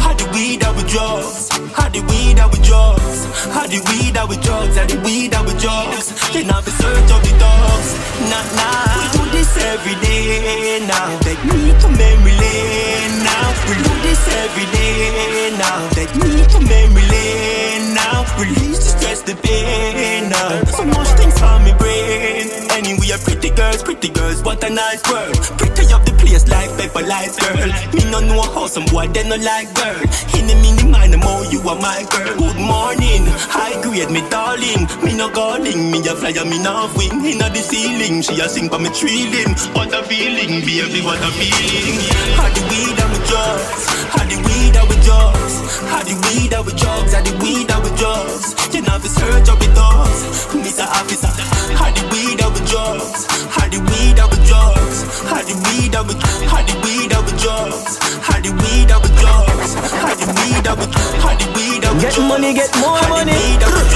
How 0.04 0.14
the 0.14 0.28
weed 0.34 0.62
that 0.62 0.76
we 0.76 0.84
drugs? 0.84 1.50
How 1.74 1.88
the 1.90 2.02
weed 2.12 2.38
that 2.38 2.52
we 2.52 2.60
drugs? 2.64 3.26
How 3.56 3.66
the 3.68 3.80
weed 3.88 4.16
that 4.16 4.28
we 4.28 4.36
drugs? 4.44 4.76
How 4.76 4.86
the 4.86 5.00
weed 5.06 5.32
that 5.32 5.44
we 5.48 5.54
drugs? 5.60 6.12
Then 6.34 6.46
have 6.52 6.66
to 6.66 6.72
search 6.72 7.10
up 7.12 7.22
the 7.24 7.34
dogs. 7.40 7.90
Nah, 8.30 8.44
nah. 8.60 8.92
We 9.00 9.04
do 9.16 9.24
this 9.32 9.52
every 9.72 9.96
day 10.04 10.84
now. 10.88 11.08
Take 11.24 11.42
me 11.48 11.72
to 11.82 11.88
memory 11.90 12.36
lane 12.36 13.16
now. 13.24 13.48
We 13.68 13.76
do 13.80 13.94
this 14.04 14.22
every 14.44 14.68
day 14.76 15.56
now. 15.56 15.88
Take 15.96 16.14
me 16.20 16.44
to 16.52 16.60
memory 16.60 17.06
lane 17.08 17.96
now. 17.96 18.28
Release 18.40 18.81
the 19.20 19.32
the 19.32 19.36
pain 19.44 20.30
now. 20.30 20.64
So 20.72 20.86
much 20.86 21.08
things 21.20 21.42
on 21.42 21.64
my 21.64 21.76
brain. 21.76 22.48
Anyway, 22.72 23.12
pretty 23.24 23.50
girls, 23.52 23.84
pretty 23.84 24.08
girls, 24.10 24.42
what 24.44 24.64
a 24.64 24.70
nice 24.70 25.04
world. 25.12 25.36
Pretty 25.60 25.92
up 25.92 26.06
the 26.06 26.14
place 26.14 26.48
like 26.48 26.72
pepper 26.80 27.06
lights, 27.06 27.36
girl. 27.36 27.68
Me 27.92 28.04
no 28.10 28.20
know 28.22 28.42
how 28.42 28.68
some 28.68 28.86
boy 28.86 29.08
they 29.08 29.28
no 29.28 29.36
like 29.36 29.68
girl. 29.76 30.00
In 30.40 30.48
the 30.48 30.56
mini 30.64 30.88
mind, 30.90 31.16
more 31.20 31.44
you 31.52 31.60
are 31.68 31.76
my 31.76 32.08
girl. 32.08 32.40
Good 32.40 32.60
morning, 32.64 33.28
high 33.52 33.76
grade, 33.84 34.10
me 34.10 34.24
darling. 34.32 34.88
Me 35.04 35.12
no 35.16 35.30
calling, 35.30 35.92
me 35.92 36.00
a 36.08 36.16
flyer, 36.16 36.46
me 36.46 36.58
no 36.64 36.88
wing. 36.96 37.20
Inna 37.20 37.52
the 37.52 37.60
ceiling, 37.60 38.24
she 38.24 38.40
a 38.40 38.48
sing 38.48 38.70
for 38.70 38.80
me 38.80 38.90
thrilling. 38.96 39.52
What 39.76 39.92
a 39.92 40.04
feeling, 40.08 40.64
baby, 40.64 41.04
what 41.04 41.20
a 41.20 41.30
feeling. 41.36 42.00
How 42.40 42.48
the 42.48 42.64
weed 42.72 42.96
we 42.96 43.20
drugs, 43.28 43.84
how 44.16 44.24
the 44.24 44.38
weed 44.40 44.78
we 44.88 44.96
drugs, 45.04 45.56
how 45.92 46.00
the 46.00 46.16
weed 46.16 46.56
we 46.56 46.72
drugs, 46.80 47.12
how 47.14 47.22
the 47.22 47.34
weed 47.44 47.68
we 47.68 47.92
drugs. 48.00 48.56
You 48.72 48.82
know 48.82 49.01
the 49.02 49.10
search 49.10 49.50
of 49.50 49.58
the 49.58 49.66
dogs, 49.74 50.46
Mr. 50.54 50.86
Officer. 50.86 51.34
How 51.74 51.90
the 51.90 52.06
weed 52.14 52.38
and 52.38 52.54
we 52.54 52.62
drugs, 52.70 53.26
how 53.50 53.66
the 53.66 53.82
weed 53.82 54.20
and 54.22 54.30
we 54.30 54.38
drugs, 54.46 54.98
how 55.26 55.42
the 55.42 55.58
weed 55.58 55.96
and 55.98 56.06
we, 56.06 56.14
how 56.46 56.62
the 56.62 56.76
weed 56.86 57.10
and 57.10 57.26
we 57.26 57.34
drugs, 57.42 57.98
how 58.22 58.38
the 58.38 58.54
weed 58.54 58.92
and 58.94 59.02
we 59.02 59.10
drugs, 59.18 59.74
how 59.98 60.14
the 60.14 60.26
weed 60.38 60.66
and 60.70 60.78
we, 60.78 60.86
how 61.18 61.34
the 61.34 61.48
weed 61.58 61.82
and 61.82 61.98
we 61.98 62.06
Get 62.06 62.18
money, 62.22 62.54
get 62.54 62.70
more 62.78 63.02
money. 63.10 63.34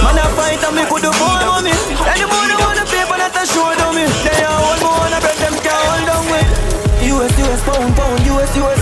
Man, 0.01 0.17
I 0.17 0.25
fight 0.33 0.63
and 0.65 0.73
me 0.73 0.83
could 0.89 1.05
do 1.05 1.13
more 1.21 1.37
money. 1.53 1.69
Any 2.09 2.25
more 2.25 2.45
they 2.49 2.57
wanna 2.57 2.85
pay, 2.89 3.05
but 3.05 3.21
not 3.21 3.37
a 3.37 3.43
show 3.45 3.69
to 3.77 3.87
me. 3.93 4.09
They 4.25 4.41
are 4.41 4.57
all 4.57 4.77
more 4.81 5.05
wanna 5.05 5.21
break 5.21 5.37
them 5.37 5.53
can't 5.61 5.85
hold 5.85 6.09
on 6.17 6.23
with. 6.33 6.49
US, 7.13 7.29
US, 7.45 7.61
pound, 7.61 7.93
pound, 7.93 8.25
US, 8.25 8.51
US. 8.57 8.81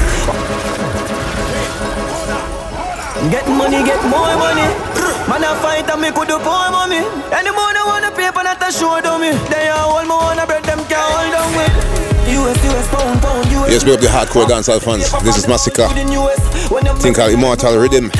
Get 3.27 3.43
money, 3.51 3.83
get 3.83 3.99
more 4.07 4.35
money. 4.39 4.92
Man, 5.33 5.41
I 5.45 5.57
fight 5.65 5.89
and 5.89 5.97
me 5.97 6.11
could 6.13 6.27
do 6.29 6.37
more 6.45 6.69
money. 6.69 7.01
Any 7.33 7.49
more 7.49 7.73
wanna 7.89 8.13
but 8.13 8.43
not 8.45 8.61
a 8.61 8.69
show 8.69 9.01
me. 9.17 9.33
They 9.49 9.65
are 9.65 9.81
all 9.81 10.05
more 10.05 10.29
wanna 10.29 10.45
break 10.45 10.61
them 10.61 10.77
can't 10.85 11.09
hold 11.09 11.33
on 11.33 11.49
with. 11.57 11.73
US, 12.37 12.61
US, 12.69 12.87
pound, 12.93 13.17
pound, 13.19 13.49
US. 13.49 13.71
Yes, 13.73 13.83
we 13.83 13.93
up 13.93 13.99
the 13.99 14.13
hardcore 14.13 14.45
dancehall 14.45 14.79
fans. 14.79 15.09
This 15.25 15.37
is 15.37 15.47
Masicka. 15.47 15.89
Think 17.01 17.17
called 17.17 17.33
Immortal 17.33 17.77
Rhythm. 17.79 18.11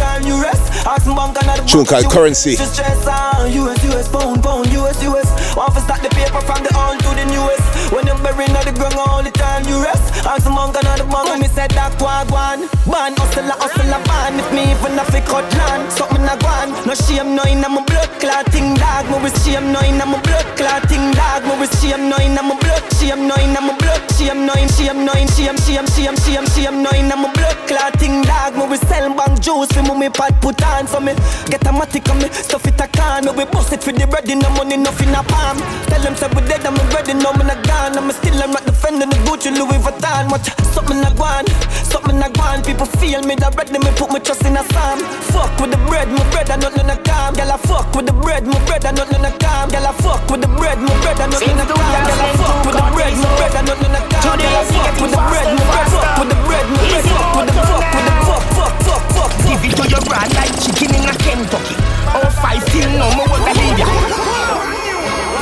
Tune 1.68 1.86
called 1.86 2.10
Currency. 2.10 2.56
Just 2.56 2.74
stress 2.74 3.06
on 3.06 3.54
US, 3.62 3.84
US, 3.94 4.08
pound, 4.10 4.42
pound, 4.42 4.74
US, 4.74 5.04
US. 5.04 5.56
Want 5.56 5.72
to 5.76 5.82
start 5.82 6.02
the 6.02 6.10
paper 6.10 6.42
from 6.42 6.64
the 6.66 6.74
old 6.74 6.98
to 6.98 7.10
the 7.14 7.26
newest. 7.30 7.53
When 7.94 8.08
you're 8.08 8.18
buried 8.26 8.50
on 8.58 8.66
the 8.66 8.74
ground 8.74 8.98
all 8.98 9.22
the 9.22 9.30
time, 9.30 9.70
you 9.70 9.78
rest. 9.78 10.26
Ask 10.26 10.46
the 10.46 10.50
monk 10.50 10.74
and 10.74 10.98
the 10.98 11.06
monk, 11.06 11.30
me 11.40 11.46
said 11.46 11.70
that 11.78 11.94
wagwan. 12.02 12.66
Ban, 12.90 13.14
hustle, 13.14 13.46
a 13.46 13.54
hustle, 13.54 13.94
a 13.94 14.02
ban. 14.10 14.34
If 14.42 14.50
me 14.50 14.74
even 14.74 14.98
a 14.98 15.06
fake 15.14 15.30
cut 15.30 15.46
land, 15.54 15.94
something 15.94 16.26
a 16.26 16.34
gwan. 16.42 16.74
No 16.90 16.98
shame, 16.98 17.38
no 17.38 17.46
in 17.46 17.62
my 17.62 17.86
blood 17.86 18.10
clotting 18.18 18.74
dog. 18.82 19.06
Me 19.14 19.22
with 19.22 19.38
shame, 19.46 19.70
no 19.70 19.78
in 19.86 20.02
my 20.02 20.18
blood 20.26 20.43
clotting 20.56 21.12
dog. 21.14 21.44
Me 21.46 21.54
with 21.60 21.74
shame, 21.82 22.12
in 22.14 22.36
my 22.36 22.56
blood, 22.60 22.84
shame, 22.98 23.30
in 23.30 23.54
my 23.54 23.74
blood, 23.78 24.04
shame, 24.18 24.46
no 24.46 24.54
in, 24.54 24.70
shame, 24.70 25.06
no 25.06 25.14
in, 25.14 25.28
shame, 25.28 25.58
shame, 25.58 25.88
shame, 25.88 26.18
shame, 26.18 26.48
shame, 26.54 26.86
in 26.86 27.10
my 27.10 27.30
blood 27.34 27.58
clotting 27.68 28.22
dog. 28.24 28.56
Me 28.56 28.66
with 28.68 28.84
sell 28.88 29.14
bank 29.14 29.40
juice, 29.42 29.74
me 29.76 30.10
pad 30.10 30.34
put 30.42 30.62
on 30.64 30.88
for 30.88 31.00
me. 31.00 31.14
Get 31.50 31.66
a 31.66 31.72
matic 31.72 32.10
on 32.10 32.22
me, 32.22 32.30
stuff 32.30 32.66
it 32.68 32.80
a 32.80 32.88
can. 32.88 33.26
Me 33.26 33.32
we 33.32 33.46
bust 33.46 33.74
it 33.74 33.84
for 33.84 33.92
the 33.92 34.06
bread, 34.08 34.28
no 34.28 34.50
money, 34.56 34.78
nothing 34.78 35.14
a 35.14 35.24
palm. 35.24 35.58
Tell 35.90 36.02
them 36.02 36.16
say 36.16 36.28
we 36.36 36.42
dead, 36.48 36.66
I'm 36.66 36.76
ready, 36.94 37.14
no 37.14 37.34
me 37.34 37.44
not 37.46 37.62
gone. 37.66 37.98
I'm 37.98 38.12
still 38.12 38.38
I'm 38.42 38.52
not 38.52 38.66
defending 38.66 39.10
the 39.10 39.18
Gucci 39.26 39.52
Louis 39.52 39.80
Vuitton. 39.82 40.32
Watch 40.32 40.50
something 40.74 41.00
I 41.02 41.12
gone, 41.16 41.48
something 41.88 42.22
I 42.22 42.30
gone. 42.30 42.64
People 42.64 42.86
feel 43.02 43.22
me 43.24 43.36
that 43.36 43.56
ready, 43.56 43.80
me 43.80 43.92
put 43.98 44.12
my 44.12 44.20
trust 44.20 44.46
in 44.46 44.58
a 44.58 44.64
psalm. 44.72 45.00
Fuck 45.34 45.60
with 45.60 45.72
the 45.72 45.80
bread, 45.90 46.08
my 46.10 46.24
bread, 46.32 46.50
I 46.50 46.58
not 46.58 46.76
none 46.76 46.90
a 46.90 46.98
calm. 47.04 47.36
Girl 47.36 47.52
I 47.52 47.58
fuck 47.58 47.90
with 47.96 48.06
the 48.06 48.14
bread, 48.14 48.46
my 48.46 48.60
bread, 48.66 48.86
I 48.86 48.92
not 48.92 49.12
none 49.12 49.26
a 49.26 49.32
calm. 49.40 49.70
Girl 49.70 49.88
I 49.88 49.94
fuck 50.04 50.30
with 50.30 50.42
the 50.44 50.50
bread, 50.60 50.78
my 50.80 50.92
bread, 51.00 51.20
I 51.20 51.28
not 51.32 51.40
none 51.40 51.60
a 51.60 51.66
calm. 51.66 51.80
Girl 51.80 52.20
I 52.20 52.36
fuck 52.36 52.66
with 52.68 52.76
the 52.76 52.84
bread, 52.92 53.14
my 53.16 53.30
bread, 53.40 53.56
I 53.56 53.62
not 53.64 53.80
none 53.80 53.96
a 53.96 54.02
calm. 54.12 54.36
Girl 54.36 54.52
I 54.52 54.64
fuck 54.68 54.96
with 55.00 55.12
the 55.16 55.22
bread, 55.32 55.48
my 55.56 55.64
bread, 55.72 55.88
fuck 55.88 56.20
with 56.20 56.30
the 56.30 56.38
bread, 56.44 56.66
my 56.68 56.84
bread, 56.84 57.06
fuck 57.08 57.32
with 57.40 57.48
the 57.48 57.56
fuck 57.64 57.80
with 57.80 58.04
the 58.04 58.16
fuck, 58.28 58.44
fuck, 58.60 58.76
fuck, 58.84 59.04
fuck. 59.16 59.32
Give 59.48 59.64
it 59.64 59.74
to 59.80 59.84
your 59.88 60.04
brand 60.04 60.32
like 60.36 60.54
chicken 60.60 60.92
in 60.92 61.08
a 61.08 61.16
Kentucky. 61.16 61.76
Oh, 62.12 62.28
five 62.44 62.64
till 62.72 62.92
no 63.00 63.08
more 63.16 63.28
what 63.32 63.48
I 63.48 63.54
leave 63.56 63.80
ya. 63.80 63.88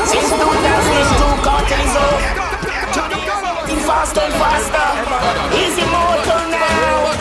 Since 0.06 0.30
2002, 0.30 1.42
cartel 1.42 1.82
is 1.82 1.98
over. 1.98 2.22
Faster 3.82 4.22
and 4.22 4.34
faster. 4.40 4.88
Easy 5.58 5.84
motor 5.90 6.42
now. 6.54 7.12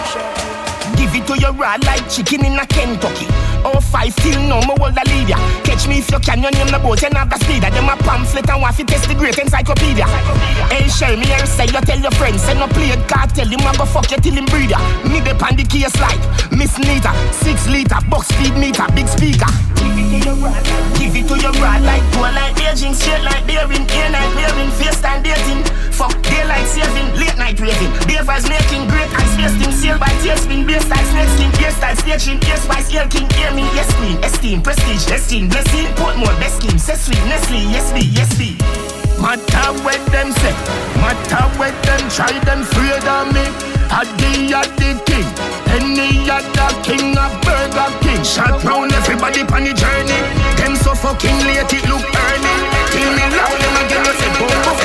Give 0.95 1.14
it 1.16 1.27
to 1.27 1.35
your 1.40 1.53
rod 1.55 1.83
like 1.85 2.09
chicken 2.09 2.45
in 2.45 2.59
a 2.59 2.66
Kentucky. 2.66 3.27
Oh, 3.64 3.81
five 3.81 4.14
till 4.16 4.40
no 4.49 4.61
more 4.64 4.77
will 4.81 4.96
I 4.96 5.05
leave 5.12 5.29
ya. 5.29 5.37
Catch 5.64 5.88
me 5.88 5.99
if 5.99 6.11
you 6.11 6.18
can, 6.20 6.40
your 6.42 6.51
name 6.51 6.68
the 6.68 6.79
boat, 6.79 7.03
you 7.03 7.09
have 7.12 7.29
the 7.29 7.37
speed. 7.44 7.62
Them 7.62 7.88
a 7.88 7.96
pamphlet 7.96 8.49
and 8.49 8.61
to 8.77 8.85
test 8.85 9.09
the 9.09 9.14
great 9.14 9.38
encyclopedia. 9.38 10.07
Hey, 10.73 10.88
share 10.88 11.16
me 11.16 11.27
here, 11.27 11.44
say 11.46 11.66
you 11.66 11.81
tell 11.85 12.01
your 12.01 12.11
friends. 12.12 12.42
Say 12.42 12.55
no 12.55 12.66
play 12.68 12.90
it, 12.90 13.03
cartel, 13.09 13.46
him 13.46 13.61
a 13.61 13.73
go 13.77 13.85
fuck 13.85 14.11
you 14.11 14.18
till 14.18 14.35
him 14.35 14.46
breed 14.46 14.70
ya. 14.70 14.81
Me 15.05 15.20
the 15.20 15.35
pan 15.37 15.57
the 15.57 15.64
case 15.64 15.94
like 16.01 16.20
Miss 16.51 16.79
Nita, 16.79 17.12
six 17.33 17.68
liter, 17.68 18.01
box 18.09 18.29
speed 18.29 18.57
meter, 18.57 18.87
big 18.94 19.09
speaker. 19.09 19.51
Give 19.77 19.92
it 19.92 20.09
to 20.09 20.18
your 20.25 20.37
rod, 20.40 20.64
give 20.96 21.14
it 21.16 21.29
to 21.29 21.37
your 21.37 21.53
rod 21.61 21.83
like 21.83 22.05
poor 22.16 22.33
like 22.33 22.57
aging, 22.64 22.94
straight 22.94 23.23
like 23.23 23.44
daring, 23.46 23.85
air 23.90 24.11
night 24.11 24.33
wearing, 24.35 24.70
FaceTime 24.81 25.23
dating. 25.23 25.62
Fuck 26.01 26.17
daylight 26.23 26.67
saving, 26.67 27.13
late 27.21 27.37
night 27.37 27.61
raving. 27.61 27.93
Davers 28.09 28.49
making 28.49 28.89
great 28.89 29.13
ice 29.13 29.37
wasting, 29.37 29.71
sail 29.71 29.99
by 29.99 30.09
tailspin, 30.25 30.67
bass 30.67 30.89
like 30.89 31.05
snake 31.13 31.29
skin, 31.37 31.51
hairstyle 31.61 31.97
staging, 31.99 32.41
ear 32.49 32.57
spice, 32.57 32.91
ear 32.95 33.07
king, 33.11 33.29
ear 33.37 33.53
me, 33.53 33.65
yes 33.77 33.95
queen, 33.97 34.17
esteem, 34.25 34.63
prestige, 34.63 35.05
esteem, 35.13 35.51
blessing, 35.51 35.85
Portmore, 36.01 36.41
best 36.41 36.57
scheme, 36.57 36.79
say 36.79 36.95
sweet, 36.95 37.23
Nestle, 37.29 37.59
yes 37.69 37.93
be, 37.93 38.01
yes 38.17 38.33
be. 38.39 38.89
Matter 39.21 39.69
what 39.85 40.01
them 40.09 40.33
say, 40.33 40.57
matter 40.97 41.45
what 41.61 41.77
them 41.85 42.03
try, 42.09 42.33
them 42.49 42.63
afraid 42.65 43.05
of 43.05 43.29
me. 43.37 43.45
A 43.93 44.01
day 44.17 44.49
at 44.57 44.65
the 44.81 44.97
king, 45.05 45.29
any 45.77 46.25
other 46.25 46.73
king 46.81 47.13
of 47.21 47.29
Burger 47.45 47.91
King. 48.01 48.25
Shot 48.25 48.65
round 48.65 48.93
everybody 48.97 49.45
on 49.45 49.69
the 49.69 49.77
journey. 49.77 50.21
Them 50.57 50.75
so 50.75 50.95
fucking 50.97 51.37
late, 51.45 51.69
it 51.69 51.85
look 51.85 52.01
early. 52.01 52.55
Kill 52.97 53.11
me 53.13 53.25
loud, 53.37 53.57
them 53.61 53.77
again, 53.85 54.09
you 54.09 54.15
say, 54.17 54.31
boom, 54.41 54.57
boom, 54.65 54.79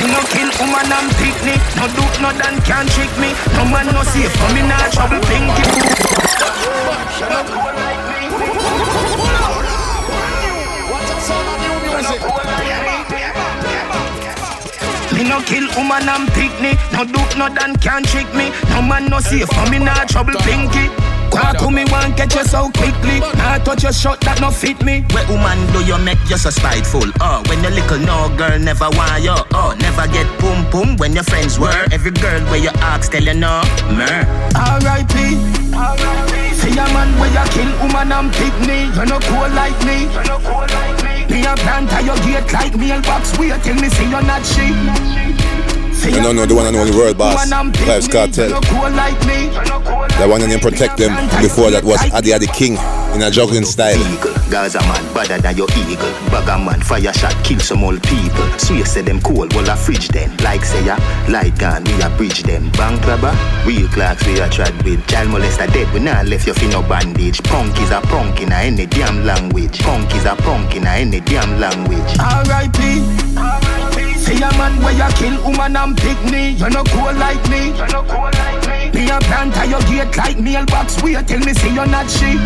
Me 0.00 0.04
no 0.08 0.24
kill 0.32 0.48
woman 0.56 0.88
and 0.88 1.12
picnic. 1.20 1.60
No 1.76 1.92
do 1.92 2.04
no 2.24 2.32
dan 2.40 2.56
can 2.64 2.88
trick 2.96 3.12
me. 3.20 3.36
No 3.52 3.68
man 3.68 3.92
no 3.92 4.02
safe 4.02 4.32
for 4.32 4.48
me 4.56 4.64
not 4.64 4.88
trouble 4.96 5.20
pinky 5.28 5.62
Me 12.08 12.57
no 15.24 15.40
kill 15.42 15.66
woman 15.76 16.08
and 16.08 16.28
picnic 16.32 16.78
No 16.92 17.04
do 17.04 17.20
no 17.38 17.48
dan 17.48 17.76
can 17.76 18.02
trick 18.04 18.28
me 18.34 18.50
No 18.70 18.82
man 18.82 19.06
no 19.10 19.20
safe 19.20 19.48
for 19.48 19.66
me 19.70 19.78
not 19.78 20.08
trouble 20.08 20.34
pinky 20.42 20.90
to 21.58 21.70
me 21.70 21.84
one 21.86 22.12
catch 22.14 22.34
you 22.34 22.44
so 22.44 22.70
quickly 22.70 23.20
Nah 23.20 23.58
touch 23.58 23.82
your 23.82 23.92
shot 23.92 24.20
that 24.22 24.40
no 24.40 24.50
fit 24.50 24.82
me 24.82 25.04
Where 25.12 25.26
woman 25.28 25.58
do 25.72 25.84
you 25.84 25.98
make 25.98 26.18
you 26.28 26.36
so 26.36 26.50
spiteful? 26.50 27.06
Oh, 27.20 27.42
when 27.48 27.62
you 27.62 27.70
little 27.70 27.98
no 28.00 28.28
girl 28.36 28.58
never 28.58 28.90
want 28.90 29.22
you. 29.22 29.36
Oh, 29.54 29.74
never 29.78 30.06
get 30.08 30.26
boom 30.40 30.68
boom 30.70 30.96
when 30.96 31.14
your 31.14 31.24
friends 31.24 31.58
were. 31.58 31.86
Every 31.92 32.10
girl 32.10 32.40
where 32.50 32.58
you 32.58 32.70
ask 32.82 33.12
tell 33.12 33.22
you 33.22 33.34
no. 33.34 33.62
Mer. 33.94 34.26
R.I.P. 34.54 35.14
Say 36.54 36.72
a 36.72 36.84
man 36.92 37.10
where 37.18 37.30
you 37.30 37.44
kill 37.54 37.70
woman 37.80 38.12
and 38.12 38.32
picnic. 38.32 38.94
You 38.96 39.06
no 39.06 39.18
cool 39.20 39.48
like 39.54 39.78
me. 39.86 40.10
You 40.10 40.22
no 40.26 40.38
cool 40.42 40.66
like 40.66 40.96
me. 40.96 40.97
Me 41.28 41.44
a 41.44 41.54
plant 41.56 41.90
your 42.04 42.16
gate 42.16 42.52
like 42.52 42.76
mailbox. 42.76 43.38
Wait 43.38 43.62
till 43.62 43.74
me 43.74 43.88
see 43.88 44.08
you're 44.10 44.22
not 44.22 44.44
she. 44.44 45.27
You 46.04 46.22
don't 46.22 46.36
know 46.36 46.46
the 46.46 46.54
one 46.54 46.66
and 46.66 46.76
only 46.76 46.96
world 46.96 47.18
boss, 47.18 47.50
Vybz 47.50 48.08
Kartel. 48.08 48.48
The 50.18 50.28
one 50.28 50.42
and 50.42 50.62
protect 50.62 50.96
them. 50.96 51.14
Before 51.42 51.70
that 51.70 51.84
was 51.84 51.98
Adi 52.12 52.32
Adi 52.32 52.46
King 52.46 52.78
in 53.14 53.22
a 53.22 53.30
juggling 53.30 53.64
style. 53.64 53.98
Gaza 54.50 54.80
man, 54.80 55.02
better 55.12 55.38
than 55.38 55.56
your 55.56 55.68
eagle. 55.76 56.10
Bagger 56.30 56.58
man, 56.58 56.80
fire 56.80 57.12
shot, 57.12 57.34
kill 57.44 57.58
some 57.60 57.84
old 57.84 58.02
people. 58.04 58.46
Swear 58.58 58.84
say 58.86 59.02
them 59.02 59.20
cold, 59.20 59.52
well 59.54 59.68
I 59.70 59.76
fridge 59.76 60.08
them. 60.08 60.36
Like 60.38 60.64
say 60.64 60.84
ya, 60.84 60.96
light 61.28 61.58
gun, 61.58 61.84
we 61.84 62.00
a 62.00 62.08
bridge 62.10 62.42
them. 62.42 62.70
Bank 62.72 63.04
robber, 63.06 63.34
real 63.66 63.88
clocks 63.88 64.24
we 64.26 64.38
a 64.40 64.48
trad 64.48 64.74
with. 64.84 65.06
Child 65.08 65.28
molester 65.30 65.72
dead, 65.72 65.92
we 65.92 66.00
not 66.00 66.26
left 66.26 66.46
your 66.46 66.54
fin 66.54 66.70
no 66.70 66.82
bandage. 66.82 67.42
Punk 67.42 67.78
is 67.80 67.90
a 67.90 68.00
punk 68.00 68.40
in 68.40 68.52
a 68.52 68.56
any 68.56 68.86
damn 68.86 69.24
language. 69.24 69.78
Punk 69.80 70.14
is 70.14 70.24
a 70.24 70.36
punk 70.36 70.76
in 70.76 70.86
a 70.86 70.90
any 70.90 71.20
damn 71.20 71.58
language. 71.60 72.18
R.I.P. 72.18 73.77
Say 74.28 74.36
a 74.44 74.50
man 74.60 74.76
where 74.84 74.92
you 74.92 75.08
kill 75.16 75.40
woman 75.42 75.72
and 75.74 75.96
picnic. 75.96 76.60
You 76.60 76.68
no 76.68 76.84
cool 76.92 77.16
like 77.16 77.40
me. 77.48 77.72
You 77.72 77.88
no 77.88 78.04
cool 78.04 78.28
like 78.28 78.60
me. 78.68 78.92
Me 78.92 79.08
a 79.08 79.16
plant 79.24 79.56
at 79.56 79.72
your 79.72 79.80
gate 79.88 80.14
like 80.18 80.38
mailbox. 80.38 81.02
Wait 81.02 81.26
till 81.26 81.40
me 81.40 81.54
see 81.54 81.72
you're 81.72 81.88
not 81.88 82.04
she. 82.12 82.36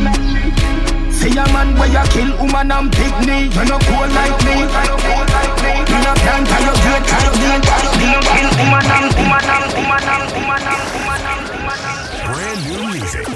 Say 1.11 1.35
a 1.35 1.43
man 1.51 1.75
where 1.75 1.91
you 1.91 2.07
kill 2.15 2.39
woman 2.39 2.71
and 2.71 2.87
picnic. 2.87 3.51
You 3.51 3.67
no 3.67 3.83
cool 3.83 4.07
like 4.15 4.39
me. 4.47 4.63
You 4.63 4.71
no 4.71 4.95
cool 4.95 5.27
like 5.27 5.59
me. 5.59 5.75
Me 5.91 5.99
a 6.07 6.15
plant 6.23 6.55
at 6.55 6.63
your 6.63 6.79
gate 6.87 7.03
like 7.03 7.35
mailbox. 7.43 7.83
Me 7.99 8.07
no 8.15 8.23
kill 8.31 8.55
woman 8.63 8.87
and 8.87 9.11
woman 9.19 9.43
and 9.43 9.67
woman 9.75 10.07
and 10.07 10.31
woman 10.39 10.63
and 10.63 10.87
woman 10.87 11.83
and 11.83 12.23
Brand 12.31 12.63
new 12.71 12.95
music. 12.95 13.27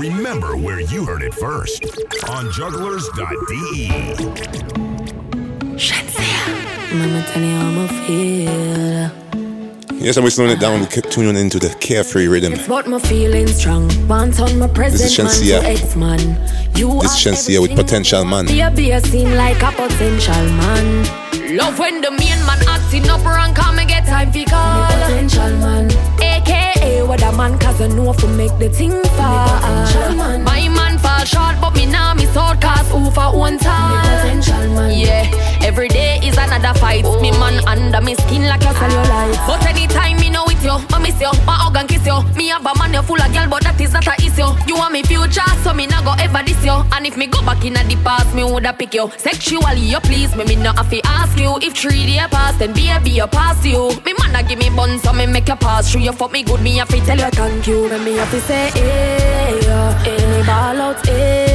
Remember 0.00 0.56
where 0.56 0.80
you 0.80 1.04
heard 1.04 1.20
it 1.20 1.34
first 1.34 1.84
on 2.32 2.48
jugglerz.de. 2.56 3.92
Mama 5.90 7.24
tell 7.26 7.42
you 7.42 7.56
how 7.56 7.82
I 7.82 7.88
feel. 8.06 9.41
Yes, 10.00 10.16
and 10.16 10.24
we're 10.24 10.30
slowing 10.30 10.50
it 10.50 10.60
down. 10.60 10.80
We 10.80 10.86
keep 10.86 11.04
tuning 11.10 11.36
into 11.36 11.58
the 11.58 11.68
carefree 11.80 12.26
rhythm. 12.26 12.54
It's 12.54 12.68
what 12.68 12.86
my 12.88 12.98
feeling 12.98 13.46
strong. 13.46 13.88
Want 14.08 14.40
on 14.40 14.58
my 14.58 14.66
present 14.66 15.00
This 15.02 15.18
is 15.18 15.18
man 15.18 15.62
Shenseea. 15.62 15.62
ex-man. 15.64 16.20
You 16.76 17.00
This 17.00 17.12
is 17.14 17.18
Shenseea 17.48 17.60
with 17.62 17.74
Potential 17.76 18.24
Man. 18.24 18.46
Be 18.46 18.60
a 18.60 18.70
be 18.70 18.90
a 18.90 19.00
seem 19.00 19.32
like 19.32 19.62
a 19.62 19.70
potential 19.72 20.34
man. 20.34 21.56
Love 21.56 21.78
when 21.78 22.00
the 22.00 22.10
main 22.10 22.40
man 22.46 22.58
acting 22.66 23.08
up 23.08 23.24
wrong, 23.24 23.54
come 23.54 23.78
and 23.78 23.88
get 23.88 24.06
time 24.06 24.32
fi 24.32 24.44
call. 24.44 24.88
Me 24.88 25.04
potential 25.04 25.50
man. 25.58 25.90
AKA 26.20 27.02
what 27.06 27.22
a 27.22 27.32
man 27.32 27.58
cause 27.58 27.80
I 27.80 27.88
know 27.88 28.12
for 28.12 28.28
make 28.28 28.56
the 28.58 28.70
thing 28.70 28.90
fall. 29.16 29.46
Potential 29.60 30.16
man. 30.16 30.42
My 30.44 30.68
man 30.68 30.98
fall 30.98 31.24
short, 31.24 31.56
but 31.60 31.74
me 31.74 31.86
now 31.86 32.14
me 32.14 32.26
sword 32.26 32.60
cause 32.60 32.88
who 32.90 33.10
for 33.10 33.36
one 33.38 33.58
time. 33.58 34.02
potential 34.02 34.74
man. 34.74 34.98
Yeah, 34.98 35.30
every 35.62 35.88
day 35.88 36.11
is 36.32 36.38
another 36.38 36.78
fight. 36.78 37.04
Me 37.20 37.30
man 37.32 37.60
under 37.68 38.00
me 38.00 38.14
skin 38.14 38.48
like 38.48 38.62
a 38.62 38.72
cellulite. 38.72 39.36
Oh. 39.44 39.46
But 39.48 39.66
anytime 39.68 40.16
me 40.18 40.30
know 40.30 40.44
with 40.46 40.62
you, 40.64 40.72
I 40.72 40.98
miss 40.98 41.20
you, 41.20 41.30
my 41.44 41.54
hug 41.54 41.76
and 41.76 41.88
kiss 41.88 42.06
you. 42.06 42.18
Me 42.36 42.48
have 42.48 42.64
a 42.64 42.72
man 42.78 42.94
you 42.94 43.02
full 43.02 43.20
of 43.20 43.32
girl, 43.32 43.48
but 43.48 43.62
that 43.64 43.80
is 43.80 43.92
not 43.92 44.06
a 44.06 44.14
issue. 44.16 44.48
You 44.66 44.76
want 44.76 44.92
me 44.92 45.02
future, 45.02 45.46
so 45.62 45.72
me 45.74 45.86
not 45.86 46.04
go 46.04 46.14
ever 46.18 46.42
diss 46.42 46.64
you. 46.64 46.76
And 46.92 47.06
if 47.06 47.16
me 47.16 47.26
go 47.26 47.42
back 47.44 47.64
in 47.64 47.74
the 47.74 47.96
past, 48.04 48.34
me 48.34 48.44
woulda 48.44 48.72
pick 48.72 48.94
you. 48.94 49.10
Sexually 49.18 49.80
you 49.80 50.00
please 50.00 50.34
me, 50.34 50.44
me 50.44 50.56
not 50.56 50.76
have 50.76 50.90
to 50.90 51.00
ask 51.04 51.38
you. 51.38 51.58
If 51.60 51.76
three 51.76 52.06
day 52.06 52.24
pass, 52.30 52.56
then 52.58 52.72
baby 52.72 53.10
you 53.10 53.26
pass 53.26 53.64
you. 53.64 53.90
Me 54.04 54.12
man 54.18 54.34
a 54.36 54.42
give 54.42 54.58
me 54.58 54.70
bun, 54.70 54.98
so 54.98 55.12
me 55.12 55.26
make 55.26 55.48
you 55.48 55.56
pass 55.56 55.90
through. 55.92 56.02
You 56.02 56.12
fuck 56.12 56.32
me 56.32 56.42
good, 56.42 56.62
me 56.62 56.76
have 56.76 56.88
to 56.88 57.00
tell 57.00 57.18
you 57.18 57.30
thank 57.30 57.66
you. 57.66 57.88
Then 57.88 58.04
me 58.04 58.16
have 58.16 58.30
to 58.30 58.40
say, 58.40 58.70
hey, 58.70 59.60
yeah, 59.62 60.36
me 60.36 60.46
ball 60.46 60.80
out, 60.80 61.06
hey, 61.06 61.46
yeah. 61.46 61.51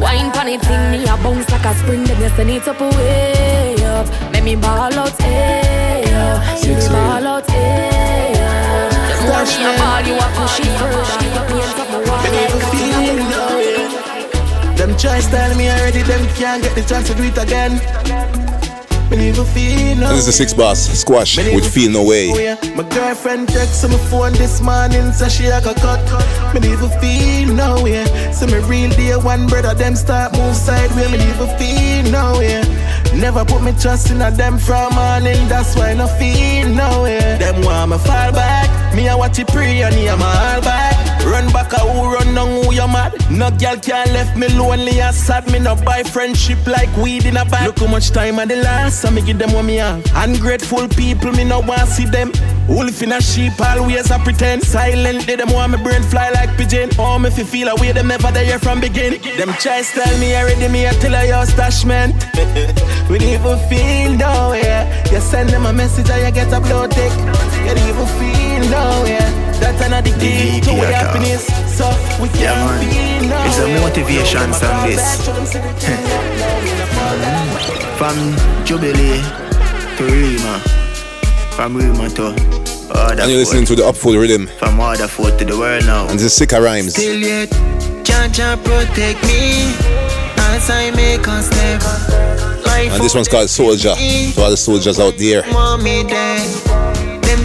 Wine 0.00 0.30
pon 0.32 0.48
it 0.48 0.60
thing, 0.62 0.90
me 0.90 1.04
a 1.04 1.16
bounce 1.22 1.50
like 1.50 1.64
a 1.64 1.74
spring, 1.74 2.04
then 2.04 2.20
you 2.20 2.28
send 2.36 2.50
it 2.50 2.68
up 2.68 2.80
away 2.80 3.76
up. 3.84 4.06
Make 4.32 4.44
me 4.44 4.56
ball 4.56 4.92
out, 4.92 5.16
hey, 5.20 6.04
yeah. 6.06 6.54
See 6.56 6.74
me 6.74 6.88
ball 6.88 7.26
out, 7.26 7.50
hey, 7.50 8.32
yeah. 8.34 8.88
The 9.08 9.14
more 9.28 9.44
me 9.50 9.64
a 9.68 9.72
ball, 9.80 10.02
you 10.08 10.14
a 10.14 10.28
push 10.36 10.60
it 10.60 11.22
paint 11.52 11.78
up 11.80 11.88
my 11.90 11.98
wall 12.06 12.22
like 12.22 12.52
a 12.52 12.60
feeling 12.70 13.22
now. 13.32 14.76
Them 14.76 14.96
try 14.96 15.20
style 15.20 15.54
me 15.56 15.70
already, 15.70 16.02
them 16.02 16.26
can't 16.34 16.62
get 16.62 16.74
the 16.74 16.82
chance 16.82 17.08
to 17.08 17.14
do 17.14 17.24
it 17.24 17.38
again. 17.38 18.51
This 19.12 20.18
is 20.18 20.26
the 20.26 20.32
six 20.32 20.54
boss 20.54 20.80
squash 20.98 21.36
with 21.36 21.70
Feel 21.72 21.90
No 21.90 22.04
Way. 22.04 22.56
My 22.74 22.82
girlfriend 22.88 23.48
texts 23.48 23.84
on 23.84 23.90
my 23.90 23.98
phone 24.08 24.32
this 24.32 24.60
morning, 24.60 25.12
say 25.12 25.28
she 25.28 25.46
a 25.46 25.60
got 25.60 25.76
cut. 25.76 26.00
Me 26.54 26.60
never 26.60 26.88
feel 27.00 27.52
no 27.54 27.82
way. 27.82 28.04
So 28.32 28.46
me 28.46 28.58
real 28.60 28.90
dear 28.90 29.18
one 29.18 29.46
brother, 29.46 29.74
them 29.74 29.96
start 29.96 30.32
move 30.32 30.56
sideways. 30.56 31.10
Me 31.10 31.18
never 31.18 31.46
feel 31.58 32.10
no 32.10 32.38
way. 32.38 32.62
Never 33.14 33.44
put 33.44 33.62
me 33.62 33.72
trust 33.78 34.10
in 34.10 34.22
a 34.22 34.30
them 34.30 34.58
from 34.58 34.94
morning, 34.94 35.46
that's 35.48 35.76
why 35.76 35.92
no 35.94 36.06
feel 36.06 36.68
no 36.68 37.02
way. 37.02 37.36
Them 37.38 37.62
want 37.62 37.90
me 37.90 37.98
fall 37.98 38.32
back, 38.32 38.94
me 38.94 39.08
a 39.08 39.16
watch 39.16 39.38
it 39.38 39.48
pray 39.48 39.82
and 39.82 39.94
yeah, 39.94 40.16
my 40.16 40.54
all 40.54 40.62
back. 40.62 41.11
Run 41.24 41.52
back 41.52 41.72
a 41.72 41.78
who 41.78 42.12
run 42.12 42.34
down 42.34 42.64
who 42.64 42.72
you 42.72 42.86
mad. 42.88 43.14
No 43.30 43.50
girl 43.50 43.76
can 43.76 44.12
left 44.12 44.36
me 44.36 44.48
lonely 44.48 45.00
and 45.00 45.14
sad. 45.14 45.50
Me 45.52 45.58
no 45.58 45.76
buy 45.76 46.02
friendship 46.02 46.66
like 46.66 46.94
weed 46.96 47.26
in 47.26 47.36
a 47.36 47.44
bag. 47.44 47.66
Look 47.66 47.78
how 47.78 47.86
much 47.86 48.10
time 48.10 48.38
I 48.38 48.44
the 48.44 48.56
last, 48.56 49.04
and 49.04 49.14
me 49.14 49.22
give 49.22 49.38
them 49.38 49.52
what 49.52 49.64
me 49.64 49.76
have. 49.76 50.04
Ungrateful 50.16 50.88
people, 50.88 51.32
me 51.32 51.44
no 51.44 51.60
want 51.60 51.88
see 51.88 52.06
them. 52.06 52.32
Wolf 52.68 53.02
in 53.02 53.12
a 53.12 53.20
sheep, 53.20 53.52
always 53.60 54.10
a 54.10 54.18
pretend. 54.18 54.62
Silently, 54.62 55.36
them 55.36 55.52
want 55.52 55.72
me 55.72 55.82
brain 55.82 56.02
fly 56.02 56.30
like 56.30 56.56
pigeon. 56.56 56.90
Oh, 56.98 57.18
me 57.18 57.30
fi 57.30 57.44
feel 57.44 57.68
away, 57.68 57.92
them 57.92 58.08
never 58.08 58.30
there 58.32 58.58
from 58.58 58.80
begin. 58.80 59.20
Them 59.36 59.52
try 59.60 59.82
style 59.82 60.18
me 60.18 60.34
already, 60.34 60.68
me 60.68 60.86
a 60.86 60.92
tell 60.94 61.12
her 61.12 61.24
your 61.24 61.46
stash 61.46 61.84
man. 61.84 62.12
we 63.10 63.18
never 63.18 63.56
feel 63.68 64.12
no 64.16 64.50
way. 64.50 65.04
You 65.10 65.20
send 65.20 65.50
them 65.50 65.66
a 65.66 65.72
message 65.72 66.10
and 66.10 66.26
you 66.26 66.32
get 66.32 66.52
a 66.52 66.60
blow 66.60 66.86
tick. 66.86 67.12
You 67.66 67.74
never 67.74 68.06
feel 68.18 68.70
no 68.70 69.02
way. 69.04 69.41
That's 69.62 69.80
another 69.86 70.10
key 70.18 70.60
to 70.60 70.70
our 70.72 70.86
happiness. 70.92 71.46
So 71.78 71.86
we 72.20 72.28
can't 72.28 72.40
Yeah, 72.42 72.66
man. 72.66 72.80
feel 72.90 73.22
no 73.30 73.36
It's 73.46 73.58
a 73.58 73.60
motivation 73.80 74.52
song, 74.52 74.88
this. 74.88 75.02
From 77.98 78.16
Jubilee 78.66 79.22
to 79.96 80.04
Rima. 80.04 80.58
From 81.54 81.76
Rima 81.76 82.08
to 82.10 82.26
And 82.94 83.18
you're 83.30 83.38
listening 83.38 83.64
to 83.66 83.74
the 83.76 83.82
Upful 83.82 84.18
Rhythm. 84.20 84.48
From 84.58 84.76
Waterford 84.78 85.38
to 85.38 85.44
the 85.44 85.56
world 85.56 85.84
now. 85.86 86.08
And 86.08 86.18
this 86.18 86.26
is 86.26 86.34
Sikka 86.34 86.60
Rymes. 86.60 86.94
Still 86.94 87.16
yet, 87.16 87.50
Jah 88.04 88.56
protect 88.64 89.22
me 89.24 89.72
as 90.38 90.68
I 90.70 90.90
make 90.90 91.26
a 91.26 91.42
step. 91.42 91.82
Life 92.66 92.92
And 92.92 93.02
this 93.04 93.14
one's 93.14 93.28
called 93.28 93.48
Soldier. 93.50 93.94
To 93.94 94.42
all 94.42 94.50
the 94.50 94.56
soldiers 94.56 94.98
out 94.98 95.16
there. 95.18 95.42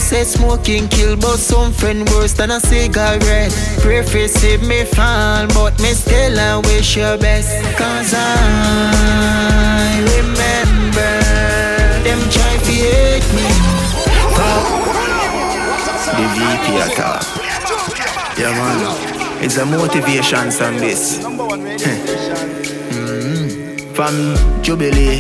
Say 0.07 0.23
smoking 0.23 0.87
kill, 0.87 1.17
but 1.17 1.35
some 1.37 1.73
friend 1.73 2.07
worse 2.11 2.31
than 2.33 2.51
a 2.51 2.59
cigarette. 2.61 3.51
Pray 3.81 4.01
for 4.03 4.25
save 4.29 4.65
me 4.65 4.85
fall, 4.85 5.45
but 5.47 5.77
me 5.81 5.91
still 5.93 6.39
I 6.39 6.57
wish 6.59 6.95
you 6.95 7.17
best. 7.19 7.51
Cause 7.77 8.13
I 8.15 8.19
remember 10.15 11.13
them 12.05 12.19
try 12.31 12.53
to 12.67 12.71
hate 12.71 13.27
me. 13.35 13.47
The 16.15 16.25
VP 16.35 16.65
attack. 16.87 17.21
Yeah 18.39 18.51
man, 18.55 19.43
it's 19.43 19.57
a 19.57 19.65
motivation 19.65 20.51
song 20.51 20.77
this. 20.77 21.19
Mhm. 22.87 23.93
From 23.95 24.15
Jubilee 24.63 25.19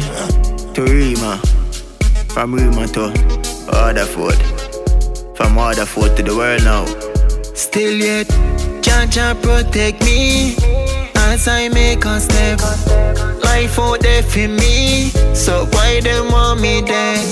to 0.73 0.81
Rima. 0.83 1.37
From 2.29 2.53
Rima 2.53 2.87
to 2.95 3.11
Waterford. 3.71 4.56
From 5.37 5.55
Waterford 5.55 6.17
to 6.17 6.23
the 6.23 6.35
world 6.35 6.63
now. 6.63 6.85
Still 7.53 7.95
yet, 7.95 8.27
Jah 8.81 9.35
protect 9.41 10.03
me 10.03 10.55
as 11.15 11.47
I 11.47 11.69
make 11.69 12.03
a 12.05 12.19
step. 12.19 12.59
Life 13.43 13.77
out 13.79 13.99
there 14.01 14.23
for 14.23 14.47
me, 14.47 15.11
so 15.35 15.65
why 15.71 16.01
them 16.01 16.31
want 16.31 16.59
me 16.61 16.81
dead? 16.81 17.23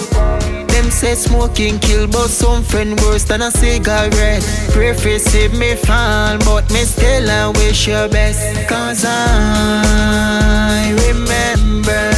Them 0.70 0.92
say 0.92 1.16
smoking 1.16 1.80
kill, 1.80 2.08
but 2.08 2.28
some 2.28 2.64
friend 2.64 3.00
worse 3.02 3.24
than 3.24 3.42
a 3.42 3.50
cigarette. 3.50 4.44
Pray 4.70 4.94
for 4.94 5.18
save 5.18 5.58
me 5.58 5.76
fall, 5.76 6.38
but 6.40 6.70
me 6.72 6.84
still 6.86 7.30
I 7.30 7.48
wish 7.58 7.88
you 7.88 8.08
best. 8.10 8.68
Cause 8.70 9.04
I 9.06 10.94
remember 11.08 12.12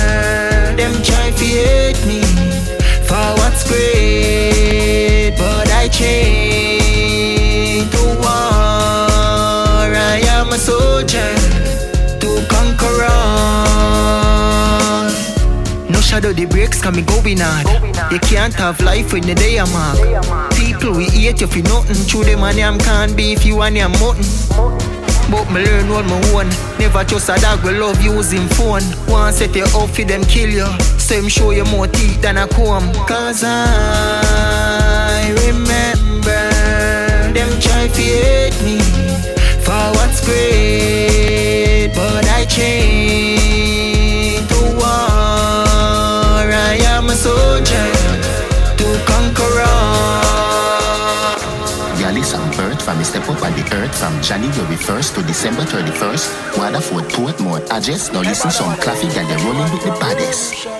them 0.75 0.93
try 1.01 1.31
to 1.31 1.45
hate 1.45 2.05
me 2.05 2.21
for 3.07 3.27
what's 3.39 3.63
great, 3.69 5.06
but 5.37 5.69
I 5.71 5.87
chained 5.87 7.37
to 7.91 8.03
war. 8.21 8.27
I 9.95 10.21
am 10.27 10.49
a 10.49 10.57
soldier 10.57 11.35
to 12.21 12.45
conquer 12.49 13.03
all. 13.09 14.37
No 15.89 15.99
shadow 16.01 16.33
the 16.33 16.45
breaks 16.45 16.81
can 16.81 16.95
me 16.95 17.03
going 17.03 17.41
on. 17.41 17.65
You 18.11 18.19
can't 18.19 18.53
have 18.55 18.79
life 18.81 19.13
when 19.13 19.23
the 19.23 19.35
day 19.35 19.57
I'm 19.57 19.71
mark. 19.71 19.97
People 20.55 20.91
we 20.95 21.05
hate 21.05 21.41
you 21.41 21.47
for 21.47 21.59
nothing. 21.59 22.05
True 22.07 22.23
them 22.23 22.43
and 22.43 22.57
them 22.57 22.77
can't 22.79 23.15
be 23.15 23.33
if 23.33 23.45
you 23.45 23.61
and 23.61 23.75
them 23.75 23.91
mutton. 23.93 24.25
But 25.29 25.51
me 25.51 25.59
learn 25.65 25.89
on 25.89 26.07
my 26.07 26.21
own. 26.31 26.49
Never 26.79 27.03
trust 27.03 27.29
a 27.29 27.35
dog 27.39 27.61
will 27.63 27.79
love 27.81 28.01
using 28.01 28.47
phone. 28.49 28.83
One 29.11 29.33
set 29.33 29.55
you 29.55 29.65
up 29.65 29.89
for 29.89 30.03
them 30.03 30.23
kill 30.23 30.49
you. 30.49 30.67
Same 30.97 31.27
show 31.27 31.51
you 31.51 31.65
more 31.65 31.87
teeth 31.87 32.21
than 32.21 32.37
a 32.37 32.47
comb. 32.47 32.93
Cause 33.05 33.43
I 33.43 34.76
remember 35.31 36.49
them 37.33 37.49
try 37.59 37.87
to 37.87 38.01
hate 38.01 38.59
me 38.63 38.79
for 39.65 39.91
what's 39.97 40.21
great, 40.25 41.91
but 41.95 42.25
I 42.27 42.45
chained 42.45 44.47
to 44.49 44.59
war. 44.75 46.47
I 46.49 46.77
am 46.95 47.09
a 47.09 47.15
soldier 47.15 47.91
to 48.79 48.87
conquer 49.05 49.61
all. 49.65 51.37
Y'all 51.99 52.13
listen 52.13 52.41
birth 52.55 52.81
from 52.81 53.03
step 53.03 53.27
up 53.29 53.41
on 53.43 53.53
the 53.53 53.63
earth 53.75 53.93
from 53.95 54.19
January 54.21 54.77
1st 54.77 55.13
to 55.15 55.21
December 55.23 55.63
31st. 55.63 56.57
Waterford, 56.57 57.05
Portmore, 57.09 57.61
address. 57.69 58.11
Now 58.11 58.21
listen 58.21 58.51
some 58.51 58.75
claffy 58.77 59.09
gal, 59.13 59.27
they 59.27 59.35
rolling 59.43 59.71
with 59.73 59.83
the 59.83 59.91
baddest. 59.99 60.76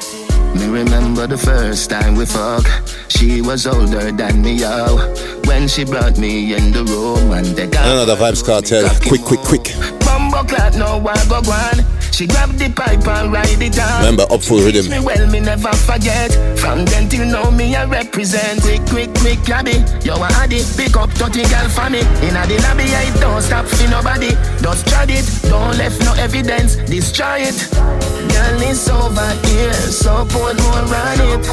Me 0.59 0.67
remember 0.67 1.27
the 1.27 1.37
first 1.37 1.89
time 1.89 2.15
we 2.15 2.25
fuck. 2.25 2.65
She 3.09 3.41
was 3.41 3.67
older 3.67 4.11
than 4.11 4.41
me, 4.41 4.53
yo. 4.53 4.97
When 5.45 5.67
she 5.67 5.85
brought 5.85 6.17
me 6.17 6.53
in 6.55 6.71
the 6.71 6.83
room 6.83 7.31
and 7.31 7.45
they 7.47 7.67
got 7.67 7.85
Another 7.85 8.15
Vybz 8.15 8.43
Kartel. 8.43 8.89
Quick, 9.07 9.21
quick, 9.21 9.41
quick. 9.41 9.65
Bumbo 9.99 10.43
clock, 10.43 10.73
no 10.75 10.97
I 11.07 11.25
go 11.29 11.41
one. 11.45 11.85
She 12.17 12.25
grabbed 12.25 12.57
the 12.57 12.67
pipe 12.73 13.05
and 13.05 13.31
ride 13.31 13.61
it 13.61 13.77
out. 13.77 14.01
Remember, 14.01 14.25
up 14.33 14.41
full 14.41 14.57
rhythm. 14.57 14.89
Me 14.89 14.97
well, 14.97 15.29
me 15.29 15.39
never 15.39 15.69
forget. 15.85 16.33
From 16.57 16.83
then 16.89 17.07
till 17.07 17.29
now, 17.29 17.51
me 17.51 17.75
I 17.75 17.85
represent. 17.85 18.65
It 18.65 18.81
quick, 18.89 19.13
quick, 19.21 19.37
quick, 19.37 19.45
cabby. 19.45 19.85
Yo, 20.01 20.17
I 20.17 20.33
had 20.33 20.49
it. 20.51 20.65
Pick 20.73 20.97
up 20.97 21.11
30 21.13 21.45
girl 21.45 21.69
for 21.69 21.93
me. 21.93 22.01
In 22.25 22.33
a 22.33 22.41
the 22.49 22.57
lobby, 22.65 22.89
I 22.89 23.13
don't 23.21 23.39
stop 23.45 23.69
for 23.69 23.85
nobody. 23.93 24.33
Just 24.65 24.89
try 24.89 25.05
it. 25.05 25.29
Don't 25.45 25.77
left 25.77 26.01
no 26.01 26.17
evidence. 26.17 26.81
Destroy 26.89 27.53
it. 27.53 27.69
Girl, 27.69 28.65
it's 28.65 28.89
over 28.89 29.29
here. 29.45 29.77
So 29.93 30.25
put 30.25 30.57
more 30.57 30.89
on 30.89 31.21
it. 31.21 31.45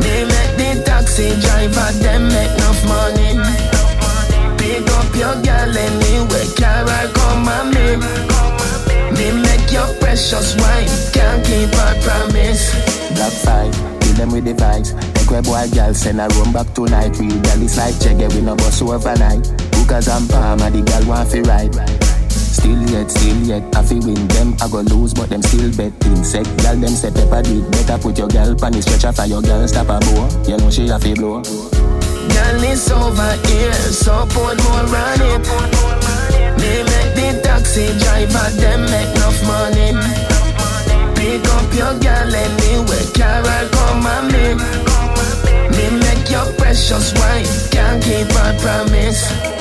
They 0.00 0.24
make 0.24 0.52
the 0.56 0.82
taxi 0.88 1.36
driver, 1.36 1.92
them 2.00 2.32
make 2.32 2.48
enough 2.56 2.80
money. 2.88 3.36
Pick 4.56 4.88
up 4.88 5.12
your 5.12 5.36
girl 5.44 5.76
anyway. 5.76 6.48
Carol, 6.56 7.12
come 7.12 7.44
on 7.44 7.74
me. 7.76 8.29
Your 9.72 9.86
precious 10.00 10.56
wife. 10.56 11.12
Can't 11.12 11.44
keep 11.44 11.70
her 11.70 11.94
promise. 12.02 12.74
Black 13.14 13.32
five, 13.32 13.72
kill 14.00 14.14
them 14.14 14.30
with 14.32 14.44
the 14.44 14.54
vibes. 14.54 14.90
Take 15.14 15.30
where 15.30 15.42
boy 15.42 15.68
girl 15.74 15.94
send 15.94 16.20
a 16.20 16.28
room 16.34 16.52
back 16.52 16.74
tonight. 16.74 17.16
Real 17.18 17.38
girl 17.40 17.62
is 17.62 17.76
like 17.76 17.98
Jagger, 18.00 18.28
we 18.34 18.40
no 18.40 18.56
bus 18.56 18.82
overnight. 18.82 19.46
Hookers 19.74 20.08
and 20.08 20.28
Palmer, 20.28 20.70
the 20.70 20.82
girl 20.82 21.06
want 21.08 21.30
fi 21.30 21.40
ride. 21.42 21.74
Still 22.30 22.82
yet, 22.90 23.10
still 23.10 23.38
yet, 23.46 23.62
I 23.76 23.82
fi 23.82 23.94
win 23.94 24.26
them, 24.28 24.56
I 24.60 24.68
go 24.68 24.80
lose, 24.80 25.14
but 25.14 25.30
them 25.30 25.42
still 25.42 25.70
bet 25.76 25.94
insect. 26.06 26.50
Girl, 26.62 26.76
them 26.76 26.90
say 26.90 27.10
pepper 27.10 27.42
did 27.42 27.70
better 27.70 27.98
put 27.98 28.18
your 28.18 28.28
girl 28.28 28.54
pan 28.54 28.72
the 28.72 28.82
stretcher 28.82 29.12
for 29.12 29.24
your 29.24 29.40
girl 29.40 29.66
stop 29.68 29.88
a 29.88 29.98
bow. 30.02 30.28
You 30.46 30.56
know 30.58 30.70
she 30.70 30.88
have 30.88 31.02
fi 31.02 31.14
blow. 31.14 31.42
Girl, 31.42 32.62
it's 32.66 32.90
over 32.90 33.32
here, 33.46 33.72
so 33.72 34.26
put 34.34 34.58
more 34.66 34.82
on 34.82 35.20
it. 35.22 36.09
Me 36.60 36.82
make 36.82 37.12
the 37.14 37.40
taxi 37.42 37.86
driver, 37.98 38.48
them 38.60 38.80
make 38.90 39.12
enough 39.16 39.40
money. 39.46 39.90
Pick 41.16 41.44
up 41.56 41.68
your 41.74 41.94
girl 42.00 42.34
anyway, 42.34 43.04
Carol, 43.14 43.68
come 43.70 44.06
on 44.06 44.26
me. 44.32 44.54
Me 45.76 45.84
make 46.00 46.30
your 46.30 46.52
precious 46.54 47.12
wife, 47.14 47.70
can't 47.70 48.02
keep 48.02 48.30
her 48.32 48.58
promise. 48.58 49.59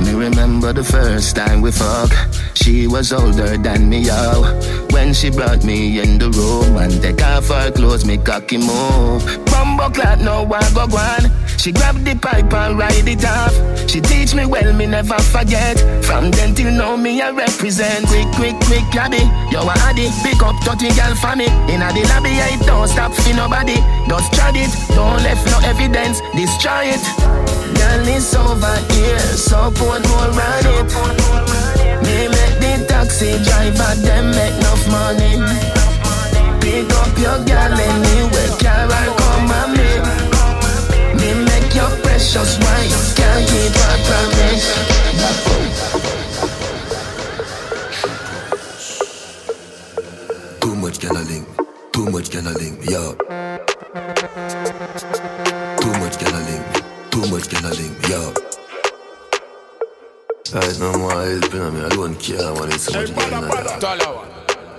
Me 0.00 0.14
remember 0.14 0.72
the 0.72 0.84
first 0.84 1.36
time 1.36 1.60
we 1.60 1.70
fuck. 1.70 2.12
She 2.54 2.86
was 2.86 3.12
older 3.12 3.56
than 3.56 3.88
me, 3.88 4.00
yo. 4.06 4.42
When 4.90 5.12
she 5.12 5.30
brought 5.30 5.64
me 5.64 6.00
in 6.00 6.18
the 6.18 6.30
room 6.30 6.76
and 6.76 7.02
take 7.02 7.22
off 7.22 7.48
her 7.48 7.70
clothes, 7.70 8.04
me 8.04 8.16
cocky 8.18 8.58
move. 8.58 9.22
Bumbo 9.46 9.90
clot, 9.90 10.20
no 10.20 10.44
I 10.52 10.62
go 10.72 10.86
one. 10.86 11.30
She 11.58 11.72
grabbed 11.72 12.04
the 12.04 12.14
pipe 12.14 12.52
and 12.52 12.78
ride 12.78 13.08
it 13.08 13.24
off. 13.24 13.54
She 13.88 14.00
teach 14.00 14.34
me 14.34 14.44
well, 14.44 14.72
me 14.72 14.86
never 14.86 15.18
forget. 15.18 15.78
From 16.04 16.30
then 16.30 16.54
till 16.54 16.70
now, 16.72 16.96
me 16.96 17.22
I 17.22 17.30
represent. 17.30 18.06
Quick, 18.06 18.28
quick, 18.34 18.56
quick, 18.66 18.84
cabby. 18.92 19.24
Yo, 19.52 19.60
I 19.64 19.78
had 19.78 19.98
it. 19.98 20.12
Pick 20.22 20.42
up 20.42 20.56
30 20.64 20.94
girl 20.94 21.14
for 21.16 21.36
me. 21.36 21.46
In 21.72 21.80
a 21.80 21.88
the 21.92 22.04
lobby, 22.12 22.36
I 22.36 22.56
don't 22.66 22.88
stop 22.88 23.12
for 23.14 23.34
nobody. 23.34 23.76
Just 24.08 24.32
try 24.32 24.52
it. 24.54 24.72
Don't 24.94 25.22
left 25.22 25.46
no 25.46 25.58
evidence. 25.68 26.20
Destroy 26.36 26.92
it. 26.92 27.63
Girl, 27.76 28.08
it's 28.08 28.34
over 28.34 28.76
here. 28.92 29.18
So 29.36 29.70
put 29.70 30.02
more 30.08 30.30
on 30.30 30.66
it. 30.74 30.92
Me 32.04 32.28
make 32.28 32.56
the 32.62 32.72
taxi 32.88 33.32
driver, 33.44 33.94
them 34.02 34.30
make 34.30 34.54
enough 34.54 34.84
money. 34.90 35.32
Pick 36.60 36.90
up 37.00 37.16
your 37.18 37.38
girl 37.44 37.74
anyway. 37.74 38.48
Carol, 38.58 39.14
come 39.18 39.50
on 39.58 39.68
me. 39.76 39.90
Me 41.18 41.28
make 41.44 41.74
your 41.74 41.90
precious 42.02 42.58
wife. 42.58 43.16
Can't 43.16 43.44
keep 43.48 43.74
her 43.82 43.96
promise. 44.06 44.66
Too 50.60 50.74
much 50.76 50.98
can 51.00 51.16
I 51.16 51.22
link, 51.22 51.46
too 51.92 52.06
much 52.10 52.30
can 52.30 52.46
I 52.46 52.52
link, 52.52 52.90
yo. 52.90 53.16
Too 57.74 57.82
much 57.82 57.98
can 57.98 58.06
I 58.06 58.06
link, 58.06 58.08
yo. 58.08 58.20
Right 60.54 60.78
no 60.78 60.98
more 60.98 61.12
helping 61.12 61.74
me, 61.74 61.80
I 61.80 61.88
don't 61.88 62.16
care 62.20 62.52
when 62.54 62.68
it's 62.70 62.84
so 62.84 63.00
much 63.00 63.14
girl 63.14 63.40
like 63.42 63.64
that. 63.64 63.80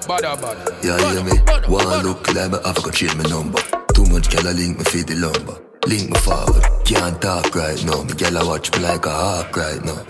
Badda 0.07 0.35
badda. 0.37 0.77
Yeah, 0.83 0.97
hear 1.11 1.23
me? 1.23 1.37
One 1.67 2.03
look 2.05 2.27
like 2.33 2.51
me 2.51 2.57
have 2.63 2.83
to 2.83 2.91
change 2.91 3.15
my 3.15 3.23
number. 3.23 3.61
Too 3.93 4.05
much 4.05 4.29
girl 4.29 4.47
I 4.47 4.51
link 4.51 4.77
me 4.77 4.83
feed 4.85 5.07
the 5.07 5.15
lumber. 5.15 5.59
Link 5.87 6.09
me 6.09 6.17
forward, 6.19 6.63
can't 6.85 7.19
talk 7.19 7.55
right 7.55 7.83
now. 7.83 8.03
Me 8.03 8.13
girl 8.13 8.37
I 8.37 8.43
watch 8.43 8.71
me 8.73 8.83
like 8.83 9.05
a 9.05 9.09
hawk 9.09 9.57
right 9.57 9.83
now. 9.83 10.05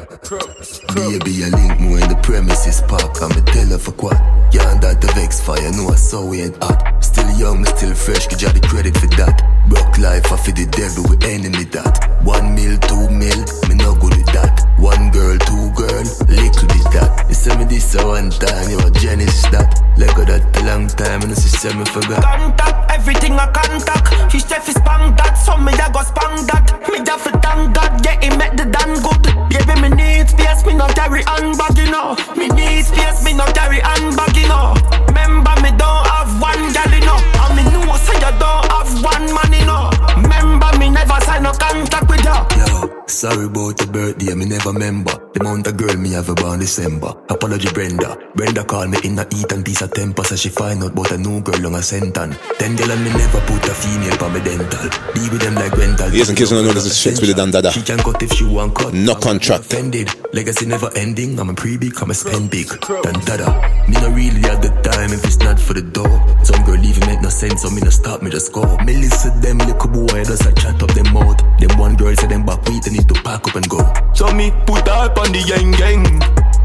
Baby, 0.93 1.45
I 1.45 1.49
link 1.55 1.79
me 1.79 1.87
when 1.95 2.09
the 2.11 2.19
premises 2.21 2.81
park 2.81 3.15
and 3.21 3.33
me 3.35 3.41
tell 3.47 3.67
her 3.71 3.77
for 3.79 3.93
quad. 3.93 4.19
Yeah, 4.53 4.71
and 4.71 4.81
that 4.83 4.99
the 4.99 5.07
vex 5.15 5.39
fire, 5.39 5.71
know 5.71 5.87
I 5.89 5.95
saw 5.95 6.25
we 6.25 6.41
ain't 6.41 6.61
hot. 6.61 7.03
Still 7.03 7.29
young, 7.39 7.61
me 7.61 7.67
still 7.75 7.95
fresh, 7.95 8.27
give 8.27 8.41
you 8.41 8.49
the 8.49 8.59
credit 8.67 8.97
for 8.97 9.07
that. 9.15 9.39
Broke 9.69 9.97
life, 9.97 10.31
I 10.31 10.37
feed 10.37 10.57
the 10.57 10.67
devil, 10.67 11.07
we 11.07 11.15
enemy 11.23 11.63
that. 11.71 12.11
One 12.23 12.53
mil, 12.53 12.77
two 12.79 13.07
mil, 13.07 13.39
me 13.71 13.75
no 13.79 13.95
good 13.95 14.15
with 14.19 14.31
that. 14.35 14.54
One 14.85 15.09
girl, 15.09 15.33
two 15.49 15.73
girl, 15.73 16.05
little 16.29 16.67
bit 16.69 16.85
that. 16.93 17.25
You 17.27 17.33
say 17.33 17.57
me 17.57 17.65
this 17.65 17.95
a 17.97 18.05
one 18.05 18.29
time, 18.29 18.69
you 18.69 18.77
a 18.77 18.91
Genesis 18.93 19.49
that. 19.49 19.81
Lego 19.97 20.21
that 20.29 20.45
a 20.45 20.61
long 20.61 20.85
time, 20.93 21.25
and 21.25 21.33
she 21.33 21.49
say 21.49 21.73
me 21.73 21.83
forgot. 21.89 22.21
Contact, 22.21 22.91
everything 22.93 23.33
I 23.33 23.49
contact. 23.49 24.13
He 24.31 24.37
chef 24.37 24.69
is 24.69 24.77
bang 24.85 25.15
that, 25.17 25.41
so 25.41 25.57
me 25.57 25.73
I 25.73 25.89
go 25.89 26.05
spang 26.05 26.45
that. 26.53 26.69
Me 26.93 27.01
da 27.01 27.17
fi 27.17 27.33
thank 27.41 27.73
God, 27.73 27.97
yeah, 28.05 28.21
he 28.21 28.29
make 28.37 28.53
the 28.61 28.69
damn 28.69 28.93
good. 29.01 29.25
Baby, 29.49 29.73
me 29.81 29.89
need 29.89 30.29
space, 30.29 30.61
me 30.69 30.77
no 30.77 30.85
carry 30.93 31.25
handbag, 31.25 31.73
you 31.81 31.89
know. 31.89 32.13
Me 32.37 32.45
need 32.53 32.85
space, 32.85 33.25
me 33.25 33.33
no 33.33 33.49
carry 33.57 33.81
handbag, 33.81 34.37
you 34.37 34.45
know. 34.45 34.77
Remember, 35.09 35.57
me 35.65 35.73
don't 35.73 36.05
have 36.13 36.29
one 36.37 36.61
gal, 36.77 36.93
you 36.93 37.01
know. 37.01 37.17
And 37.41 37.57
me 37.57 37.63
know, 37.73 37.89
say 38.05 38.21
you 38.21 38.33
don't 38.37 38.63
have 38.69 38.93
one 39.01 39.33
man, 39.33 39.49
you 39.49 39.65
know. 39.65 39.89
Remember, 40.13 40.64
me 40.85 40.93
never 40.93 41.19
sign 41.21 41.43
no 41.43 41.51
contract 41.51 42.09
with 42.09 42.23
you. 42.23 42.39
Yo, 42.57 43.05
sorry 43.07 43.45
about 43.45 43.79
your 43.79 43.91
birthday, 43.91 44.33
me 44.35 44.45
never 44.45 44.71
remember. 44.71 45.13
The 45.33 45.41
amount 45.41 45.67
of 45.67 45.77
girl 45.77 45.97
me 45.97 46.11
have 46.11 46.29
about 46.29 46.59
December. 46.59 47.11
Apology, 47.29 47.69
Brenda. 47.73 48.17
Brenda 48.35 48.63
call 48.63 48.87
me 48.87 48.97
in 49.03 49.19
a 49.19 49.25
eat 49.35 49.51
and 49.51 49.65
piece 49.65 49.81
of 49.81 49.91
temper, 49.91 50.23
so 50.23 50.35
she 50.35 50.49
find 50.49 50.83
out 50.83 50.93
about 50.93 51.11
a 51.11 51.17
new 51.17 51.41
girl 51.41 51.65
on 51.67 51.75
a 51.75 51.83
sentan. 51.83 52.37
Ten 52.57 52.75
girl 52.75 52.91
and 52.91 53.03
me 53.03 53.09
never 53.11 53.41
put 53.41 53.65
a 53.65 53.73
female 53.73 54.15
for 54.17 54.29
my 54.29 54.39
dental. 54.39 54.89
Be 55.13 55.27
with 55.29 55.41
them 55.41 55.55
like 55.55 55.75
rental. 55.75 56.09
Yes, 56.13 56.29
in 56.29 56.35
case 56.35 56.51
you 56.51 56.57
don't 56.57 56.67
know, 56.67 56.73
this 56.73 56.85
is 56.85 56.97
Shakes 56.97 57.19
with 57.19 57.29
the 57.29 57.35
Dan 57.35 57.51
Dada. 57.51 57.71
She 57.71 57.81
can 57.81 57.99
cut 57.99 58.21
if 58.21 58.31
she 58.31 58.45
want 58.45 58.75
cut. 58.75 58.93
No 58.93 59.15
contract. 59.15 59.65
Offended. 59.65 60.09
Legacy 60.33 60.65
never 60.65 60.89
ending. 60.95 61.39
I'm 61.39 61.49
a 61.49 61.53
pre 61.53 61.77
big, 61.77 61.93
I'm 62.01 62.11
a 62.11 62.13
spend 62.13 62.51
big. 62.51 62.67
Dan 63.03 63.17
Dada. 63.25 63.49
Me 63.89 63.97
no 63.99 64.09
really 64.11 64.41
have 64.47 64.61
the 64.61 64.69
time 64.83 65.11
if 65.11 65.25
it's 65.25 65.39
not 65.39 65.59
for 65.59 65.73
the 65.73 65.81
door. 65.81 66.13
Some 66.43 66.63
girl 66.63 66.77
leaving 66.77 67.05
make 67.07 67.21
no 67.21 67.29
sense, 67.29 67.63
so 67.63 67.69
me 67.69 67.81
no 67.81 67.89
stop 67.89 68.21
me 68.21 68.29
just 68.29 68.53
go. 68.53 68.63
Me 68.85 68.95
listen 68.95 69.39
them 69.41 69.57
little 69.59 69.89
boy, 69.89 70.23
just 70.23 70.45
a 70.45 70.53
chat 70.53 70.74
up 70.81 70.93
them 70.93 71.13
mouth. 71.13 71.37
Them 71.59 71.77
one 71.77 71.95
girl 71.95 72.15
say 72.15 72.27
them 72.27 72.45
back 72.45 72.63
weed, 72.65 72.83
they 72.83 72.91
need 72.91 73.07
to 73.07 73.15
pack 73.21 73.47
up 73.47 73.55
and 73.55 73.67
go. 73.69 73.79
So 74.13 74.31
me 74.33 74.51
put 74.65 74.87
up 74.87 75.17
on 75.17 75.31
the 75.31 75.43
gang 75.43 75.71
gang. 75.71 76.03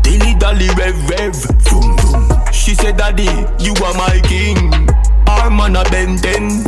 Dilly 0.03 0.35
dally 0.39 0.69
rev 0.79 0.97
rev. 1.11 1.35
Vroom 1.69 1.97
vroom. 1.99 2.53
She 2.53 2.75
said, 2.75 2.97
Daddy, 2.97 3.31
you 3.59 3.75
are 3.85 3.95
my 3.95 4.21
king. 4.25 4.59
Arm 5.27 5.61
on 5.61 5.77
a 5.77 5.85
bend 5.91 6.23
ten. 6.23 6.65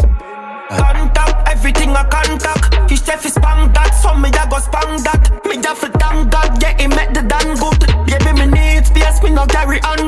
Contact, 0.71 1.49
everything 1.49 1.91
I 1.91 2.05
contact. 2.09 2.91
He 2.91 2.97
chef 2.97 3.25
is 3.27 3.35
bang 3.35 3.73
that, 3.73 3.93
so 3.93 4.15
me 4.15 4.31
I 4.33 4.49
go 4.49 4.59
spang 4.59 5.03
that. 5.05 5.45
Me 5.45 5.61
da 5.61 5.75
fi 5.75 5.89
thank 6.01 6.33
God, 6.33 6.63
yeah, 6.63 6.73
he 6.81 6.87
make 6.87 7.13
the 7.13 7.23
damn 7.23 7.57
good. 7.61 7.81
Baby, 8.09 8.33
me 8.41 8.47
need 8.49 8.87
space, 8.87 9.23
me 9.23 9.31
no 9.31 9.45
carry 9.47 9.81
handbag, 9.85 10.02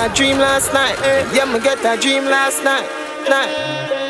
a 0.00 0.14
dream 0.14 0.38
last 0.38 0.72
night. 0.72 0.96
Yeah, 1.34 1.44
me 1.44 1.60
get 1.60 1.84
a 1.84 2.00
dream 2.00 2.24
last 2.24 2.64
night. 2.64 2.88
Night. 3.28 4.00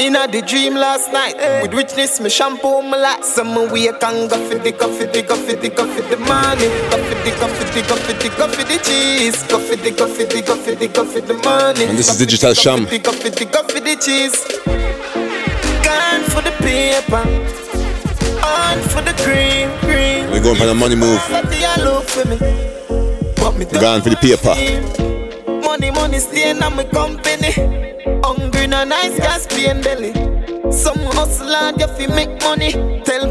In 0.00 0.14
a 0.14 0.28
the 0.28 0.42
dream 0.42 0.74
last 0.74 1.12
night 1.12 1.34
With 1.60 1.74
richness, 1.74 2.20
me 2.20 2.30
shampoo 2.30 2.82
my 2.82 2.96
light 2.96 3.24
Some 3.24 3.52
wake 3.72 4.00
and 4.00 4.30
go 4.30 4.38
for 4.48 4.54
the, 4.54 4.70
for 4.70 4.86
the, 4.86 5.22
for 5.26 5.56
the, 5.56 5.70
for 5.70 6.02
the 6.02 6.16
money 6.18 6.68
Go 6.88 7.02
for 7.02 7.16
the, 7.24 7.32
for 7.34 7.64
the, 7.74 7.82
for 7.82 8.12
the, 8.14 8.30
for 8.30 8.62
the 8.62 8.78
cheese 8.86 9.42
Go 9.50 9.58
for 9.58 9.74
the, 9.74 9.90
for 9.90 10.06
the, 10.06 10.42
for 10.46 10.74
the, 10.76 10.86
for 11.04 11.20
the 11.20 11.34
money 11.42 11.84
And 11.84 11.98
this 11.98 12.08
is 12.10 12.16
Digital 12.16 12.54
Sham 12.54 12.84
Go 12.84 13.10
for 13.10 13.28
the, 13.28 13.44
for 13.44 13.80
the 13.80 13.96
cheese 14.00 14.38
Gone 15.82 16.22
for 16.30 16.42
the 16.42 16.52
paper 16.62 17.26
On 18.46 18.78
for 18.88 19.02
the 19.02 19.12
cream, 19.24 19.68
cream 19.80 20.30
We're 20.30 20.40
going 20.40 20.56
for 20.56 20.66
the 20.66 20.74
money 20.74 20.94
move 20.94 21.20
Gone 23.80 24.00
for 24.00 24.10
the 24.10 24.16
paper 24.16 25.07
Money, 25.90 26.00
money 26.00 26.18
staying 26.18 26.62
on 26.62 26.76
my 26.76 26.84
company 26.84 27.50
Hungry 28.22 28.66
no 28.66 28.84
nice 28.84 29.16
gas 29.18 29.46
pain 29.46 29.80
belly. 29.80 30.12
Some 30.70 30.98
hustle 31.16 31.48
hard, 31.48 31.80
you 31.80 31.86
fi 31.88 32.06
make 32.08 32.42
money. 32.42 32.72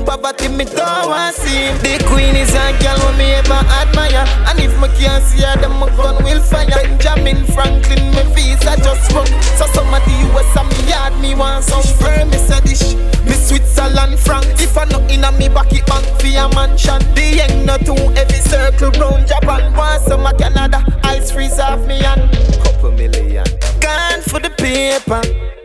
Poverty 0.07 0.47
me 0.47 0.63
don't 0.63 1.09
want 1.11 1.35
see. 1.35 1.67
The 1.83 1.99
queen 2.07 2.33
is 2.39 2.55
a 2.55 2.71
girl 2.79 2.95
when 3.03 3.17
me 3.17 3.35
ever 3.35 3.59
admire. 3.75 4.23
And 4.47 4.57
if 4.57 4.71
me 4.79 4.87
can't 4.95 5.21
see 5.21 5.43
her, 5.43 5.59
then 5.59 5.75
my 5.75 5.91
gun 5.99 6.23
will 6.23 6.39
fire. 6.39 6.63
Benjamin 6.71 7.43
Franklin, 7.51 8.15
me 8.15 8.23
visa 8.31 8.79
just 8.79 9.11
run. 9.11 9.27
So 9.59 9.67
some 9.75 9.91
of 9.91 9.99
the 10.07 10.15
US 10.31 10.55
and 10.55 10.69
me 10.71 10.87
yard, 10.87 11.19
me 11.19 11.35
want 11.35 11.65
some 11.65 11.83
firm, 11.99 12.29
me 12.29 12.37
say 12.37 12.61
dish. 12.63 12.95
Me 13.27 13.35
Switzerland 13.35 14.17
franc. 14.17 14.47
If 14.63 14.77
I 14.77 14.85
not 14.85 15.11
in 15.11 15.25
a 15.25 15.31
me 15.33 15.49
pocket 15.49 15.85
bank 15.85 16.07
for 16.15 16.31
a 16.31 16.47
mansion. 16.55 17.03
The 17.11 17.43
young 17.43 17.65
not 17.65 17.83
too 17.83 17.99
heavy 18.15 18.39
circle 18.47 18.91
round 18.95 19.27
Japan. 19.27 19.75
Want 19.75 20.03
some 20.03 20.25
of 20.25 20.37
Canada, 20.37 20.87
ice 21.03 21.31
freeze 21.31 21.59
off 21.59 21.85
me 21.85 21.99
and 21.99 22.31
couple 22.63 22.93
million. 22.93 23.43
Gone 23.81 24.21
for 24.21 24.39
the 24.39 24.55
paper. 24.55 25.56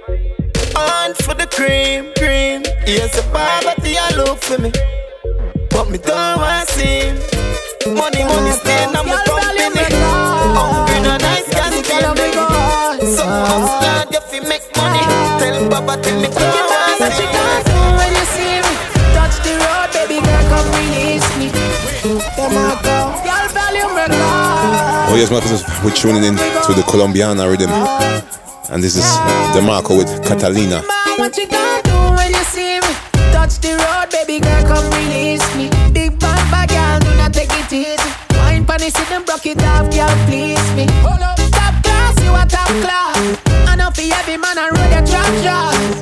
On 0.77 1.15
for 1.15 1.35
the 1.35 1.47
cream, 1.47 2.13
cream. 2.17 2.63
Yes, 2.87 3.19
a 3.19 3.23
poverty, 3.31 3.97
I 3.99 4.11
look 4.17 4.39
for 4.43 4.59
me. 4.59 4.71
But 5.71 5.91
me 5.91 5.99
don't 5.99 6.39
want 6.39 6.69
to 6.69 6.75
see 6.75 7.13
Money, 7.89 8.23
money, 8.25 8.53
staying 8.53 8.95
on 8.97 9.07
my 9.07 9.17
company. 9.25 9.69
Hungry, 10.55 10.99
no 11.03 11.17
nice, 11.17 11.49
gas, 11.51 11.75
can't 11.89 12.17
make 12.17 12.35
So, 13.17 13.25
I'm 13.25 13.63
glad 13.81 14.09
you 14.13 14.21
fi 14.21 14.41
make 14.49 14.65
money. 14.77 15.03
Tell 15.41 15.69
poverty, 15.69 16.13
me 16.21 16.29
don't 16.29 16.41
want 16.41 17.01
to 17.01 17.09
see 17.17 17.27
When 17.99 18.11
you 18.17 18.25
see 18.33 18.61
me, 18.65 18.73
touch 19.17 19.37
the 19.45 19.53
road, 19.61 19.89
baby 19.93 20.21
girl, 20.25 20.45
come 20.49 20.69
release 20.77 21.29
me. 21.37 21.49
Come 22.37 22.57
on, 22.57 22.77
go. 22.85 22.97
Girl, 23.25 23.47
volume 23.53 23.95
record. 23.97 25.11
Oh 25.11 25.17
yes, 25.17 25.31
my 25.31 25.41
friends, 25.41 25.65
we're 25.85 25.93
tuning 25.93 26.25
in 26.25 26.37
to 26.37 26.73
the 26.73 26.85
Colombiana 26.89 27.49
rhythm. 27.49 27.71
And 28.73 28.83
this 28.83 28.97
is 28.97 29.05
DeMarco 29.53 29.99
with 29.99 30.25
Catalina. 30.25 30.83
What 31.19 31.37
you 31.37 31.47
gonna 31.47 31.83
do 31.83 31.93
when 32.17 32.31
you 32.31 32.43
see 32.45 32.81
me? 32.81 32.89
Touch 33.31 33.59
the 33.59 33.77
road, 33.77 34.09
baby 34.11 34.41
girl, 34.41 34.65
come 34.65 34.91
release 34.93 35.45
me. 35.55 35.69
Big 35.93 36.19
bad 36.19 36.41
bad 36.51 36.71
girl, 36.71 36.99
do 37.01 37.15
not 37.19 37.35
take 37.35 37.53
it 37.53 37.71
easy. 37.71 38.11
Wine 38.39 38.65
pon 38.65 38.81
and 38.81 39.27
broke 39.27 39.45
it 39.45 39.63
off, 39.63 39.93
girl, 39.93 40.09
please 40.25 40.73
me. 40.73 40.87
Hold 41.05 41.21
up, 41.21 41.37
top 41.53 41.85
class, 41.85 42.17
you 42.25 42.33
a 42.33 42.47
top 42.49 42.73
class. 42.81 43.39
I 43.69 43.77
know 43.77 43.91
for 43.91 44.01
every 44.01 44.39
man 44.39 44.57
I 44.57 44.71
road 44.71 44.91
your 44.91 45.07
trap. 45.07 46.02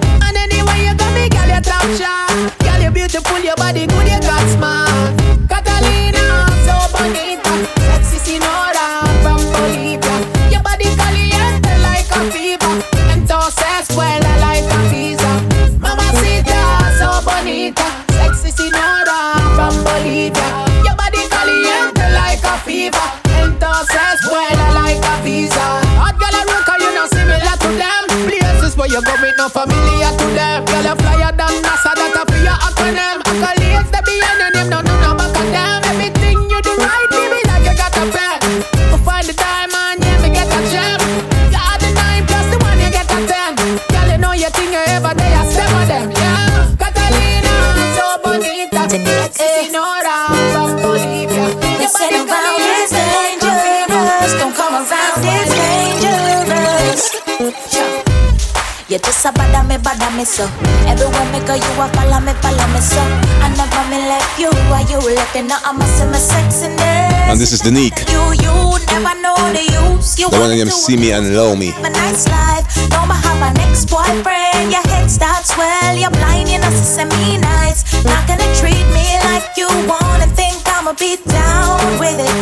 So. 60.40 60.48
Everywhere 60.88 61.28
me 61.32 61.40
go, 61.44 61.54
you 61.54 61.70
a 61.76 61.86
follow 61.92 62.20
me, 62.24 62.32
follow 62.40 62.66
me 62.72 62.80
so. 62.80 63.02
I 63.44 63.52
never 63.60 63.82
me 63.92 63.98
left 64.08 64.40
you, 64.40 64.50
why 64.72 64.82
you 64.88 64.98
looking? 64.98 65.46
Now 65.46 65.60
I'm 65.64 65.76
a 65.76 65.86
my 66.08 66.16
sexiness. 66.16 67.28
And 67.28 67.38
this 67.38 67.52
is 67.52 67.60
Danique. 67.60 68.00
You, 68.08 68.22
you 68.40 68.54
never 68.88 69.14
know 69.20 69.36
the 69.52 69.64
use. 69.84 70.18
You 70.18 70.28
The 70.30 70.40
one 70.40 70.50
of 70.50 70.56
want 70.56 70.70
them 70.70 70.70
see 70.70 70.96
me 70.96 71.12
and 71.12 71.36
love 71.36 71.58
me. 71.58 71.70
have 71.76 71.84
a 71.84 71.90
nice 71.90 72.24
life. 72.28 72.64
Don't 72.88 73.10
have 73.10 73.40
an 73.48 73.60
ex-boyfriend. 73.68 74.72
Your 74.72 74.84
head 74.88 75.10
starts 75.10 75.56
well. 75.56 75.94
You're 75.96 76.14
blind, 76.20 76.48
you 76.48 76.58
know, 76.58 76.72
sesame 76.72 77.36
nights. 77.38 77.84
Not 78.04 78.24
gonna 78.26 78.48
treat 78.56 78.86
me 78.96 79.06
like 79.28 79.44
you 79.60 79.68
wanna 79.84 80.28
think 80.38 80.56
I'ma 80.66 80.92
be 80.94 81.16
down 81.28 82.00
with 82.00 82.18
it. 82.18 82.36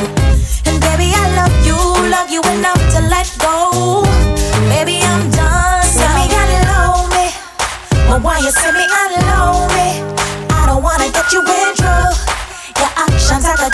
And 0.66 0.76
baby, 0.86 1.10
I 1.22 1.24
love 1.40 1.54
you, 1.66 1.78
love 2.14 2.30
you 2.30 2.42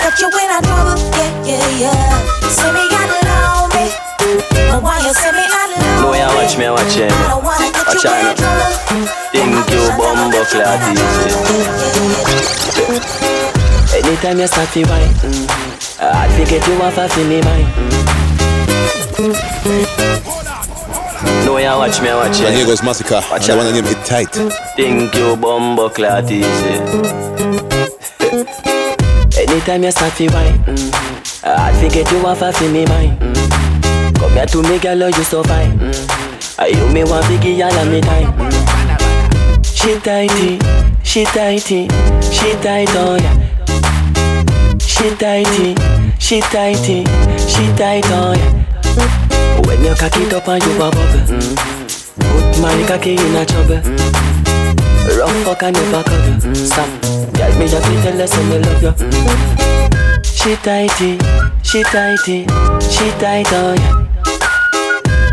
actions, 0.05 0.13
I 0.13 0.13
could 0.13 0.13
get 0.13 0.15
you 0.21 0.29
in 0.29 0.49
a 0.51 0.61
trouble. 0.61 0.97
Yeah, 1.17 1.31
yeah, 1.45 1.81
yeah. 1.81 2.49
See 2.49 2.71
me 2.71 2.83
alone, 2.85 3.69
me. 3.73 3.85
But 4.69 4.79
why 4.83 4.97
you 5.01 5.13
see 5.13 5.31
me 5.31 5.45
alone? 5.45 6.01
No, 6.01 6.13
you 6.13 6.29
watch 6.35 6.57
me, 6.57 6.69
watch 6.69 6.93
him. 6.95 7.09
I 7.11 7.13
don't 7.29 7.43
wanna 7.43 7.71
get 7.71 7.85
Watch 7.87 8.03
you 8.03 8.11
in 8.11 8.25
out. 8.25 8.37
trouble. 8.37 8.71
Think 9.31 9.69
you 9.69 9.83
bumbo 9.97 10.41
clat 10.45 10.81
easy. 10.91 11.29
Anytime 13.95 14.39
you 14.39 14.47
start 14.47 14.69
to 14.73 14.81
wine, 14.85 15.13
mm-hmm. 15.23 16.01
I 16.01 16.27
forget 16.37 16.67
you 16.67 16.75
off 16.81 16.97
of 16.97 17.17
me 17.17 17.41
mind. 17.41 17.67
Mm-hmm. 19.15 19.55
No, 21.45 21.57
you 21.57 21.65
watch 21.77 22.01
me, 22.01 22.09
watch 22.13 22.39
And 22.41 22.53
here 22.53 22.61
him. 22.61 22.67
goes 22.67 22.81
Masicka. 22.81 23.21
And 23.31 23.43
the 23.43 23.55
one 23.55 23.71
named 23.73 23.87
Hit 23.87 24.05
Tight. 24.05 24.31
Think 24.75 25.15
you 25.15 25.35
bumbo 25.37 25.89
clat 25.89 26.29
easy. 26.29 27.24
Anytime 29.55 29.83
you 29.85 29.91
start 29.91 30.13
to 30.17 30.27
wine, 30.33 30.59
mm-hmm. 30.65 31.45
I 31.45 31.71
forget 31.81 32.11
you 32.11 32.17
off 32.27 32.41
of 32.43 32.61
me 32.73 32.85
mind. 32.87 33.17
Mm-hmm. 33.21 34.15
Come 34.15 34.33
here 34.33 34.45
to 34.47 34.61
me, 34.63 34.79
girl, 34.79 35.07
you 35.07 35.23
so 35.23 35.43
fine. 35.43 35.79
Mm-hmm. 35.79 36.61
I 36.61 36.67
you 36.67 36.93
me 36.93 37.05
want 37.05 37.25
to 37.27 37.37
give 37.39 37.57
y'all 37.57 37.85
me 37.85 38.01
time. 38.01 38.33
Mm-hmm. 38.33 39.61
She 39.63 39.97
tighty, 40.01 40.59
she 41.05 41.23
tighty, 41.23 41.87
she 42.35 42.51
tight 42.59 42.93
on 42.97 43.23
ya. 43.23 43.31
She 44.77 45.15
tighty, 45.15 45.73
she 46.19 46.41
tighty, 46.41 47.05
she 47.47 47.63
tight 47.79 48.11
on 48.11 48.37
ya. 48.37 48.51
When 49.63 49.81
you 49.85 49.95
cock 49.95 50.17
it 50.17 50.33
up 50.33 50.49
and 50.49 50.63
you 50.65 50.75
a 50.75 50.91
bubble, 50.91 50.99
mm-hmm. 50.99 52.19
put 52.19 52.61
my 52.61 52.87
cocky 52.89 53.13
in 53.13 53.35
a 53.37 53.45
trouble. 53.45 53.77
Mm-hmm. 53.77 54.34
Rough 55.05 55.43
fuck 55.45 55.63
and 55.63 55.75
never 55.75 56.03
cuddle. 56.03 56.33
Mm-hmm. 56.41 56.53
Stop, 56.55 56.89
girl, 57.33 57.53
me 57.59 57.67
just 57.67 57.85
tell 57.85 58.17
her 58.17 58.27
say 58.27 58.43
me 58.49 58.57
love 58.59 58.81
you. 58.81 58.91
Mm-hmm. 58.91 60.21
She 60.23 60.55
tighty, 60.57 61.17
she 61.63 61.83
tighty, 61.83 62.45
she 62.89 63.09
tight 63.21 63.53
on 63.53 63.77
ya. 63.77 64.05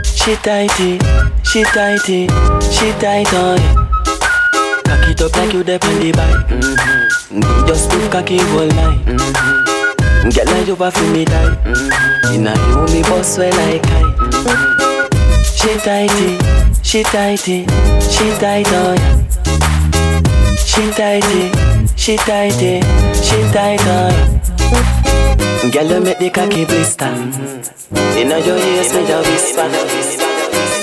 She 0.04 0.36
tighty, 0.36 0.98
she 1.42 1.64
tighty, 1.64 2.28
she 2.70 2.92
tight 3.00 3.32
on 3.34 3.58
ya. 3.60 3.74
Cock 4.84 5.08
it 5.08 5.20
up 5.22 5.36
like 5.36 5.52
you 5.52 5.64
dep 5.64 5.84
on 5.84 6.00
the 6.00 6.12
bike. 6.12 6.46
Mm-hmm. 6.48 7.66
Just 7.66 7.90
put 7.90 8.12
cocky 8.12 8.38
all 8.40 8.66
night. 8.66 9.04
Mm-hmm. 9.06 10.28
Girl, 10.30 10.46
like 10.54 10.66
you 10.66 10.76
a 10.78 10.90
feel 10.90 11.12
me 11.12 11.24
die. 11.24 11.56
Mm-hmm. 11.64 12.34
Inna 12.34 12.54
you 12.68 12.94
me 12.94 13.02
boss 13.02 13.38
like 13.38 13.54
I. 13.54 13.80
Mm-hmm. 13.80 14.92
She 15.56 15.76
tighty, 15.78 16.38
she 16.82 17.02
tighty, 17.02 17.66
she 18.08 18.30
tight 18.38 18.72
on 18.72 18.96
ya. 18.96 19.31
She 20.56 20.90
tighty, 20.92 21.50
she 21.96 22.16
tighty, 22.16 22.80
she 23.22 23.38
tight 23.52 23.86
on. 23.86 24.42
Girl, 25.70 25.86
you 25.86 26.00
make 26.00 26.18
the 26.18 26.30
cocky 26.30 26.64
blister. 26.64 27.06
Inna 28.18 28.38
your 28.40 28.58
ears, 28.58 28.92
me 28.92 29.10
a 29.10 29.18
whisper. 29.22 29.68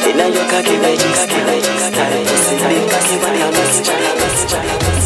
Inna 0.07 0.27
your 0.29 0.45
cocky 0.49 0.77
register. 0.77 1.39
Big 2.69 2.89
cocky, 2.89 3.17
but 3.19 3.35
I 3.35 3.51
must 3.51 3.85
got 3.85 4.98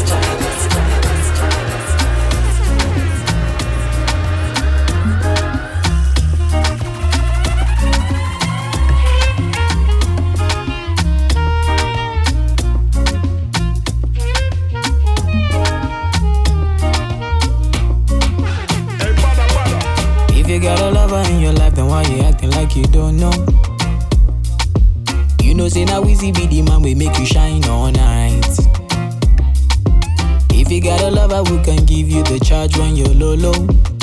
be 26.32 26.48
the 26.48 26.62
man 26.62 26.82
we 26.82 26.96
make 26.96 27.18
you 27.20 27.26
shine 27.26 27.66
all 27.66 27.92
night. 27.92 28.46
If 30.52 30.72
you 30.72 30.82
got 30.82 31.02
a 31.02 31.10
lover 31.10 31.44
who 31.50 31.62
can 31.64 31.86
give 31.86 32.08
you 32.10 32.24
the 32.24 32.40
charge 32.40 32.78
when 32.78 32.96
you're 32.96 33.08
low, 33.10 33.34
low, 33.36 33.52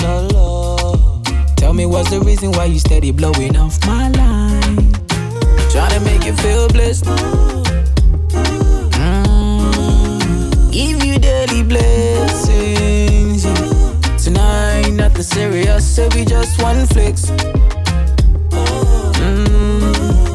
low. 0.03 1.23
Tell 1.57 1.73
me 1.73 1.87
what's 1.87 2.11
the 2.11 2.21
reason 2.21 2.53
why 2.53 2.67
you 2.67 2.79
steady 2.79 3.11
blowing 3.13 3.57
off 3.57 3.79
my 3.87 4.09
line? 4.11 4.93
Trying 5.71 5.93
to 5.93 6.01
make 6.05 6.25
you 6.25 6.35
feel 6.35 6.69
blessed. 6.69 7.05
Mm, 9.01 10.71
give 10.73 11.03
you 11.05 11.19
daily 11.19 11.63
blessings. 11.63 13.45
Tonight, 14.23 14.91
nothing 14.91 15.23
serious, 15.23 15.97
so 15.97 16.09
we 16.15 16.25
just 16.25 16.61
one 16.63 16.87
flicks. 16.89 17.31
Mm, 19.21 20.30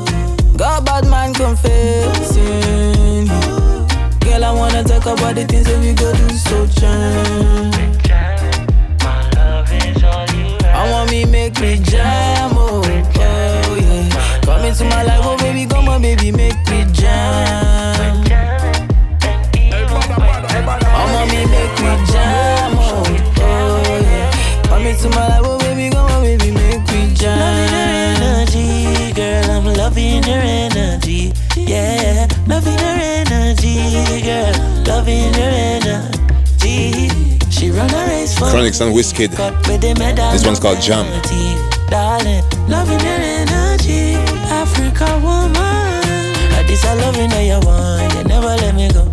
bad 1.01 1.09
man 1.09 1.33
confessing. 1.33 3.27
Girl, 4.19 4.43
I 4.45 4.51
wanna 4.53 4.83
talk 4.83 5.05
about 5.05 5.35
the 5.35 5.45
things 5.45 5.65
that 5.65 5.79
we 5.79 5.93
go 5.93 6.13
do 6.15 6.29
so 6.29 6.65
jam. 6.67 7.71
I 10.77 10.91
want 10.91 11.11
me 11.11 11.25
make 11.25 11.59
me 11.59 11.79
jam, 11.79 12.51
oh, 12.55 12.81
oh 12.81 13.75
yeah. 13.75 14.41
Come 14.45 14.65
into 14.65 14.85
my 14.85 15.03
life, 15.03 15.19
oh 15.23 15.37
baby, 15.37 15.65
come 15.65 15.89
on, 15.89 16.01
baby, 16.01 16.31
make 16.31 16.55
me 16.69 16.85
jam. 16.93 18.23
I 20.87 21.03
want 21.13 21.29
me 21.31 21.45
make 21.45 21.75
me 21.83 22.05
jam, 22.11 22.77
oh, 22.77 23.03
oh 23.39 23.99
yeah. 24.01 24.63
Come 24.63 24.85
into 24.85 25.09
my 25.09 25.27
life, 25.27 25.41
oh 25.43 25.57
baby, 25.59 25.89
come 25.89 26.09
on, 26.11 26.23
baby, 26.23 26.51
make 26.51 26.87
me 26.91 27.13
jam. 27.15 27.84
Girl, 34.25 34.53
loving 34.87 35.33
your 35.37 35.53
energy. 35.53 37.09
She 37.51 37.69
run 37.69 37.89
a 37.93 38.07
race 38.07 38.33
for 38.37 38.49
Chronics 38.49 38.81
and 38.81 38.93
Wizkid. 38.93 39.31
This 40.31 40.45
one's 40.45 40.59
called 40.59 40.81
Jam. 40.81 41.05
Darling, 41.89 42.43
loving 42.67 42.99
your 42.99 43.21
energy, 43.39 44.15
Africa 44.49 45.07
woman. 45.23 45.85
This 46.65 46.83
I 46.83 46.95
loving 46.95 47.29
that 47.29 47.45
you 47.45 47.59
want, 47.65 48.13
you 48.15 48.23
never 48.23 48.47
let 48.47 48.73
me 48.75 48.89
go. 48.91 49.05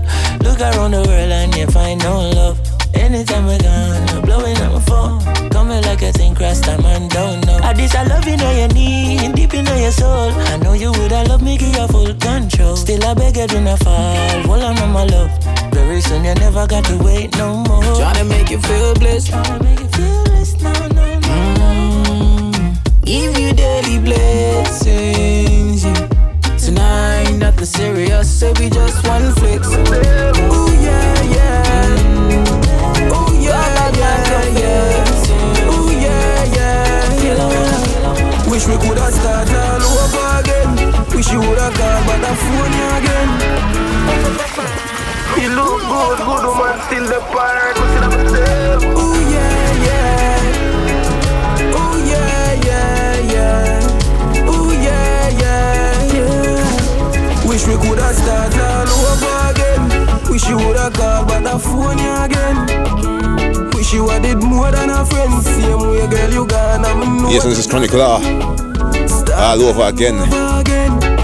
Look 0.42 0.60
around 0.60 0.92
the 0.92 1.04
world 1.06 1.30
and 1.30 1.54
you 1.54 1.66
find 1.66 2.02
no 2.02 2.30
love. 2.30 2.58
Anytime 2.94 3.46
we're 3.46 3.58
gone, 3.58 4.08
you're 4.08 4.22
blowing 4.22 4.56
up 4.56 4.72
my 4.72 4.80
phone. 4.80 5.50
Coming 5.50 5.82
like 5.82 6.02
a 6.02 6.12
thing 6.12 6.34
and 6.40 7.10
don't 7.10 7.46
know. 7.46 7.51
I 7.72 7.74
this 7.74 7.94
I 7.94 8.04
loving 8.04 8.36
that 8.36 8.54
you 8.60 8.68
need, 8.74 9.34
deep 9.34 9.54
in 9.54 9.64
your 9.64 9.90
soul. 9.90 10.30
I 10.30 10.58
know 10.58 10.74
you 10.74 10.92
would 10.92 11.10
have 11.10 11.26
loved 11.28 11.42
me, 11.42 11.56
give 11.56 11.74
you 11.74 11.88
full 11.88 12.12
control. 12.14 12.76
Still 12.76 13.02
I 13.02 13.14
beg 13.14 13.38
you 13.38 13.46
do 13.46 13.60
not 13.62 13.78
fall, 13.78 14.42
hold 14.42 14.62
on 14.62 14.92
my 14.92 15.04
love. 15.04 15.30
Very 15.72 16.02
soon 16.02 16.22
you 16.24 16.34
never 16.34 16.66
got 16.66 16.84
to 16.84 16.98
wait 16.98 17.34
no 17.38 17.56
more. 17.64 17.82
Tryna 17.82 18.28
make 18.28 18.50
you 18.50 18.60
feel 18.60 18.92
blessed. 18.94 19.28
Tryna 19.28 19.64
make 19.64 19.80
you 19.80 19.88
feel 19.88 20.24
blessed, 20.24 20.60
no, 20.60 20.72
no, 20.72 21.18
no. 21.20 22.52
Mm, 22.52 22.76
give 23.06 23.38
you 23.38 23.54
daily 23.54 23.98
blessings. 24.00 25.84
Yeah. 25.84 26.08
Tonight, 26.58 27.32
nothing 27.38 27.64
serious, 27.64 28.28
so 28.40 28.52
we 28.60 28.68
just 28.68 29.08
one 29.08 29.32
flicks. 29.36 29.68
Ooh, 29.68 30.74
yeah, 30.82 31.22
yeah. 31.22 31.86
Mm. 31.96 32.21
We 38.72 38.78
coulda 38.86 39.12
start 39.12 39.48
all 39.52 39.82
over 40.00 40.40
again. 40.40 40.70
Wish 41.14 41.30
you 41.32 41.40
woulda 41.40 41.68
called, 41.76 42.04
but 42.06 42.18
the 42.24 42.32
phone 42.42 42.72
you 42.78 42.88
again. 42.98 43.30
You 45.40 45.48
look 45.58 45.80
good, 45.92 46.18
good 46.26 46.44
woman, 46.48 46.76
still 46.86 47.06
the 47.06 47.20
pirate. 47.32 47.76
Consider 47.76 48.10
myself. 48.14 48.82
Ooh 48.84 49.18
yeah, 49.34 49.86
yeah. 49.88 50.40
Ooh 51.76 51.96
yeah, 52.12 52.52
yeah, 52.68 53.32
yeah. 53.34 54.50
Ooh 54.50 54.70
yeah, 54.72 55.42
yeah, 55.42 56.14
yeah. 56.16 57.48
Wish 57.48 57.64
we 57.66 57.74
coulda 57.76 58.08
start 58.14 58.56
all 58.56 58.88
over 59.10 59.36
again. 59.50 59.82
Wish 60.30 60.48
you 60.48 60.56
woulda 60.56 60.90
called, 60.94 61.28
but 61.28 61.42
the 61.44 61.58
phone 61.58 61.98
you 61.98 62.14
again. 62.24 62.56
Wish 63.74 63.92
you 63.92 64.08
had 64.08 64.22
did 64.22 64.42
more 64.42 64.70
than 64.70 64.90
a 64.90 65.04
friend. 65.04 65.42
Same 65.42 65.78
way, 65.80 66.06
girl, 66.06 66.30
you 66.32 66.46
gone. 66.46 66.84
I'm 66.84 67.28
Yes, 67.28 67.44
and 67.44 67.52
this 67.52 67.58
is 67.58 67.66
Chronic 67.66 67.92
Law. 67.92 68.20
Ah. 68.22 68.61
All 69.43 69.61
over 69.61 69.82
again. 69.82 70.14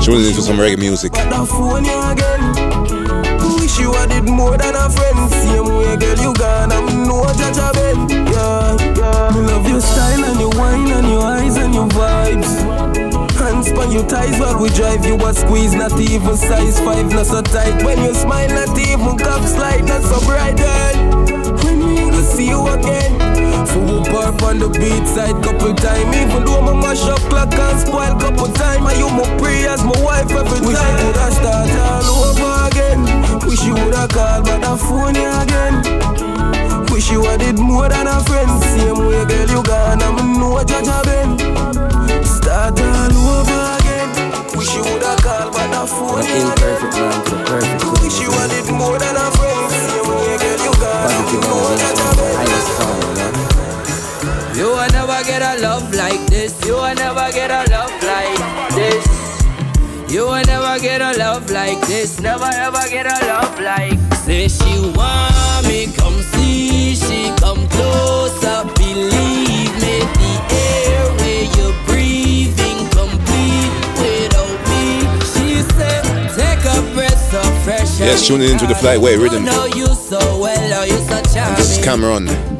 Tuning 0.02 0.26
into 0.26 0.42
some 0.42 0.56
reggae 0.56 0.76
music. 0.76 1.12
Wish 1.14 1.22
you 3.78 3.92
had 3.92 4.10
did 4.10 4.24
more 4.24 4.58
than 4.58 4.74
a 4.74 4.90
friend. 4.90 5.30
Same 5.30 5.64
way, 5.64 5.96
girl, 5.96 6.18
you 6.18 6.34
gone. 6.34 6.72
I'm 6.72 7.04
no 7.06 7.22
judge 7.38 7.58
of 7.58 7.76
it. 7.78 7.96
Yeah, 8.10 8.76
yeah. 8.98 9.30
Me 9.32 9.40
love 9.46 9.68
your 9.68 9.80
style 9.80 10.24
and 10.24 10.40
your 10.40 10.50
wine 10.58 10.88
and 10.88 11.08
your 11.08 11.22
eyes 11.22 11.56
and 11.58 11.72
your 11.72 11.86
vibes. 11.88 12.58
Hands 13.38 13.70
on 13.70 13.92
your 13.92 14.02
thighs 14.02 14.36
while 14.40 14.58
we 14.60 14.68
drive 14.70 15.06
you 15.06 15.14
a 15.14 15.32
squeeze, 15.32 15.74
not 15.74 15.92
even 16.00 16.36
size 16.36 16.80
five, 16.80 17.08
not 17.12 17.26
so 17.26 17.40
tight. 17.40 17.84
When 17.84 18.02
you 18.02 18.14
smile, 18.14 18.48
not 18.48 18.76
even 18.76 19.16
cup 19.16 19.44
slide, 19.44 19.84
not 19.84 20.02
so 20.02 20.18
bright, 20.26 20.56
girl. 20.56 20.96
When 21.64 22.10
we 22.10 22.22
see 22.22 22.48
you 22.48 22.66
again. 22.66 23.27
Full 24.08 24.16
park 24.16 24.42
on 24.42 24.58
the 24.58 24.68
beat 24.68 25.06
side 25.06 25.42
couple 25.42 25.74
time. 25.74 26.12
Even 26.14 26.44
though 26.44 26.60
my 26.60 26.72
mash 26.72 27.04
up 27.04 27.20
clock 27.28 27.52
and 27.52 27.80
spoil 27.80 28.14
couple 28.18 28.48
time. 28.52 28.86
And 28.86 28.98
you 28.98 29.08
my 29.10 29.24
pray 29.38 29.66
as 29.66 29.84
my 29.84 29.96
wife 30.02 30.30
every 30.30 30.60
time. 30.60 30.64
Wish 30.64 30.80
you 30.80 30.96
coulda 30.98 31.26
start 31.32 31.70
all 31.76 32.08
over 32.24 32.52
again. 32.68 33.00
Wish 33.46 33.64
you 33.64 33.74
woulda 33.74 34.08
called 34.08 34.44
but 34.44 34.60
the 34.60 34.76
phone 34.76 35.14
you 35.14 35.28
again. 35.28 35.74
Wish 36.92 37.10
you 37.10 37.22
had 37.24 37.40
did 37.40 37.58
more 37.58 37.88
than 37.88 38.06
a 38.06 38.20
friend. 38.24 38.50
Same 38.62 38.98
way, 38.98 39.24
girl, 39.24 39.48
you 39.48 39.62
gone. 39.62 40.02
I'm 40.02 40.40
no 40.40 40.62
judge 40.64 40.88
of 40.88 41.04
them. 41.04 41.38
Start 42.24 42.80
all 42.80 43.12
over 43.12 43.60
again. 43.76 44.08
Wish 44.56 44.74
you 44.74 44.84
woulda 44.84 45.16
called 45.20 45.52
but 45.52 45.68
the 45.68 45.84
phone 45.86 46.24
you 46.24 46.48
Imperfect 46.48 46.96
man 46.96 47.20
perfect. 47.24 48.02
Wish 48.02 48.20
you 48.20 48.30
had 48.32 48.50
did 48.50 48.68
more 48.72 48.98
than 48.98 49.16
a 49.16 49.26
friend. 49.36 49.68
Same 49.68 50.06
way, 50.08 50.36
girl, 50.40 50.60
you 50.64 50.74
gone. 50.80 51.12
I'm 51.12 51.40
no 51.44 51.76
judge 51.76 52.07
will 54.88 55.06
never 55.06 55.22
get 55.24 55.42
a 55.42 55.60
love 55.60 55.94
like 55.94 56.24
this. 56.26 56.54
You 56.64 56.74
will 56.74 56.94
never 56.94 57.30
get 57.32 57.50
a 57.50 57.70
love 57.70 57.92
like 58.02 58.74
this. 58.74 59.04
You 60.12 60.22
will 60.22 60.44
never 60.44 60.78
get 60.80 61.00
a 61.00 61.18
love 61.18 61.50
like 61.50 61.80
this. 61.86 62.20
Never 62.20 62.44
ever 62.44 62.88
get 62.88 63.06
a 63.06 63.26
love 63.26 63.60
like. 63.60 63.98
Say 64.24 64.48
she 64.48 64.80
want 64.96 65.66
me, 65.66 65.86
come 65.96 66.20
see. 66.32 66.94
She 66.94 67.30
come 67.36 67.68
closer, 67.68 68.64
believe 68.76 69.74
me. 69.82 69.98
The 70.20 70.34
air 70.54 71.04
where 71.18 71.44
you're 71.56 71.78
breathing 71.86 72.88
complete 72.90 73.72
without 74.00 74.58
me. 74.70 75.04
She 75.32 75.62
said, 75.76 76.04
take 76.36 76.64
a 76.64 76.94
breath 76.94 77.34
of 77.34 77.64
fresh 77.64 78.00
air. 78.00 78.08
Yes, 78.08 78.26
tuning 78.26 78.50
into 78.50 78.66
the 78.66 78.74
Flyway 78.74 79.20
Rhythm. 79.20 79.44
know 79.44 79.66
you 79.66 79.86
so 79.86 80.18
well, 80.40 80.80
oh, 80.80 80.84
you 80.84 80.98
so 80.98 81.22
charming. 81.34 81.56
This 81.56 81.78
is 81.78 81.84
Cameron 81.84 82.26
Breathe 82.26 82.38
me, 82.38 82.48
with 82.48 82.57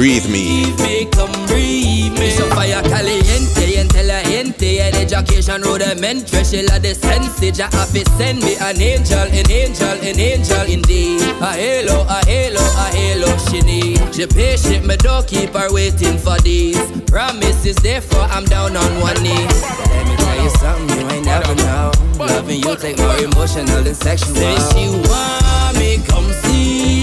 Breathe 0.00 0.30
Me. 0.30 0.64
breathe 0.64 0.80
me, 0.80 1.04
come 1.12 1.46
breathe 1.46 2.18
me. 2.18 2.30
So 2.30 2.48
fire 2.56 2.80
caliente, 2.88 3.78
intelligente, 3.78 4.80
and 4.80 4.96
education 4.96 5.60
rudimentary. 5.60 6.42
She 6.42 6.62
la 6.62 6.78
the 6.78 6.94
sense, 6.94 7.42
ja 7.52 7.68
have 7.70 7.92
to 7.92 8.02
send 8.16 8.40
me 8.40 8.56
an 8.56 8.80
angel, 8.80 9.28
an 9.28 9.50
angel, 9.50 9.92
an 10.00 10.18
angel 10.18 10.64
indeed. 10.64 11.20
A 11.42 11.52
halo, 11.52 12.06
a 12.08 12.24
halo, 12.24 12.64
a 12.80 12.86
halo 12.96 13.36
she 13.50 13.60
need. 13.60 14.00
She 14.14 14.26
patient, 14.26 14.86
me 14.86 14.96
don't 14.96 15.26
keep 15.26 15.52
her 15.52 15.70
waiting 15.70 16.16
for 16.16 16.38
these. 16.38 16.80
Promises, 17.02 17.76
therefore 17.76 18.24
I'm 18.32 18.46
down 18.46 18.78
on 18.78 19.00
one 19.02 19.22
knee. 19.22 19.44
Let 19.92 20.08
me 20.08 20.16
tell 20.16 20.42
you 20.42 20.50
something 20.64 20.98
you 20.98 21.08
ain't 21.10 21.26
never 21.26 21.54
know. 21.56 21.92
Loving 22.16 22.62
you 22.64 22.74
take 22.76 22.96
more 22.96 23.18
emotional 23.18 23.82
than 23.82 23.94
sexual. 23.94 24.34
Say 24.34 24.56
she 24.72 24.88
want 25.10 25.76
me, 25.78 25.98
come 26.08 26.32
see, 26.40 26.49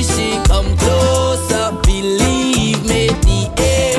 she 0.04 0.42
come 0.46 0.76
closer, 0.78 1.72
believe 1.84 2.84
me, 2.84 3.08
the 3.26 3.52
air. 3.62 3.97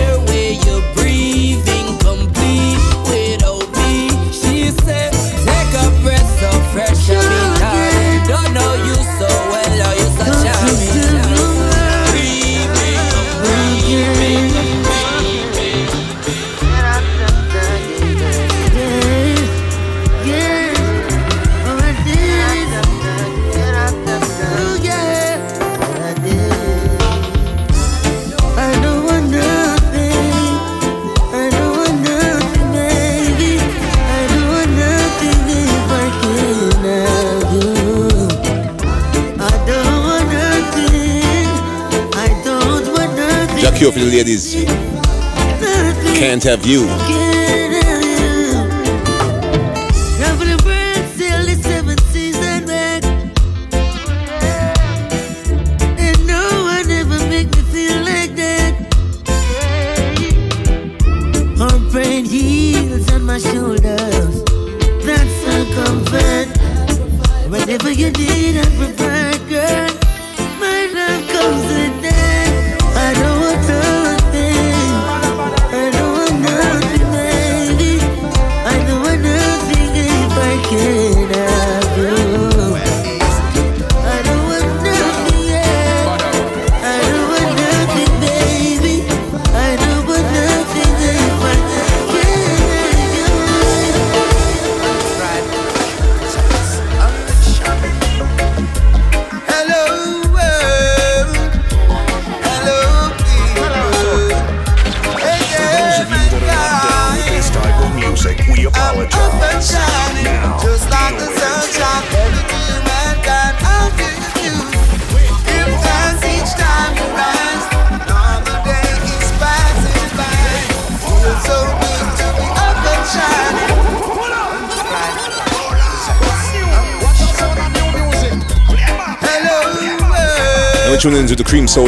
beautiful 43.91 44.19
ladies. 44.19 44.55
Can't 46.19 46.43
have 46.45 46.67
you. 46.67 47.28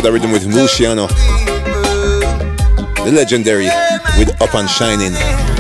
Before 0.01 0.13
that 0.13 0.19
rhythm 0.19 0.33
with 0.33 0.47
Luciano, 0.47 1.09
the 3.05 3.13
legendary 3.13 3.69
with 4.17 4.31
Up 4.41 4.55
and 4.55 4.67
Shining. 4.67 5.60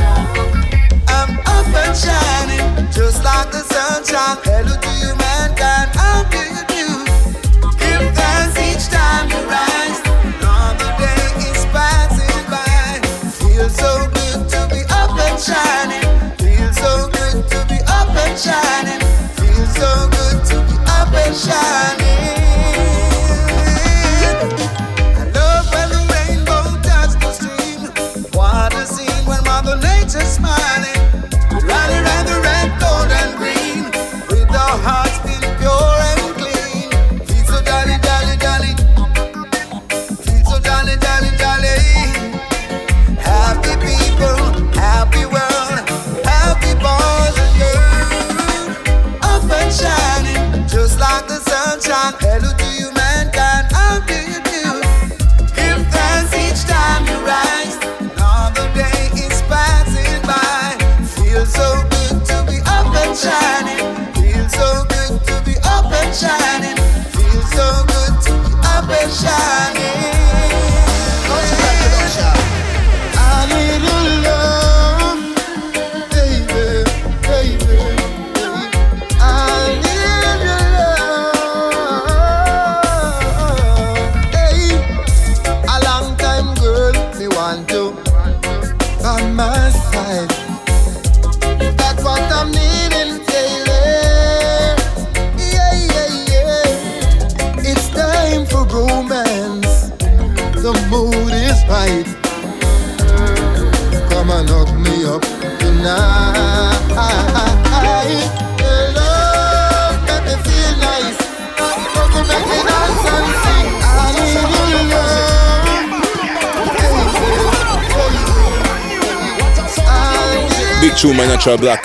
Metro 121.40 121.56
Black. 121.56 121.82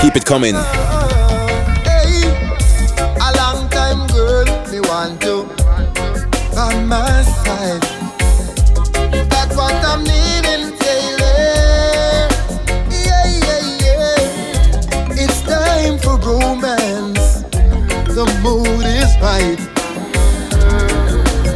Keep 0.00 0.16
it 0.16 0.24
coming. 0.24 0.56
Hey, 1.86 2.26
a 3.22 3.30
long 3.36 3.68
time 3.70 4.04
girl, 4.08 4.44
me 4.68 4.80
want 4.80 5.20
to 5.22 5.46
on 6.58 6.88
my 6.88 7.22
side. 7.22 7.82
That's 9.30 9.54
what 9.56 9.74
I'm 9.74 10.02
needing, 10.02 10.76
Taylor. 10.76 12.26
Yeah, 12.90 13.26
yeah, 13.46 13.62
yeah. 13.84 15.22
It's 15.22 15.40
time 15.42 15.96
for 16.00 16.18
romance. 16.18 17.44
The 18.12 18.26
mood 18.42 18.86
is 18.86 19.14
right. 19.22 19.60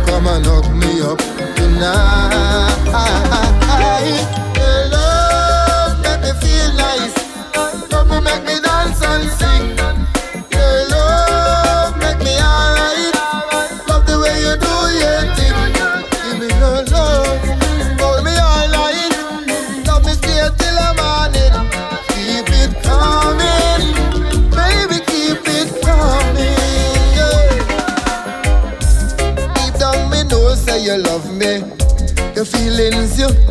Come 0.06 0.28
and 0.28 0.46
hook 0.46 0.70
me 0.70 1.00
up 1.02 1.18
tonight. 1.56 2.30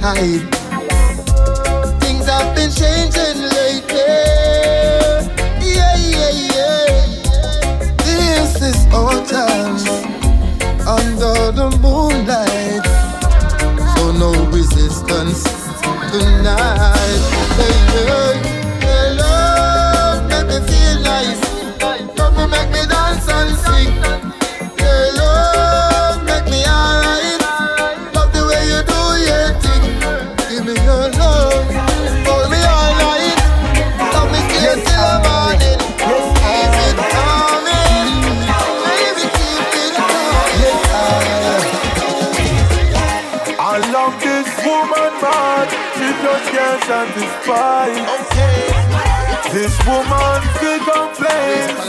hide. 0.02 0.46
Things 2.02 2.26
have 2.28 2.56
been 2.56 2.72
changing 2.72 3.42
lately. 3.58 4.16
Yeah, 5.62 5.96
yeah, 6.14 6.34
yeah. 6.54 7.96
This 8.06 8.62
is 8.62 8.80
autumn 8.94 9.78
under 10.88 11.52
the 11.52 11.70
moonlight. 11.82 12.86
So 13.96 14.12
no 14.12 14.32
resistance 14.52 15.44
tonight, 16.12 17.22
Yeah, 17.58 18.06
yeah. 18.08 18.29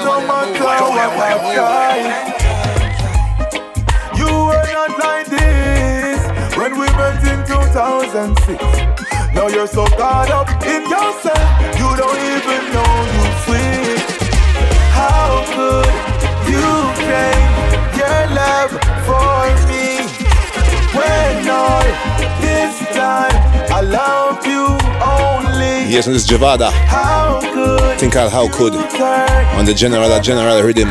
No 0.05 0.21
matter 0.27 0.65
what 0.65 1.11
I 1.19 1.33
try. 1.55 1.97
You 4.19 4.31
were 4.49 4.69
not 4.73 4.93
like 4.99 5.27
this 5.27 6.21
when 6.57 6.73
we 6.79 6.87
met 7.01 7.23
in 7.33 7.41
2006. 7.47 8.63
Now 9.35 9.47
you're 9.49 9.67
so 9.67 9.87
caught 9.87 10.31
up 10.31 10.49
in 10.65 10.83
yourself, 10.95 11.47
you 11.81 11.89
don't 12.01 12.21
even 12.35 12.63
know 12.75 12.95
you 13.15 13.25
switch. 13.45 14.09
How 14.99 15.29
could 15.55 15.93
you 16.53 16.69
change 17.07 17.55
your 18.01 18.21
love 18.41 18.73
for 19.07 19.39
me 19.69 19.87
when 20.97 21.49
all 21.49 21.89
this 22.41 22.75
time 22.95 23.37
I 23.73 23.81
love? 23.83 24.20
Yes, 25.91 26.07
and 26.07 26.15
this 26.15 26.23
is 26.23 26.31
Javada. 26.31 26.71
Think 27.99 28.15
I'll 28.15 28.31
how 28.31 28.49
could 28.49 28.75
on 28.77 29.65
the 29.65 29.75
general 29.75 30.21
general 30.21 30.63
rhythm. 30.63 30.89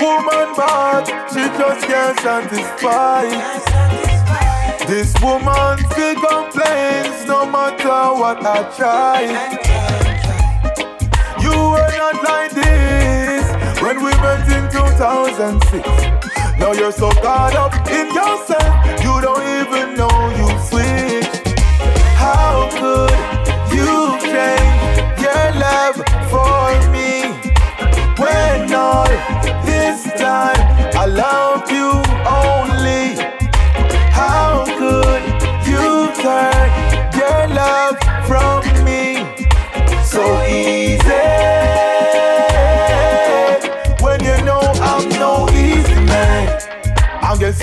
woman, 0.00 0.54
but 0.56 1.04
she 1.32 1.42
just 1.58 1.86
can't. 2.80 3.73
What 8.24 8.46
I 8.46 8.62
try. 8.78 9.20
You 11.44 11.56
were 11.72 11.94
not 12.02 12.16
like 12.30 12.52
this 12.52 13.44
when 13.82 13.96
we 14.02 14.12
met 14.24 14.48
in 14.56 14.64
2006. 14.72 15.86
Now 16.58 16.72
you're 16.72 16.96
so 17.02 17.10
caught 17.24 17.54
up 17.64 17.74
in 17.98 18.06
yourself, 18.18 18.72
you 19.04 19.14
don't 19.26 19.46
even 19.60 19.86
know 20.00 20.16
you 20.40 20.48
switch. 20.68 21.34
How 22.24 22.54
could 22.80 23.18
you 23.76 23.92
change 24.32 24.96
your 25.24 25.46
love 25.66 25.96
for 26.32 26.64
me 26.94 27.10
when 28.22 28.72
all 28.72 29.12
this 29.68 30.00
time 30.16 30.62
I 31.02 31.04
love 31.04 31.70
you 31.70 31.90
only? 32.40 33.33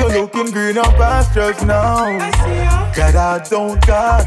You're 0.01 0.21
looking 0.21 0.49
greener 0.51 0.81
pastures 0.97 1.61
now 1.63 2.05
that 2.95 3.15
I 3.15 3.37
don't 3.47 3.79
got. 3.85 4.25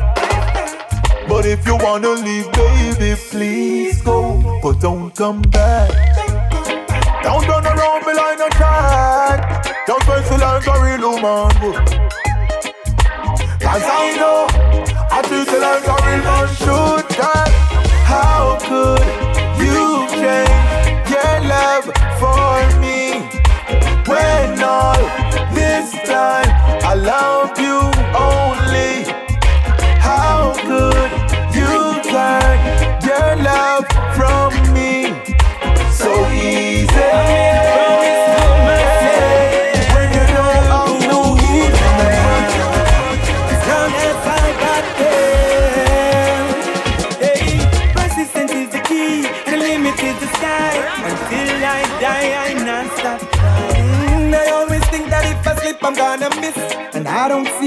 But 1.29 1.47
if 1.47 1.67
you 1.67 1.75
wanna 1.75 2.11
leave, 2.11 2.47
baby, 2.53 3.21
please 3.29 4.01
go, 4.01 4.61
but 4.63 4.79
don't 4.79 5.11
come 5.17 5.43
back. 5.43 5.91
Don't 7.25 7.45
run 7.49 7.67
around 7.67 8.07
me 8.07 8.15
like 8.15 8.39
no 8.39 8.49
track. 8.51 9.67
Don't 9.89 10.01
face 10.05 10.31
it 10.31 10.39
like 10.39 10.65
a 10.65 10.81
real 10.81 11.11
woman. 11.11 11.51
Cause 13.59 13.83
I 13.83 14.15
know 14.15 14.47
I 15.11 15.23
treat 15.27 15.51
you 15.51 15.59
like 15.59 15.87
a 15.91 15.97
real 16.07 16.23
man 16.23 16.47
should. 16.55 17.05
God, 17.19 17.51
how 18.07 18.59
could 18.63 19.03
you 19.59 20.07
change 20.23 21.11
your 21.11 21.35
love 21.51 21.91
for 22.23 22.63
me 22.79 23.27
when 24.07 24.63
all 24.63 25.24
this 26.05 26.15
time 26.15 26.47
I 26.83 26.95
love 26.95 27.59
you 27.59 27.79
only? 28.15 29.05
How 30.01 30.55
could 30.67 30.94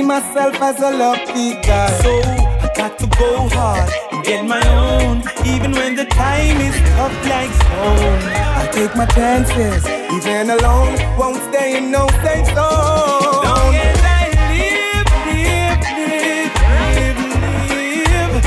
myself 0.07 0.55
as 0.61 0.79
a 0.79 0.91
lucky 0.91 1.53
guy. 1.67 1.91
So 2.01 2.21
I 2.65 2.71
got 2.75 2.97
to 2.99 3.07
go 3.19 3.49
hard 3.49 3.91
and 4.13 4.23
get 4.23 4.45
my 4.45 4.65
own, 4.69 5.21
even 5.45 5.71
when 5.73 5.95
the 5.95 6.05
time 6.05 6.57
is 6.61 6.75
tough 6.95 7.13
like 7.27 7.51
stone. 7.51 8.21
I 8.61 8.69
take 8.71 8.95
my 8.95 9.05
chances, 9.07 9.85
even 10.15 10.49
alone, 10.49 10.95
won't 11.19 11.43
stay 11.51 11.77
in 11.77 11.91
no 11.91 12.07
safe 12.23 12.47
zone. 12.55 13.43
Long 13.43 13.75
as 13.75 13.99
I 14.01 14.31
live, 14.55 15.07
live, 15.27 15.79
live, 15.99 16.47
live, 16.95 17.19
live, 17.73 18.45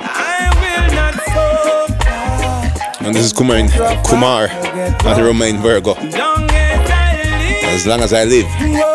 I 0.00 0.48
will 0.62 0.88
not 1.00 1.14
suffer. 1.34 3.04
And 3.04 3.14
this 3.14 3.26
is 3.26 3.32
Kumar, 3.34 3.68
Kumar, 4.08 4.48
not 5.04 5.20
Romain 5.20 5.58
Virgo. 5.58 5.94
Long 5.94 6.50
as 6.50 6.90
I 6.90 7.22
live. 7.22 7.74
As 7.74 7.86
long 7.86 8.00
as 8.00 8.12
I 8.14 8.24
live. 8.24 8.93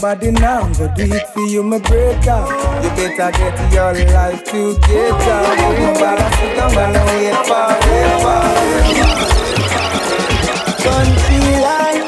Nobody 0.00 0.30
now 0.30 0.62
go 0.74 0.86
do 0.94 1.02
it 1.12 1.26
for 1.34 1.40
you, 1.40 1.60
my 1.64 1.78
brother. 1.80 2.46
You 2.84 2.90
better 2.94 3.32
get 3.36 3.72
your 3.72 3.92
life 4.14 4.44
together. 4.44 5.40
Nobody 5.74 6.26
sit 6.38 6.54
down 6.54 6.78
and 6.78 7.02
wait 7.10 7.34
for, 7.48 7.66
wait 7.82 8.14
for. 8.22 8.42
Country 10.86 11.42
life. 11.66 12.06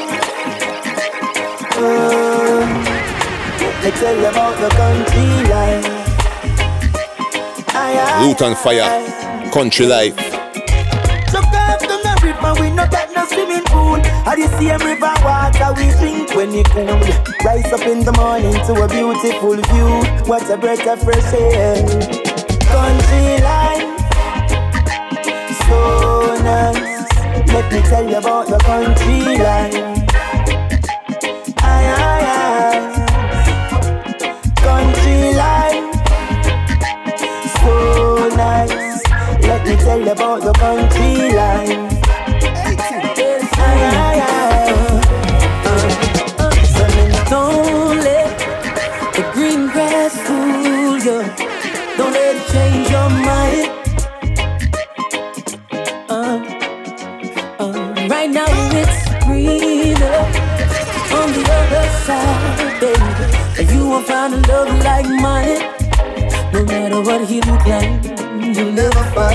Uh, 1.75 2.63
let 3.83 3.93
tell 3.95 4.15
you 4.15 4.27
about 4.27 4.55
the 4.61 4.69
country 4.69 5.27
life. 5.51 5.83
Aye, 7.75 7.99
aye, 7.99 8.23
Luton 8.25 8.53
Fyah, 8.55 9.51
Country 9.51 9.85
Life. 9.85 10.15
Look 11.33 11.43
after 11.51 11.87
the 11.87 12.19
river, 12.23 12.53
we 12.61 12.69
no 12.71 12.87
got 12.87 13.11
no 13.13 13.25
swimming 13.25 13.65
pool. 13.65 13.97
At 14.23 14.35
the 14.37 14.47
same 14.57 14.79
water 15.23 15.73
we 15.77 15.89
drink 15.99 16.35
when 16.35 16.53
it 16.53 16.67
cool. 16.69 16.85
Rise 17.45 17.71
up 17.73 17.81
in 17.81 18.03
the 18.03 18.13
morning 18.13 18.53
to 18.65 18.73
a 18.81 18.87
beautiful 18.87 19.55
view. 19.55 19.91
What 20.25 20.49
a 20.49 20.57
breath 20.57 20.85
of 20.87 21.01
fresh 21.03 21.33
air. 21.33 21.75
Country 22.71 23.41
life, 23.43 23.85
so 25.67 26.37
nice. 26.43 27.07
Let 27.53 27.71
me 27.71 27.81
tell 27.81 28.09
you 28.09 28.17
about 28.17 28.47
the 28.47 28.57
country 28.59 29.37
life. 29.37 30.00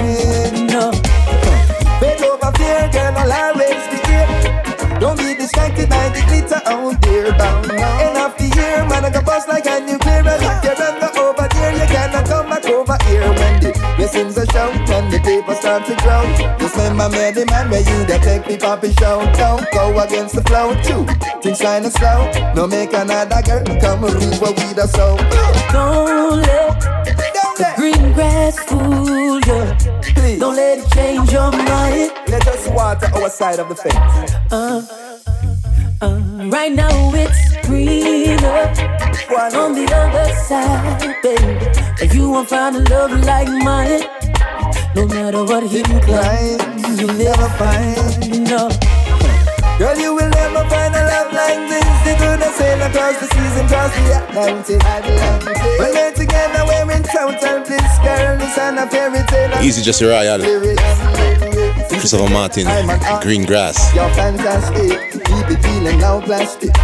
Never 0.01 0.37
find 0.47 0.67
it. 0.67 0.73
No. 0.73 0.93
Faith 2.01 2.23
over 2.23 2.53
fear, 2.57 2.89
girl, 2.93 3.15
I'll 3.17 3.33
always 3.33 3.83
be 3.89 3.99
here. 4.07 4.99
Don't 5.01 5.19
be 5.19 5.35
distracted 5.35 5.89
by 5.89 6.09
the 6.11 6.23
glitter 6.29 6.61
out 6.67 7.01
there. 7.03 7.27
End 7.27 8.17
of 8.17 8.37
the 8.39 8.53
year, 8.57 8.85
man, 8.89 9.05
I 9.05 9.11
got 9.11 9.25
bust 9.25 9.49
like 9.49 9.67
a 9.67 9.81
nuclear. 9.81 10.23
And 10.27 10.43
if 10.43 10.65
you 10.65 10.75
run 10.75 11.03
over 11.19 11.49
there, 11.49 11.73
you 11.73 11.87
cannot 11.87 12.27
come 12.27 12.49
back 12.49 12.65
over 12.67 12.97
here 13.05 13.29
when 13.29 13.61
the 13.61 13.73
blessings 13.97 14.39
are 14.39 14.47
show 14.47 14.71
when 14.89 15.11
the 15.11 15.21
people 15.21 15.55
start 15.55 15.87
to 15.87 15.95
grow. 15.97 16.25
Just 16.59 16.77
remember 16.77 17.09
me, 17.11 17.31
the 17.31 17.47
man 17.47 17.71
where 17.71 17.81
you 17.81 18.05
that 18.07 18.23
take 18.23 18.45
the 18.47 18.57
poppy 18.59 18.93
show. 18.95 19.21
Don't 19.37 19.71
go 19.73 19.99
against 20.01 20.35
the 20.35 20.43
flow 20.43 20.75
too. 20.83 21.05
Things 21.43 21.61
kinda 21.61 21.91
slow. 21.91 22.31
No 22.55 22.67
make 22.67 22.93
another 22.93 23.43
girl 23.43 23.65
come 23.81 24.05
and 24.05 24.15
read 24.15 24.41
what 24.41 24.57
we 24.59 24.75
da 24.75 24.87
so. 24.87 25.17
Don't 25.73 26.43
let 26.43 26.81
the 27.57 27.73
green 27.77 28.13
grass 28.13 28.59
fool 28.61 29.26
you. 29.47 29.77
Please. 30.15 30.41
Don't 30.41 30.57
let 30.57 30.79
it 30.79 30.91
change 30.93 31.33
your 31.33 31.51
mind. 31.51 32.13
Let 32.29 32.47
us 32.49 32.69
water 32.69 33.07
our 33.15 33.31
side 33.31 33.59
of 33.59 33.69
the 33.69 33.77
fence. 33.77 34.33
Uh, 34.51 34.83
uh, 36.03 36.49
right 36.51 36.73
now 36.73 37.13
it's 37.15 37.67
greener 37.67 38.97
on 39.55 39.73
the 39.75 39.87
other 39.93 40.33
side, 40.35 41.17
baby. 41.23 41.59
If 42.03 42.15
you 42.15 42.31
won't 42.31 42.49
find 42.49 42.77
a 42.77 42.81
love 42.91 43.13
like 43.25 43.49
mine, 43.49 44.03
no 44.95 45.07
matter 45.07 45.45
what 45.45 45.63
he 45.65 45.83
climbs, 45.83 47.01
you'll 47.01 47.13
never 47.15 47.49
find. 47.61 48.51
No. 48.51 48.96
Girl, 49.79 49.95
you 49.99 50.15
will 50.15 50.31
never 50.31 50.65
find 50.71 50.95
a 50.95 51.05
love 51.05 51.33
like 51.35 51.69
this. 51.69 51.85
They 52.05 52.17
gonna 52.17 52.51
sail 52.53 52.81
across 52.81 53.21
the 53.21 53.27
seas 53.27 53.57
and 53.61 53.69
cross 53.69 53.93
the 53.93 54.25
Atlantic. 54.25 54.81
Atlantic. 54.83 55.57
When 55.79 55.93
we're 55.93 56.13
together, 56.13 56.65
we're 56.65 56.97
in 56.97 57.03
total 57.03 57.61
bliss. 57.61 57.99
Girl, 58.01 58.39
this 58.39 58.57
and 58.57 58.79
a 58.79 58.87
fairy 58.87 59.23
tale. 59.29 59.63
Easy 59.63 59.83
Jesse 59.83 60.07
Royal. 60.07 60.41
Christopher 61.91 62.31
Martin, 62.33 62.67
Green 63.21 63.45
Grass. 63.45 63.95
You're 63.95 64.09
fantastic. 64.15 65.13
Keep 65.13 65.51
it 65.51 65.63
feeling 65.63 65.99
now 65.99 66.23
plastic. 66.23 66.75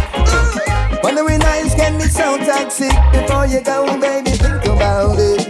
When 1.03 1.15
the 1.15 1.23
nice 1.39 1.73
can 1.73 1.97
be 1.97 2.05
so 2.05 2.37
toxic. 2.37 2.93
Before 3.11 3.47
you 3.47 3.61
go, 3.61 3.99
baby, 3.99 4.31
think 4.31 4.65
about 4.65 5.17
it. 5.17 5.47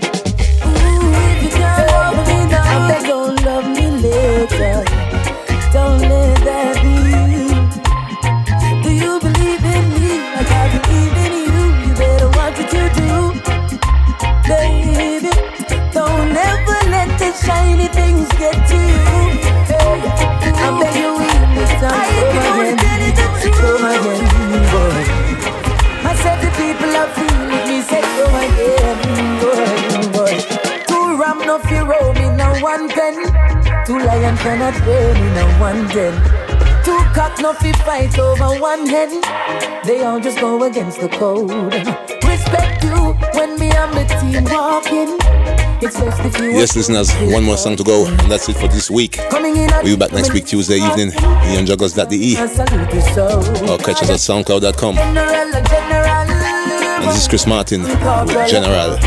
Ooh, 0.64 1.12
if 1.36 1.44
you 1.44 1.50
can't 1.50 1.92
love 1.92 2.26
me 2.26 2.46
now, 2.50 3.02
don't 3.02 3.44
love 3.44 3.68
me 3.68 3.90
later. 3.90 4.93
Shiny 17.84 17.94
things 17.94 18.30
get 18.38 18.68
to 18.68 18.76
you. 18.76 19.04
Hey, 19.68 20.02
I 20.56 20.80
beg 20.80 20.96
you, 20.96 21.12
leave 21.18 21.50
me 21.56 21.66
some 21.80 21.92
come 22.34 22.60
again, 22.62 23.16
come 23.54 23.86
again, 23.86 24.24
boy. 24.72 25.04
I 26.06 26.16
said 26.16 26.40
the 26.42 26.50
people 26.60 26.96
are 26.96 27.10
feeling 27.16 27.68
me, 27.68 27.82
say 27.82 28.02
come 28.02 28.36
again, 28.44 28.98
boy, 29.42 29.66
boy. 30.12 30.36
Two 30.88 31.22
ram 31.22 31.40
no 31.40 31.60
fear 31.60 31.86
roll 31.86 32.14
me 32.14 32.36
now 32.36 32.62
one 32.62 32.90
pen. 32.90 33.16
Two 33.86 34.00
lion 34.00 34.38
cannot 34.38 34.80
wear 34.86 35.14
me 35.16 35.34
now 35.34 35.60
one 35.60 35.88
den. 35.88 36.14
Two 36.84 36.98
cock 37.14 37.40
no 37.40 37.54
fi 37.54 37.72
fight 37.84 38.18
over 38.20 38.60
one 38.60 38.86
hen. 38.88 39.22
They 39.86 40.04
all 40.04 40.20
just 40.20 40.40
go 40.40 40.64
against 40.64 41.00
the 41.00 41.10
code. 41.10 42.13
Respect 42.84 42.96
you 42.96 43.40
when 43.40 43.60
me 43.60 43.72
and 43.72 43.94
the 43.94 44.04
team 44.20 44.44
walking. 44.46 45.18
It's 45.82 46.00
best 46.00 46.20
if 46.26 46.40
you 46.40 46.52
Yes, 46.52 46.76
listeners, 46.76 47.12
one 47.32 47.44
more 47.44 47.58
song 47.58 47.76
to 47.78 47.84
go, 47.84 48.06
and 48.06 48.32
that's 48.32 48.48
it 48.50 48.56
for 48.58 48.68
this 48.68 48.90
week. 48.90 49.18
Coming 49.30 49.58
in 49.58 49.70
We'll 49.84 49.96
be 49.96 49.98
back 49.98 50.12
next 50.14 50.34
week, 50.34 50.46
Tuesday 50.46 50.78
evening, 50.78 51.12
here 51.12 51.60
on 51.60 51.66
jugglerz.de, 51.66 52.38
I 52.38 52.46
salute 52.48 53.70
or 53.70 53.78
catch 53.78 54.02
us 54.04 54.10
at 54.10 54.20
soundcloud.com. 54.20 54.98
And 54.98 55.18
this 57.10 57.22
is 57.24 57.28
Chris 57.28 57.46
Martin 57.48 57.82
with 57.82 58.50
General 58.50 58.98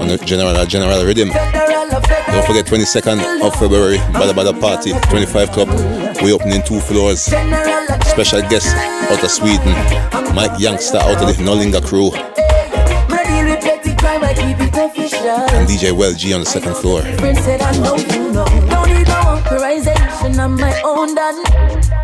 on 0.00 0.08
the 0.08 0.16
General 0.24 0.64
General 0.66 1.04
Rhythm. 1.04 1.28
Don't 1.28 2.46
forget 2.46 2.66
22nd 2.66 3.46
of 3.46 3.54
February, 3.56 3.98
Badda 4.12 4.34
Badda 4.34 4.60
Party, 4.60 4.92
25 4.92 5.50
Club. 5.52 5.68
We 6.22 6.32
opening 6.32 6.62
two 6.62 6.80
floors. 6.80 7.20
Special 7.20 8.40
guest 8.48 8.74
out 8.74 9.22
of 9.22 9.30
Sweden, 9.30 9.72
Mike 10.34 10.58
Youngster 10.58 10.98
out 10.98 11.22
of 11.22 11.26
the 11.36 11.42
Nolinga 11.42 11.84
crew, 11.84 12.10
and 15.34 15.68
DJ 15.68 15.92
Well 15.92 16.12
G 16.12 16.32
on 16.32 16.40
the 16.40 16.46
second 16.46 16.76
floor. 16.76 17.02
Said 17.02 17.62
I 17.62 17.72
know 17.78 17.96
you 17.96 18.32
know. 18.32 18.44
Don't 18.70 18.88
need 18.88 19.06
no 19.08 19.18
authorization. 19.36 20.38
I'm 20.38 20.56
my 20.56 20.80
own 20.82 21.14
done. 21.14 21.44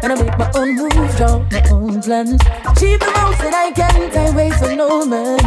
And 0.03 0.13
I 0.13 0.23
make 0.23 0.39
my 0.39 0.51
own 0.55 0.77
moves, 0.77 1.17
draw 1.17 1.39
my 1.51 1.63
own 1.71 2.03
plans. 2.03 2.41
Achieve 2.67 3.01
the 3.01 3.11
most 3.17 3.39
that 3.41 3.55
I 3.55 3.71
can. 3.73 4.11
Time 4.11 4.35
wait 4.35 4.55
for 4.55 4.75
no 4.75 5.05
man. 5.07 5.41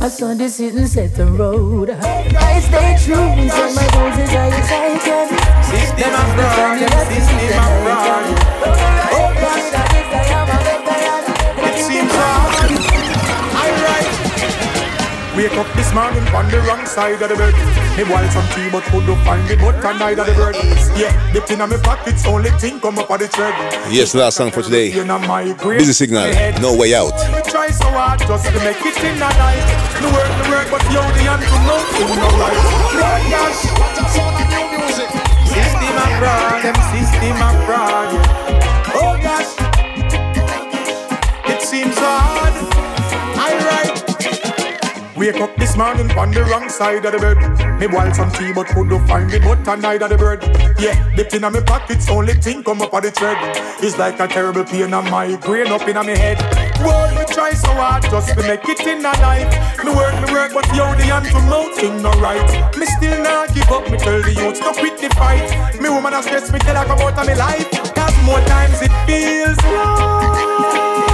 I 0.00 0.08
saw 0.08 0.34
this 0.34 0.58
hit 0.58 0.74
set 0.88 1.14
the 1.14 1.26
road. 1.26 1.90
I 1.90 2.60
stay 2.60 2.96
true 3.04 3.16
and 3.16 3.50
set 3.50 3.74
my 3.74 3.86
goals 3.94 4.18
as 4.18 4.30
high 4.30 4.50
as 4.50 4.70
I 4.70 4.98
can. 4.98 5.28
System 5.64 6.12
of 6.12 6.28
fraud, 6.34 6.78
system 7.08 7.58
of 7.58 7.82
fraud. 7.84 8.41
Wake 15.34 15.56
up 15.56 15.66
this 15.72 15.88
morning 15.94 16.22
on 16.36 16.44
the 16.50 16.60
wrong 16.68 16.84
side 16.84 17.22
of 17.22 17.28
the 17.30 17.34
bed. 17.34 17.56
Me 17.96 18.04
boil 18.04 18.28
some 18.28 18.44
tea 18.52 18.68
but 18.68 18.84
couldn't 18.92 19.16
find 19.24 19.48
the 19.48 19.56
butter 19.56 19.96
neither 19.98 20.24
the 20.24 20.34
bread. 20.36 20.54
Yeah, 20.92 21.08
the 21.32 21.40
pin 21.40 21.62
on 21.62 21.70
my 21.70 21.78
pockets 21.78 22.26
only 22.26 22.50
thing 22.60 22.78
come 22.80 22.98
up 22.98 23.10
on 23.10 23.18
the 23.18 23.28
thread. 23.28 23.54
Yes, 23.90 24.14
last 24.14 24.36
song 24.36 24.50
for 24.50 24.60
today. 24.60 24.92
You 24.92 25.06
know 25.06 25.18
my 25.20 25.54
brain. 25.54 25.78
Busy 25.78 25.94
Signal, 25.94 26.28
No 26.60 26.76
Way 26.76 26.94
Out. 26.94 27.16
Me 27.32 27.40
try 27.48 27.68
so 27.72 27.88
hard 27.96 28.20
just 28.20 28.44
to 28.44 28.60
make 28.60 28.76
it 28.84 28.96
in 29.00 29.16
a 29.16 29.30
night. 29.40 29.64
Me 30.04 30.12
work, 30.12 30.28
me 30.36 30.44
work, 30.52 30.68
but 30.68 30.84
you 30.92 31.00
the 31.00 31.24
hand 31.24 31.40
to 31.40 31.58
know 31.64 31.80
you 31.96 32.12
no 32.12 32.28
right. 32.36 32.60
Lord 32.92 33.24
gosh, 33.32 33.72
what 33.80 33.96
a 33.96 34.04
sound 34.12 34.36
of 34.36 34.48
new 34.52 34.84
music. 34.84 35.08
System 35.48 35.96
fraud, 36.20 36.60
them 36.60 36.76
system 36.92 37.40
of 37.40 38.41
Wake 45.22 45.40
up 45.40 45.54
this 45.54 45.76
morning 45.76 46.10
on 46.18 46.32
the 46.32 46.42
wrong 46.42 46.68
side 46.68 47.04
of 47.04 47.12
the 47.12 47.18
bed. 47.22 47.38
Me 47.78 47.86
boil 47.86 48.12
some 48.12 48.28
tea 48.32 48.52
but 48.52 48.66
couldn't 48.66 49.06
find 49.06 49.30
the 49.30 49.38
butter 49.38 49.76
neither 49.80 50.08
the 50.08 50.18
bread. 50.18 50.42
Yeah, 50.80 50.98
the 51.14 51.22
pin 51.24 51.44
on 51.44 51.52
my 51.52 51.60
pockets 51.60 52.10
only 52.10 52.34
thing 52.34 52.64
come 52.64 52.82
up 52.82 52.92
on 52.92 53.02
the 53.04 53.12
thread. 53.12 53.38
It's 53.78 53.96
like 53.96 54.18
a 54.18 54.26
terrible 54.26 54.64
pain 54.64 54.92
on 54.92 55.08
my 55.12 55.36
brain 55.36 55.68
up 55.68 55.86
in 55.86 55.94
my 55.94 56.10
head. 56.10 56.42
Boy, 56.82 57.14
me 57.14 57.22
try 57.32 57.52
so 57.54 57.70
hard 57.70 58.02
just 58.02 58.34
to 58.34 58.42
make 58.42 58.66
it 58.66 58.80
in 58.80 58.98
a 58.98 59.14
life. 59.22 59.46
Me 59.84 59.94
work, 59.94 60.26
me 60.26 60.32
work, 60.34 60.50
but 60.54 60.66
yo, 60.74 60.90
the 60.98 61.06
hand 61.06 61.26
to 61.30 61.38
mouth 61.46 61.70
thing 61.78 62.02
no 62.02 62.10
right. 62.18 62.42
Me 62.76 62.84
still 62.98 63.22
not 63.22 63.54
give 63.54 63.70
up, 63.70 63.88
me 63.92 63.98
tell 63.98 64.20
the 64.20 64.34
youth 64.34 64.58
to 64.58 64.74
quit 64.74 64.98
the 64.98 65.08
fight. 65.14 65.46
Me 65.80 65.88
woman 65.88 66.14
a 66.14 66.22
stress 66.24 66.50
me 66.50 66.58
tell 66.58 66.74
her 66.74 66.84
come 66.84 66.98
out 66.98 67.16
of 67.16 67.26
me 67.28 67.36
life. 67.36 67.70
Cause 67.94 68.18
more 68.26 68.42
times 68.50 68.82
it 68.82 68.90
feels 69.06 69.56
like 69.70 71.11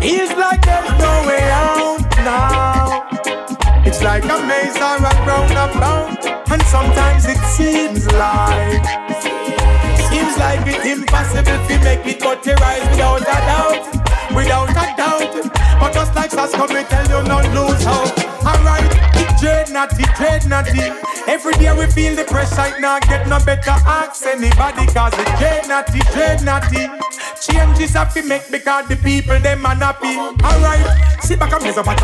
Feels 0.00 0.30
like 0.36 0.64
there's 0.64 0.90
no 1.00 1.12
way 1.26 1.42
out 1.50 1.98
now. 2.24 3.08
It's 3.84 4.02
like 4.02 4.24
a 4.24 4.38
maze 4.46 4.76
I 4.76 4.98
run 5.02 5.18
round 5.26 5.48
and 6.50 6.62
sometimes 6.62 7.26
it 7.26 7.38
seems 7.56 8.06
like 8.12 8.84
seems 10.08 10.36
like 10.38 10.60
it's 10.66 10.86
impossible 10.86 11.58
to 11.68 11.74
make 11.84 12.06
it 12.06 12.20
materialize 12.20 12.88
without 12.90 13.20
a 13.20 13.38
doubt, 13.50 14.34
without 14.34 14.70
a 14.70 14.96
doubt. 14.96 15.80
But 15.80 15.92
just 15.92 16.14
like 16.14 16.30
Sasko, 16.30 16.68
me 16.72 16.84
tell 16.84 17.06
you 17.08 17.28
not 17.28 17.44
lose 17.52 17.84
hope. 17.84 18.16
Alright, 18.46 19.07
dread 19.38 19.70
natty, 19.70 20.04
dread 20.16 20.48
natty. 20.48 20.92
Every 21.26 21.52
day 21.54 21.72
we 21.76 21.86
feel 21.92 22.16
the 22.16 22.24
pressure, 22.24 22.74
it 22.74 22.80
not 22.80 23.02
get 23.08 23.28
no 23.28 23.38
better. 23.44 23.76
Ask 23.84 24.26
anybody, 24.26 24.86
cause 24.86 25.12
it 25.12 25.26
dread 25.38 25.68
natty, 25.68 26.00
dread 26.12 26.42
natty. 26.42 26.88
Changes 27.40 27.92
have 27.92 28.12
to 28.14 28.22
make 28.22 28.50
because 28.50 28.88
the 28.88 28.96
people 28.96 29.38
them 29.40 29.64
are 29.64 29.74
happy. 29.74 30.16
Alright, 30.16 31.22
sit 31.22 31.38
back 31.38 31.52
and 31.52 31.62
mess 31.62 31.76
up 31.76 31.86
a. 31.86 31.94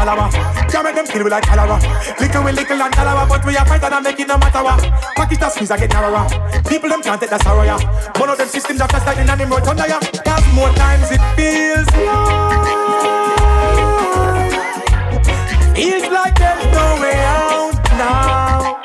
Can't 0.70 0.84
make 0.84 0.94
them 0.94 1.06
feel 1.06 1.24
we 1.24 1.30
like 1.30 1.44
calabar. 1.44 1.80
Little 2.20 2.44
we 2.44 2.52
little 2.52 2.82
and 2.82 2.94
calabar, 2.94 3.28
but 3.28 3.44
we 3.44 3.56
are 3.56 3.66
fighting 3.66 3.92
and 3.92 4.04
make 4.04 4.20
it 4.20 4.28
no 4.28 4.38
matter 4.38 4.62
what. 4.62 4.80
Pocket 5.16 5.42
a 5.42 5.50
squeeze, 5.50 5.70
I 5.70 5.78
get 5.78 5.92
narrower. 5.92 6.28
People 6.68 6.88
them 6.88 7.02
can't 7.02 7.20
take 7.20 7.30
the 7.30 7.38
sorrow, 7.38 7.62
yeah. 7.62 7.78
One 8.18 8.28
of 8.28 8.38
them 8.38 8.48
systems 8.48 8.80
after 8.80 9.00
sliding 9.00 9.28
and 9.28 9.40
them 9.40 9.50
road 9.50 9.66
under, 9.66 9.86
yeah. 9.86 10.00
Cause 10.00 10.54
more 10.54 10.70
times 10.74 11.10
it 11.10 11.20
feels 11.36 11.86
like 11.86 13.93
Feels 15.74 16.06
like 16.08 16.38
there's 16.38 16.64
no 16.72 16.86
way 17.02 17.18
out 17.18 17.74
now. 17.98 18.80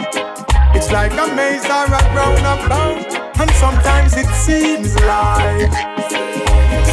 It's 0.73 0.91
like 0.91 1.11
a 1.13 1.27
maze 1.35 1.65
I 1.65 1.85
run 1.85 2.15
round 2.15 2.39
and 3.39 3.51
sometimes 3.51 4.17
it 4.17 4.25
seems 4.33 4.95
like 5.05 5.71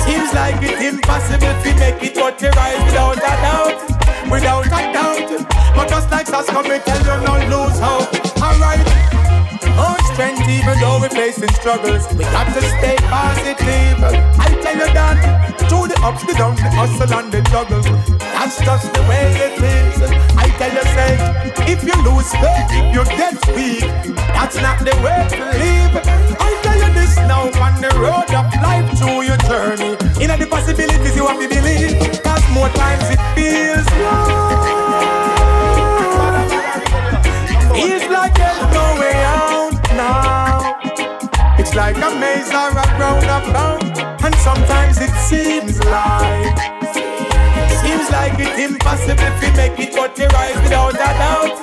seems 0.05 0.34
like 0.34 0.57
it's 0.61 0.84
impossible 0.84 1.55
to 1.62 1.74
make 1.80 2.03
it 2.03 2.14
materialize 2.14 2.84
without 2.84 3.16
a 3.16 3.34
doubt, 3.40 4.30
without 4.30 4.66
a 4.66 4.92
doubt. 4.92 5.74
But 5.74 5.88
just 5.88 6.11
like 6.11 6.26
come 6.26 6.70
and 6.70 6.82
tell 6.84 6.99
you 6.99 7.24
not 7.24 7.40
lose 7.49 7.80
hope. 7.80 8.12
Alright. 8.42 9.26
Our 9.79 9.99
strength, 10.12 10.49
even 10.49 10.79
though 10.81 10.99
we're 11.01 11.11
facing 11.11 11.53
struggles, 11.53 12.07
we 12.14 12.24
got 12.24 12.47
to 12.55 12.62
stay 12.62 12.97
positive. 13.09 13.97
I 14.41 14.49
tell 14.62 14.77
you 14.77 14.89
that 14.93 15.18
through 15.68 15.89
the 15.89 15.99
ups, 16.03 16.24
the 16.24 16.35
downs, 16.35 16.61
the 16.62 16.70
hustle 16.70 17.12
and 17.18 17.31
the 17.33 17.43
juggle, 17.53 17.83
that's 18.18 18.59
just 18.64 18.93
the 18.95 19.03
way 19.09 19.29
it 19.37 19.61
is. 19.61 20.01
I 20.37 20.49
tell 20.57 20.72
you 20.72 20.85
say, 20.97 21.12
if 21.72 21.85
you 21.85 21.97
lose 22.09 22.31
faith, 22.33 22.70
if 22.72 22.87
you 22.95 23.05
get 23.20 23.37
weak, 23.55 23.85
that's 24.33 24.57
not 24.61 24.79
the 24.81 24.97
way 25.05 25.20
to 25.29 25.45
live. 25.61 25.93
I 26.41 26.51
tell 26.62 26.79
you 26.81 26.91
this 26.95 27.16
now 27.29 27.45
on 27.61 27.81
the 27.81 27.93
road 28.01 28.33
of 28.33 28.47
life 28.62 28.89
through 28.99 29.22
your 29.29 29.37
journey. 29.45 29.93
In 30.22 30.33
the 30.41 30.47
possibilities 30.49 31.14
you 31.16 31.27
have 31.27 31.39
to 31.41 31.49
believe, 31.49 32.22
cause 32.24 32.45
more 32.53 32.68
times 32.70 33.05
it 33.11 33.20
feels 33.37 33.87
like 34.01 34.57
Feels 37.77 38.07
like 38.11 38.35
there's 38.35 38.72
no 38.72 38.85
way 39.01 39.16
out 39.24 39.66
now. 39.97 40.78
It's 41.59 41.74
like 41.74 41.97
a 41.97 42.11
maze 42.20 42.53
or 42.53 42.70
a 42.70 42.84
roundabout, 43.01 43.82
and 44.22 44.34
sometimes 44.36 44.99
it 45.01 45.11
seems 45.28 45.82
like 45.84 46.59
seems 47.80 48.11
like 48.11 48.34
it's 48.38 48.59
impossible 48.61 49.32
to 49.40 49.49
make 49.57 49.78
it, 49.80 49.94
but 49.94 50.18
you 50.18 50.26
rise 50.28 50.57
without 50.62 50.94
a 50.94 51.11
doubt, 51.22 51.57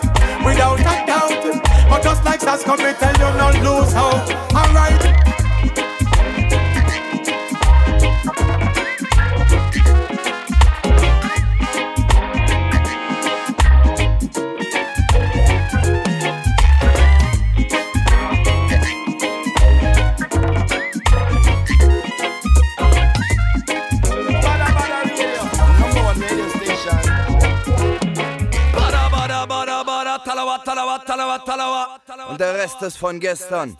without 0.43 0.79
a 0.79 1.05
doubt. 1.05 1.89
But 1.89 2.03
just 2.03 2.25
like 2.25 2.41
that's 2.41 2.63
coming, 2.63 2.95
tell 2.95 3.13
you 3.13 3.37
not 3.37 3.55
lose 3.61 3.93
hope. 3.93 4.52
der 32.43 32.55
Rest 32.55 32.81
ist 32.81 32.97
von 32.97 33.21
gestern. 33.21 33.77